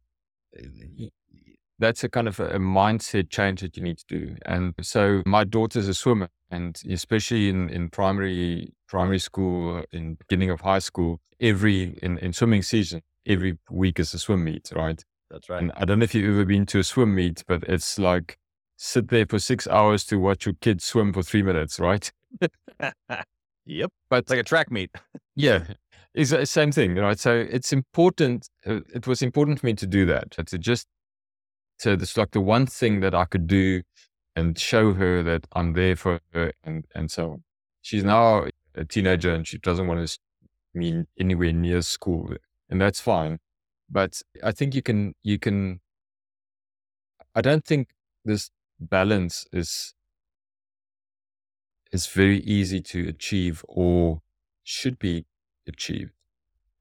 that's 1.79 2.03
a 2.03 2.09
kind 2.09 2.27
of 2.27 2.39
a, 2.39 2.59
mindset 2.59 3.29
change 3.29 3.61
that 3.61 3.75
you 3.75 3.83
need 3.83 3.97
to 3.99 4.05
do. 4.07 4.35
And 4.45 4.73
so 4.81 5.23
my 5.25 5.43
daughter's 5.43 5.87
a 5.87 5.93
swimmer 5.93 6.29
and 6.49 6.79
especially 6.89 7.49
in, 7.49 7.69
in 7.69 7.89
primary, 7.89 8.73
primary 8.87 9.19
school, 9.19 9.77
uh, 9.77 9.83
in 9.91 10.15
beginning 10.15 10.49
of 10.49 10.61
high 10.61 10.79
school, 10.79 11.19
every, 11.39 11.97
in, 12.03 12.17
in 12.19 12.33
swimming 12.33 12.61
season, 12.61 13.01
every 13.25 13.57
week 13.69 13.99
is 13.99 14.13
a 14.13 14.19
swim 14.19 14.43
meet, 14.43 14.71
right? 14.75 15.03
That's 15.29 15.49
right. 15.49 15.61
And 15.61 15.71
I 15.75 15.85
don't 15.85 15.99
know 15.99 16.03
if 16.03 16.13
you've 16.13 16.29
ever 16.29 16.45
been 16.45 16.65
to 16.67 16.79
a 16.79 16.83
swim 16.83 17.15
meet, 17.15 17.43
but 17.47 17.63
it's 17.63 17.97
like 17.97 18.37
sit 18.77 19.07
there 19.09 19.25
for 19.25 19.39
six 19.39 19.67
hours 19.67 20.03
to 20.05 20.17
watch 20.17 20.45
your 20.45 20.55
kids 20.59 20.83
swim 20.83 21.13
for 21.13 21.23
three 21.23 21.43
minutes, 21.43 21.79
right? 21.79 22.11
Yep. 23.65 23.91
But 24.09 24.23
it's 24.23 24.29
like 24.29 24.39
a 24.39 24.43
track 24.43 24.71
meet. 24.71 24.91
yeah. 25.35 25.65
It's 26.13 26.31
the 26.31 26.45
same 26.45 26.71
thing, 26.71 26.95
right? 26.95 27.17
So 27.17 27.33
it's 27.33 27.71
important. 27.71 28.49
Uh, 28.65 28.81
it 28.93 29.07
was 29.07 29.21
important 29.21 29.59
for 29.59 29.65
me 29.65 29.73
to 29.75 29.87
do 29.87 30.05
that. 30.07 30.31
To 30.31 30.57
just, 30.57 30.87
so 31.77 31.93
it's 31.93 32.17
like 32.17 32.31
the 32.31 32.41
one 32.41 32.65
thing 32.65 32.99
that 32.99 33.15
I 33.15 33.25
could 33.25 33.47
do 33.47 33.81
and 34.35 34.57
show 34.57 34.93
her 34.93 35.23
that 35.23 35.47
I'm 35.53 35.73
there 35.73 35.95
for 35.95 36.19
her 36.33 36.51
and, 36.63 36.85
and 36.95 37.09
so 37.09 37.31
on. 37.31 37.43
She's 37.81 38.03
now 38.03 38.47
a 38.75 38.85
teenager 38.85 39.33
and 39.33 39.47
she 39.47 39.57
doesn't 39.57 39.87
want 39.87 40.07
to 40.07 40.17
be 40.73 41.03
anywhere 41.19 41.53
near 41.53 41.81
school 41.81 42.33
and 42.69 42.81
that's 42.81 42.99
fine. 42.99 43.39
But 43.89 44.21
I 44.43 44.51
think 44.51 44.73
you 44.73 44.81
can, 44.81 45.13
you 45.23 45.37
can, 45.37 45.81
I 47.35 47.41
don't 47.41 47.65
think 47.65 47.89
this 48.23 48.49
balance 48.79 49.45
is 49.51 49.93
is 51.91 52.07
very 52.07 52.39
easy 52.39 52.81
to 52.81 53.07
achieve 53.09 53.63
or 53.67 54.21
should 54.63 54.97
be 54.97 55.25
achieved. 55.67 56.11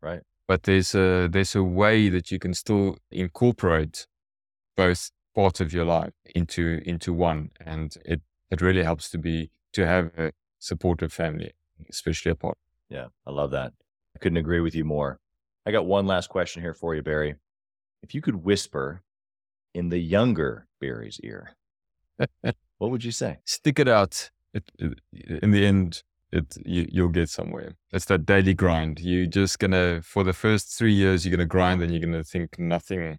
Right. 0.01 0.23
But 0.47 0.65
there's 0.65 0.95
a 0.95 1.29
there's 1.31 1.55
a 1.55 1.63
way 1.63 2.09
that 2.09 2.31
you 2.31 2.39
can 2.39 2.55
still 2.55 2.99
incorporate 3.11 4.07
both 4.77 5.11
parts 5.35 5.61
of 5.61 5.73
your 5.73 5.85
life 5.85 6.13
into 6.35 6.81
into 6.85 7.13
one. 7.13 7.51
And 7.65 7.97
it, 8.05 8.21
it 8.51 8.61
really 8.61 8.83
helps 8.83 9.11
to 9.11 9.19
be 9.19 9.51
to 9.73 9.87
have 9.87 10.11
a 10.17 10.33
supportive 10.59 11.13
family, 11.13 11.53
especially 11.89 12.33
a 12.33 12.35
partner. 12.35 12.61
Yeah, 12.89 13.07
I 13.27 13.31
love 13.31 13.53
that. 13.53 13.73
I 14.17 14.19
couldn't 14.19 14.39
agree 14.39 14.61
with 14.61 14.75
you 14.75 14.85
more. 14.85 15.21
I 15.67 15.71
got 15.71 15.87
one 15.87 16.07
last 16.07 16.29
question 16.29 16.63
here 16.63 16.75
for 16.75 16.95
you, 16.95 17.03
Barry. 17.03 17.37
If 18.03 18.15
you 18.15 18.21
could 18.21 18.45
whisper 18.45 19.03
in 19.75 19.91
the 19.91 19.99
younger 19.99 20.67
Barry's 20.81 21.21
ear, 21.23 21.55
what 22.79 22.91
would 22.91 23.05
you 23.05 23.13
say? 23.13 23.39
Stick 23.45 23.79
it 23.79 23.87
out 23.87 24.31
it, 24.55 24.71
it, 24.79 24.99
in 25.43 25.51
the 25.51 25.65
end, 25.65 26.03
it 26.33 26.57
you, 26.65 26.87
you'll 26.91 27.09
get 27.09 27.29
somewhere. 27.29 27.77
It's 27.93 28.07
that 28.07 28.27
daily 28.27 28.55
grind. 28.55 29.01
You're 29.01 29.27
just 29.27 29.59
gonna 29.59 30.01
for 30.03 30.25
the 30.25 30.33
first 30.33 30.77
three 30.77 30.93
years, 30.93 31.25
you're 31.25 31.37
gonna 31.37 31.47
grind, 31.47 31.83
and 31.83 31.93
you're 31.93 32.01
gonna 32.01 32.25
think 32.25 32.59
nothing, 32.59 33.19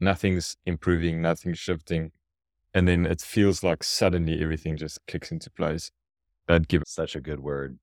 nothing's 0.00 0.56
improving, 0.66 1.22
nothing's 1.22 1.58
shifting, 1.58 2.12
and 2.74 2.88
then 2.88 3.06
it 3.06 3.20
feels 3.20 3.62
like 3.62 3.84
suddenly 3.84 4.42
everything 4.42 4.76
just 4.76 4.98
kicks 5.06 5.30
into 5.30 5.50
place. 5.50 5.90
That 6.48 6.68
gives 6.68 6.90
such 6.90 7.14
a 7.14 7.20
good 7.20 7.40
word. 7.40 7.78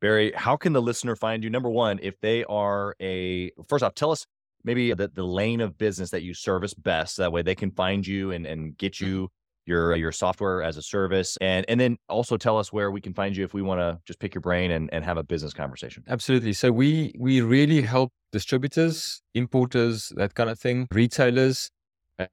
Barry, 0.00 0.32
how 0.36 0.56
can 0.56 0.72
the 0.72 0.82
listener 0.82 1.16
find 1.16 1.42
you? 1.42 1.50
Number 1.50 1.70
one, 1.70 1.98
if 2.02 2.20
they 2.20 2.44
are 2.44 2.94
a 3.00 3.50
first 3.68 3.82
off, 3.82 3.94
tell 3.94 4.10
us 4.10 4.26
maybe 4.62 4.92
the, 4.92 5.08
the 5.08 5.24
lane 5.24 5.60
of 5.60 5.78
business 5.78 6.10
that 6.10 6.22
you 6.22 6.34
service 6.34 6.74
best. 6.74 7.16
That 7.16 7.32
way 7.32 7.42
they 7.42 7.54
can 7.54 7.70
find 7.70 8.06
you 8.06 8.30
and, 8.32 8.46
and 8.46 8.76
get 8.76 8.94
mm-hmm. 8.94 9.06
you 9.06 9.28
your 9.66 9.92
uh, 9.92 9.96
your 9.96 10.12
software 10.12 10.62
as 10.62 10.76
a 10.76 10.82
service 10.82 11.36
and 11.40 11.64
and 11.68 11.80
then 11.80 11.96
also 12.08 12.36
tell 12.36 12.58
us 12.58 12.72
where 12.72 12.90
we 12.90 13.00
can 13.00 13.14
find 13.14 13.36
you 13.36 13.44
if 13.44 13.54
we 13.54 13.62
want 13.62 13.80
to 13.80 13.98
just 14.06 14.18
pick 14.18 14.34
your 14.34 14.40
brain 14.40 14.70
and, 14.70 14.92
and 14.92 15.04
have 15.04 15.16
a 15.16 15.22
business 15.22 15.52
conversation. 15.52 16.04
Absolutely. 16.08 16.52
So 16.52 16.72
we 16.72 17.14
we 17.18 17.40
really 17.40 17.82
help 17.82 18.12
distributors 18.32 19.22
importers 19.34 20.12
that 20.16 20.34
kind 20.34 20.50
of 20.50 20.58
thing 20.58 20.88
retailers 20.90 21.70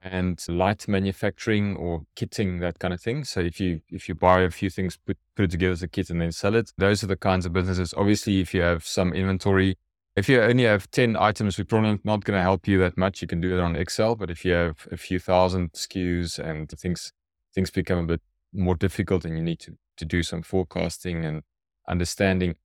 and 0.04 0.44
light 0.48 0.88
manufacturing 0.88 1.76
or 1.76 2.04
kitting 2.16 2.60
that 2.62 2.80
kind 2.80 2.94
of 2.94 3.02
thing. 3.02 3.24
So 3.24 3.40
if 3.40 3.60
you 3.60 3.82
if 3.90 4.08
you 4.10 4.16
buy 4.16 4.42
a 4.42 4.52
few 4.52 4.70
things 4.70 4.98
put, 4.98 5.18
put 5.36 5.46
it 5.46 5.52
together 5.52 5.74
as 5.74 5.84
a 5.84 5.88
kit 5.88 6.10
and 6.10 6.22
then 6.22 6.32
sell 6.32 6.56
it 6.56 6.72
those 6.78 7.04
are 7.04 7.08
the 7.08 7.16
kinds 7.16 7.46
of 7.46 7.54
businesses. 7.54 7.94
Obviously 7.96 8.42
if 8.42 8.54
you 8.54 8.62
have 8.62 8.86
some 8.86 9.14
inventory 9.14 9.78
if 10.16 10.28
you 10.28 10.42
only 10.42 10.66
have 10.66 10.92
10 10.92 11.16
items, 11.16 11.58
we're 11.58 11.64
probably 11.64 11.98
not 12.04 12.26
going 12.26 12.38
to 12.38 12.42
help 12.42 12.68
you 12.68 12.78
that 12.80 12.98
much. 12.98 13.22
You 13.22 13.30
can 13.30 13.40
do 13.40 13.58
it 13.58 13.62
on 13.62 13.78
Excel, 13.78 14.16
but 14.16 14.30
if 14.30 14.44
you 14.44 14.52
have 14.52 14.86
a 14.92 14.98
few 14.98 15.20
thousand 15.20 15.72
SKUs 15.72 16.38
and 16.38 16.70
things 16.70 17.14
things 17.54 17.72
become 17.72 18.00
a 18.00 18.06
bit 18.06 18.22
more 18.54 18.76
difficult 18.76 19.26
and 19.26 19.38
you 19.38 19.44
need 19.44 19.60
to, 19.60 19.78
to 19.98 20.06
do 20.06 20.24
some 20.24 20.42
forecasting 20.42 21.26
and 21.26 21.44
understanding, 21.88 22.56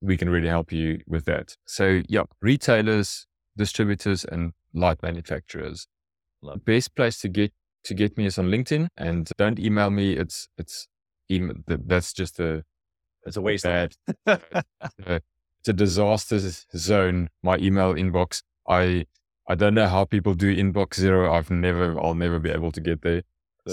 we 0.00 0.16
can 0.16 0.30
really 0.30 0.48
help 0.48 0.72
you 0.72 1.00
with 1.06 1.24
that. 1.24 1.56
So, 1.66 2.02
yeah, 2.08 2.24
retailers, 2.40 3.26
distributors, 3.56 4.24
and 4.24 4.52
light 4.72 5.02
manufacturers. 5.02 5.86
Love. 6.42 6.64
Best 6.64 6.94
place 6.94 7.18
to 7.20 7.28
get 7.28 7.52
to 7.84 7.94
get 7.94 8.16
me 8.16 8.26
is 8.26 8.38
on 8.38 8.48
LinkedIn, 8.48 8.88
and 8.96 9.28
don't 9.38 9.58
email 9.58 9.90
me. 9.90 10.12
It's 10.12 10.48
it's 10.56 10.86
email. 11.30 11.56
That's 11.66 12.12
just 12.12 12.38
a 12.38 12.64
it's 13.24 13.36
a 13.36 13.40
waste. 13.40 13.64
Bad. 13.64 13.94
Uh, 15.06 15.18
it's 15.60 15.68
a 15.68 15.72
disaster 15.72 16.38
zone. 16.76 17.28
My 17.42 17.56
email 17.58 17.94
inbox. 17.94 18.42
I 18.68 19.06
I 19.48 19.56
don't 19.56 19.74
know 19.74 19.88
how 19.88 20.04
people 20.04 20.34
do 20.34 20.54
inbox 20.54 20.94
zero. 20.94 21.32
I've 21.32 21.50
never. 21.50 21.98
I'll 22.00 22.14
never 22.14 22.38
be 22.38 22.50
able 22.50 22.70
to 22.72 22.80
get 22.80 23.02
there. 23.02 23.22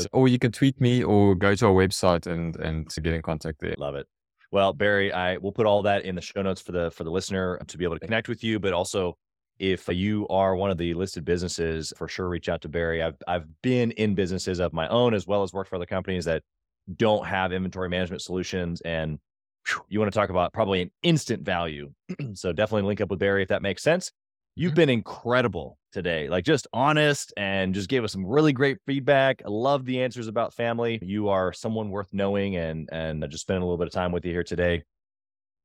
So, 0.03 0.07
or 0.11 0.27
you 0.27 0.39
can 0.39 0.51
tweet 0.51 0.79
me 0.79 1.03
or 1.03 1.35
go 1.35 1.55
to 1.55 1.67
our 1.67 1.73
website 1.73 2.27
and 2.27 2.55
and 2.57 2.89
to 2.89 3.01
get 3.01 3.13
in 3.13 3.21
contact 3.21 3.59
there. 3.61 3.75
Love 3.77 3.95
it. 3.95 4.07
Well, 4.51 4.73
Barry, 4.73 5.11
I 5.11 5.37
will 5.37 5.51
put 5.51 5.65
all 5.65 5.81
that 5.83 6.05
in 6.05 6.15
the 6.15 6.21
show 6.21 6.41
notes 6.41 6.61
for 6.61 6.71
the 6.71 6.91
for 6.91 7.03
the 7.03 7.11
listener 7.11 7.59
to 7.67 7.77
be 7.77 7.83
able 7.83 7.95
to 7.95 8.05
connect 8.05 8.29
with 8.29 8.43
you, 8.43 8.59
but 8.59 8.73
also 8.73 9.17
if 9.57 9.87
you 9.87 10.27
are 10.29 10.55
one 10.55 10.69
of 10.69 10.77
the 10.77 10.93
listed 10.93 11.23
businesses, 11.23 11.93
for 11.97 12.07
sure 12.07 12.27
reach 12.27 12.49
out 12.49 12.61
to 12.61 12.69
Barry. 12.69 13.01
I've 13.01 13.17
I've 13.27 13.45
been 13.61 13.91
in 13.91 14.15
businesses 14.15 14.59
of 14.59 14.73
my 14.73 14.87
own 14.89 15.13
as 15.13 15.27
well 15.27 15.43
as 15.43 15.53
worked 15.53 15.69
for 15.69 15.77
other 15.77 15.85
companies 15.85 16.25
that 16.25 16.43
don't 16.97 17.25
have 17.25 17.51
inventory 17.51 17.89
management 17.89 18.21
solutions 18.21 18.81
and 18.81 19.17
you 19.89 19.99
want 19.99 20.11
to 20.11 20.17
talk 20.17 20.29
about 20.29 20.53
probably 20.53 20.81
an 20.81 20.91
instant 21.01 21.43
value. 21.43 21.91
so 22.33 22.53
definitely 22.53 22.83
link 22.87 23.01
up 23.01 23.09
with 23.09 23.19
Barry 23.19 23.41
if 23.41 23.49
that 23.49 23.61
makes 23.61 23.81
sense. 23.81 24.11
You've 24.57 24.71
mm-hmm. 24.71 24.75
been 24.75 24.89
incredible 24.89 25.77
today, 25.91 26.29
like 26.29 26.45
just 26.45 26.65
honest 26.71 27.33
and 27.35 27.73
just 27.73 27.89
gave 27.89 28.05
us 28.05 28.13
some 28.13 28.25
really 28.25 28.53
great 28.53 28.77
feedback. 28.85 29.41
I 29.45 29.49
love 29.49 29.83
the 29.83 30.01
answers 30.01 30.29
about 30.29 30.53
family. 30.53 30.97
You 31.01 31.27
are 31.27 31.51
someone 31.51 31.89
worth 31.89 32.13
knowing 32.13 32.55
and 32.55 32.87
and 32.91 33.25
just 33.29 33.41
spending 33.41 33.63
a 33.63 33.65
little 33.65 33.77
bit 33.77 33.87
of 33.87 33.93
time 33.93 34.13
with 34.13 34.23
you 34.25 34.31
here 34.31 34.43
today. 34.43 34.83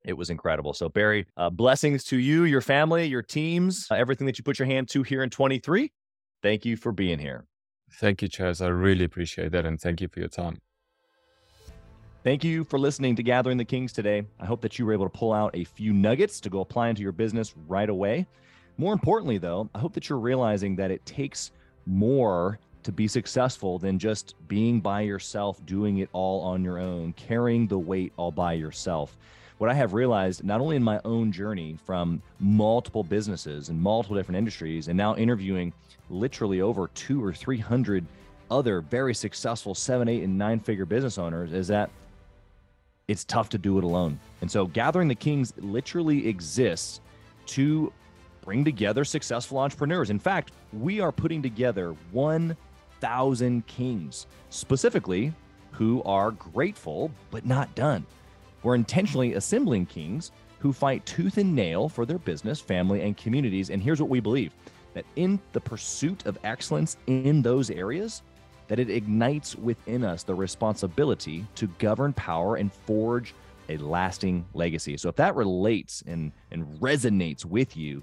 It 0.04 0.14
was 0.14 0.30
incredible. 0.30 0.72
So 0.72 0.88
Barry, 0.88 1.26
uh, 1.36 1.50
blessings 1.50 2.02
to 2.04 2.16
you, 2.16 2.44
your 2.44 2.62
family, 2.62 3.06
your 3.06 3.22
teams, 3.22 3.86
uh, 3.92 3.94
everything 3.94 4.26
that 4.26 4.38
you 4.38 4.44
put 4.44 4.58
your 4.58 4.66
hand 4.66 4.88
to 4.88 5.04
here 5.04 5.22
in 5.22 5.30
23. 5.30 5.92
Thank 6.42 6.64
you 6.64 6.76
for 6.76 6.90
being 6.90 7.18
here. 7.18 7.44
Thank 7.92 8.22
you, 8.22 8.28
Chaz. 8.28 8.64
I 8.64 8.68
really 8.68 9.04
appreciate 9.04 9.52
that. 9.52 9.66
And 9.66 9.80
thank 9.80 10.00
you 10.00 10.08
for 10.08 10.18
your 10.18 10.28
time. 10.28 10.58
Thank 12.24 12.42
you 12.42 12.64
for 12.64 12.78
listening 12.78 13.14
to 13.16 13.22
Gathering 13.22 13.56
the 13.56 13.64
Kings 13.64 13.92
today. 13.92 14.24
I 14.40 14.46
hope 14.46 14.60
that 14.62 14.78
you 14.78 14.86
were 14.86 14.92
able 14.92 15.06
to 15.06 15.16
pull 15.18 15.32
out 15.32 15.54
a 15.54 15.64
few 15.64 15.92
nuggets 15.92 16.40
to 16.40 16.50
go 16.50 16.60
apply 16.60 16.88
into 16.88 17.02
your 17.02 17.12
business 17.12 17.54
right 17.68 17.88
away. 17.88 18.26
More 18.78 18.92
importantly, 18.92 19.38
though, 19.38 19.68
I 19.74 19.78
hope 19.78 19.92
that 19.94 20.08
you're 20.08 20.18
realizing 20.18 20.76
that 20.76 20.90
it 20.90 21.04
takes 21.04 21.50
more 21.86 22.58
to 22.82 22.92
be 22.92 23.06
successful 23.06 23.78
than 23.78 23.98
just 23.98 24.34
being 24.48 24.80
by 24.80 25.02
yourself, 25.02 25.64
doing 25.66 25.98
it 25.98 26.08
all 26.12 26.40
on 26.42 26.64
your 26.64 26.78
own, 26.78 27.12
carrying 27.12 27.66
the 27.66 27.78
weight 27.78 28.12
all 28.16 28.32
by 28.32 28.54
yourself. 28.54 29.16
What 29.58 29.68
I 29.68 29.74
have 29.74 29.92
realized, 29.92 30.42
not 30.42 30.62
only 30.62 30.76
in 30.76 30.82
my 30.82 31.00
own 31.04 31.30
journey 31.30 31.76
from 31.84 32.22
multiple 32.38 33.04
businesses 33.04 33.68
and 33.68 33.78
multiple 33.80 34.16
different 34.16 34.38
industries, 34.38 34.88
and 34.88 34.96
now 34.96 35.14
interviewing 35.16 35.74
literally 36.08 36.62
over 36.62 36.88
two 36.94 37.22
or 37.22 37.34
300 37.34 38.06
other 38.50 38.80
very 38.80 39.14
successful 39.14 39.74
seven, 39.74 40.08
eight, 40.08 40.22
and 40.22 40.36
nine 40.36 40.58
figure 40.58 40.86
business 40.86 41.18
owners, 41.18 41.52
is 41.52 41.68
that 41.68 41.90
it's 43.06 43.24
tough 43.24 43.48
to 43.50 43.58
do 43.58 43.76
it 43.76 43.84
alone. 43.84 44.18
And 44.40 44.50
so 44.50 44.66
Gathering 44.66 45.08
the 45.08 45.14
Kings 45.14 45.52
literally 45.58 46.26
exists 46.26 47.00
to 47.46 47.92
bring 48.42 48.64
together 48.64 49.04
successful 49.04 49.58
entrepreneurs. 49.58 50.10
In 50.10 50.18
fact, 50.18 50.52
we 50.72 51.00
are 51.00 51.12
putting 51.12 51.42
together 51.42 51.94
1,000 52.12 53.66
kings, 53.66 54.26
specifically 54.50 55.32
who 55.72 56.02
are 56.04 56.32
grateful 56.32 57.10
but 57.30 57.46
not 57.46 57.74
done. 57.74 58.06
We're 58.62 58.74
intentionally 58.74 59.34
assembling 59.34 59.86
kings 59.86 60.32
who 60.58 60.72
fight 60.72 61.06
tooth 61.06 61.38
and 61.38 61.54
nail 61.54 61.88
for 61.88 62.04
their 62.04 62.18
business, 62.18 62.60
family, 62.60 63.00
and 63.02 63.16
communities. 63.16 63.70
And 63.70 63.82
here's 63.82 64.00
what 64.00 64.10
we 64.10 64.20
believe 64.20 64.52
that 64.92 65.06
in 65.16 65.38
the 65.52 65.60
pursuit 65.60 66.26
of 66.26 66.36
excellence 66.42 66.96
in 67.06 67.42
those 67.42 67.70
areas, 67.70 68.22
that 68.66 68.78
it 68.78 68.90
ignites 68.90 69.56
within 69.56 70.04
us 70.04 70.22
the 70.24 70.34
responsibility 70.34 71.46
to 71.54 71.68
govern 71.78 72.12
power 72.12 72.56
and 72.56 72.72
forge 72.72 73.34
a 73.68 73.76
lasting 73.78 74.44
legacy. 74.52 74.96
So 74.96 75.08
if 75.08 75.16
that 75.16 75.36
relates 75.36 76.02
and, 76.06 76.32
and 76.50 76.66
resonates 76.80 77.44
with 77.44 77.76
you, 77.76 78.02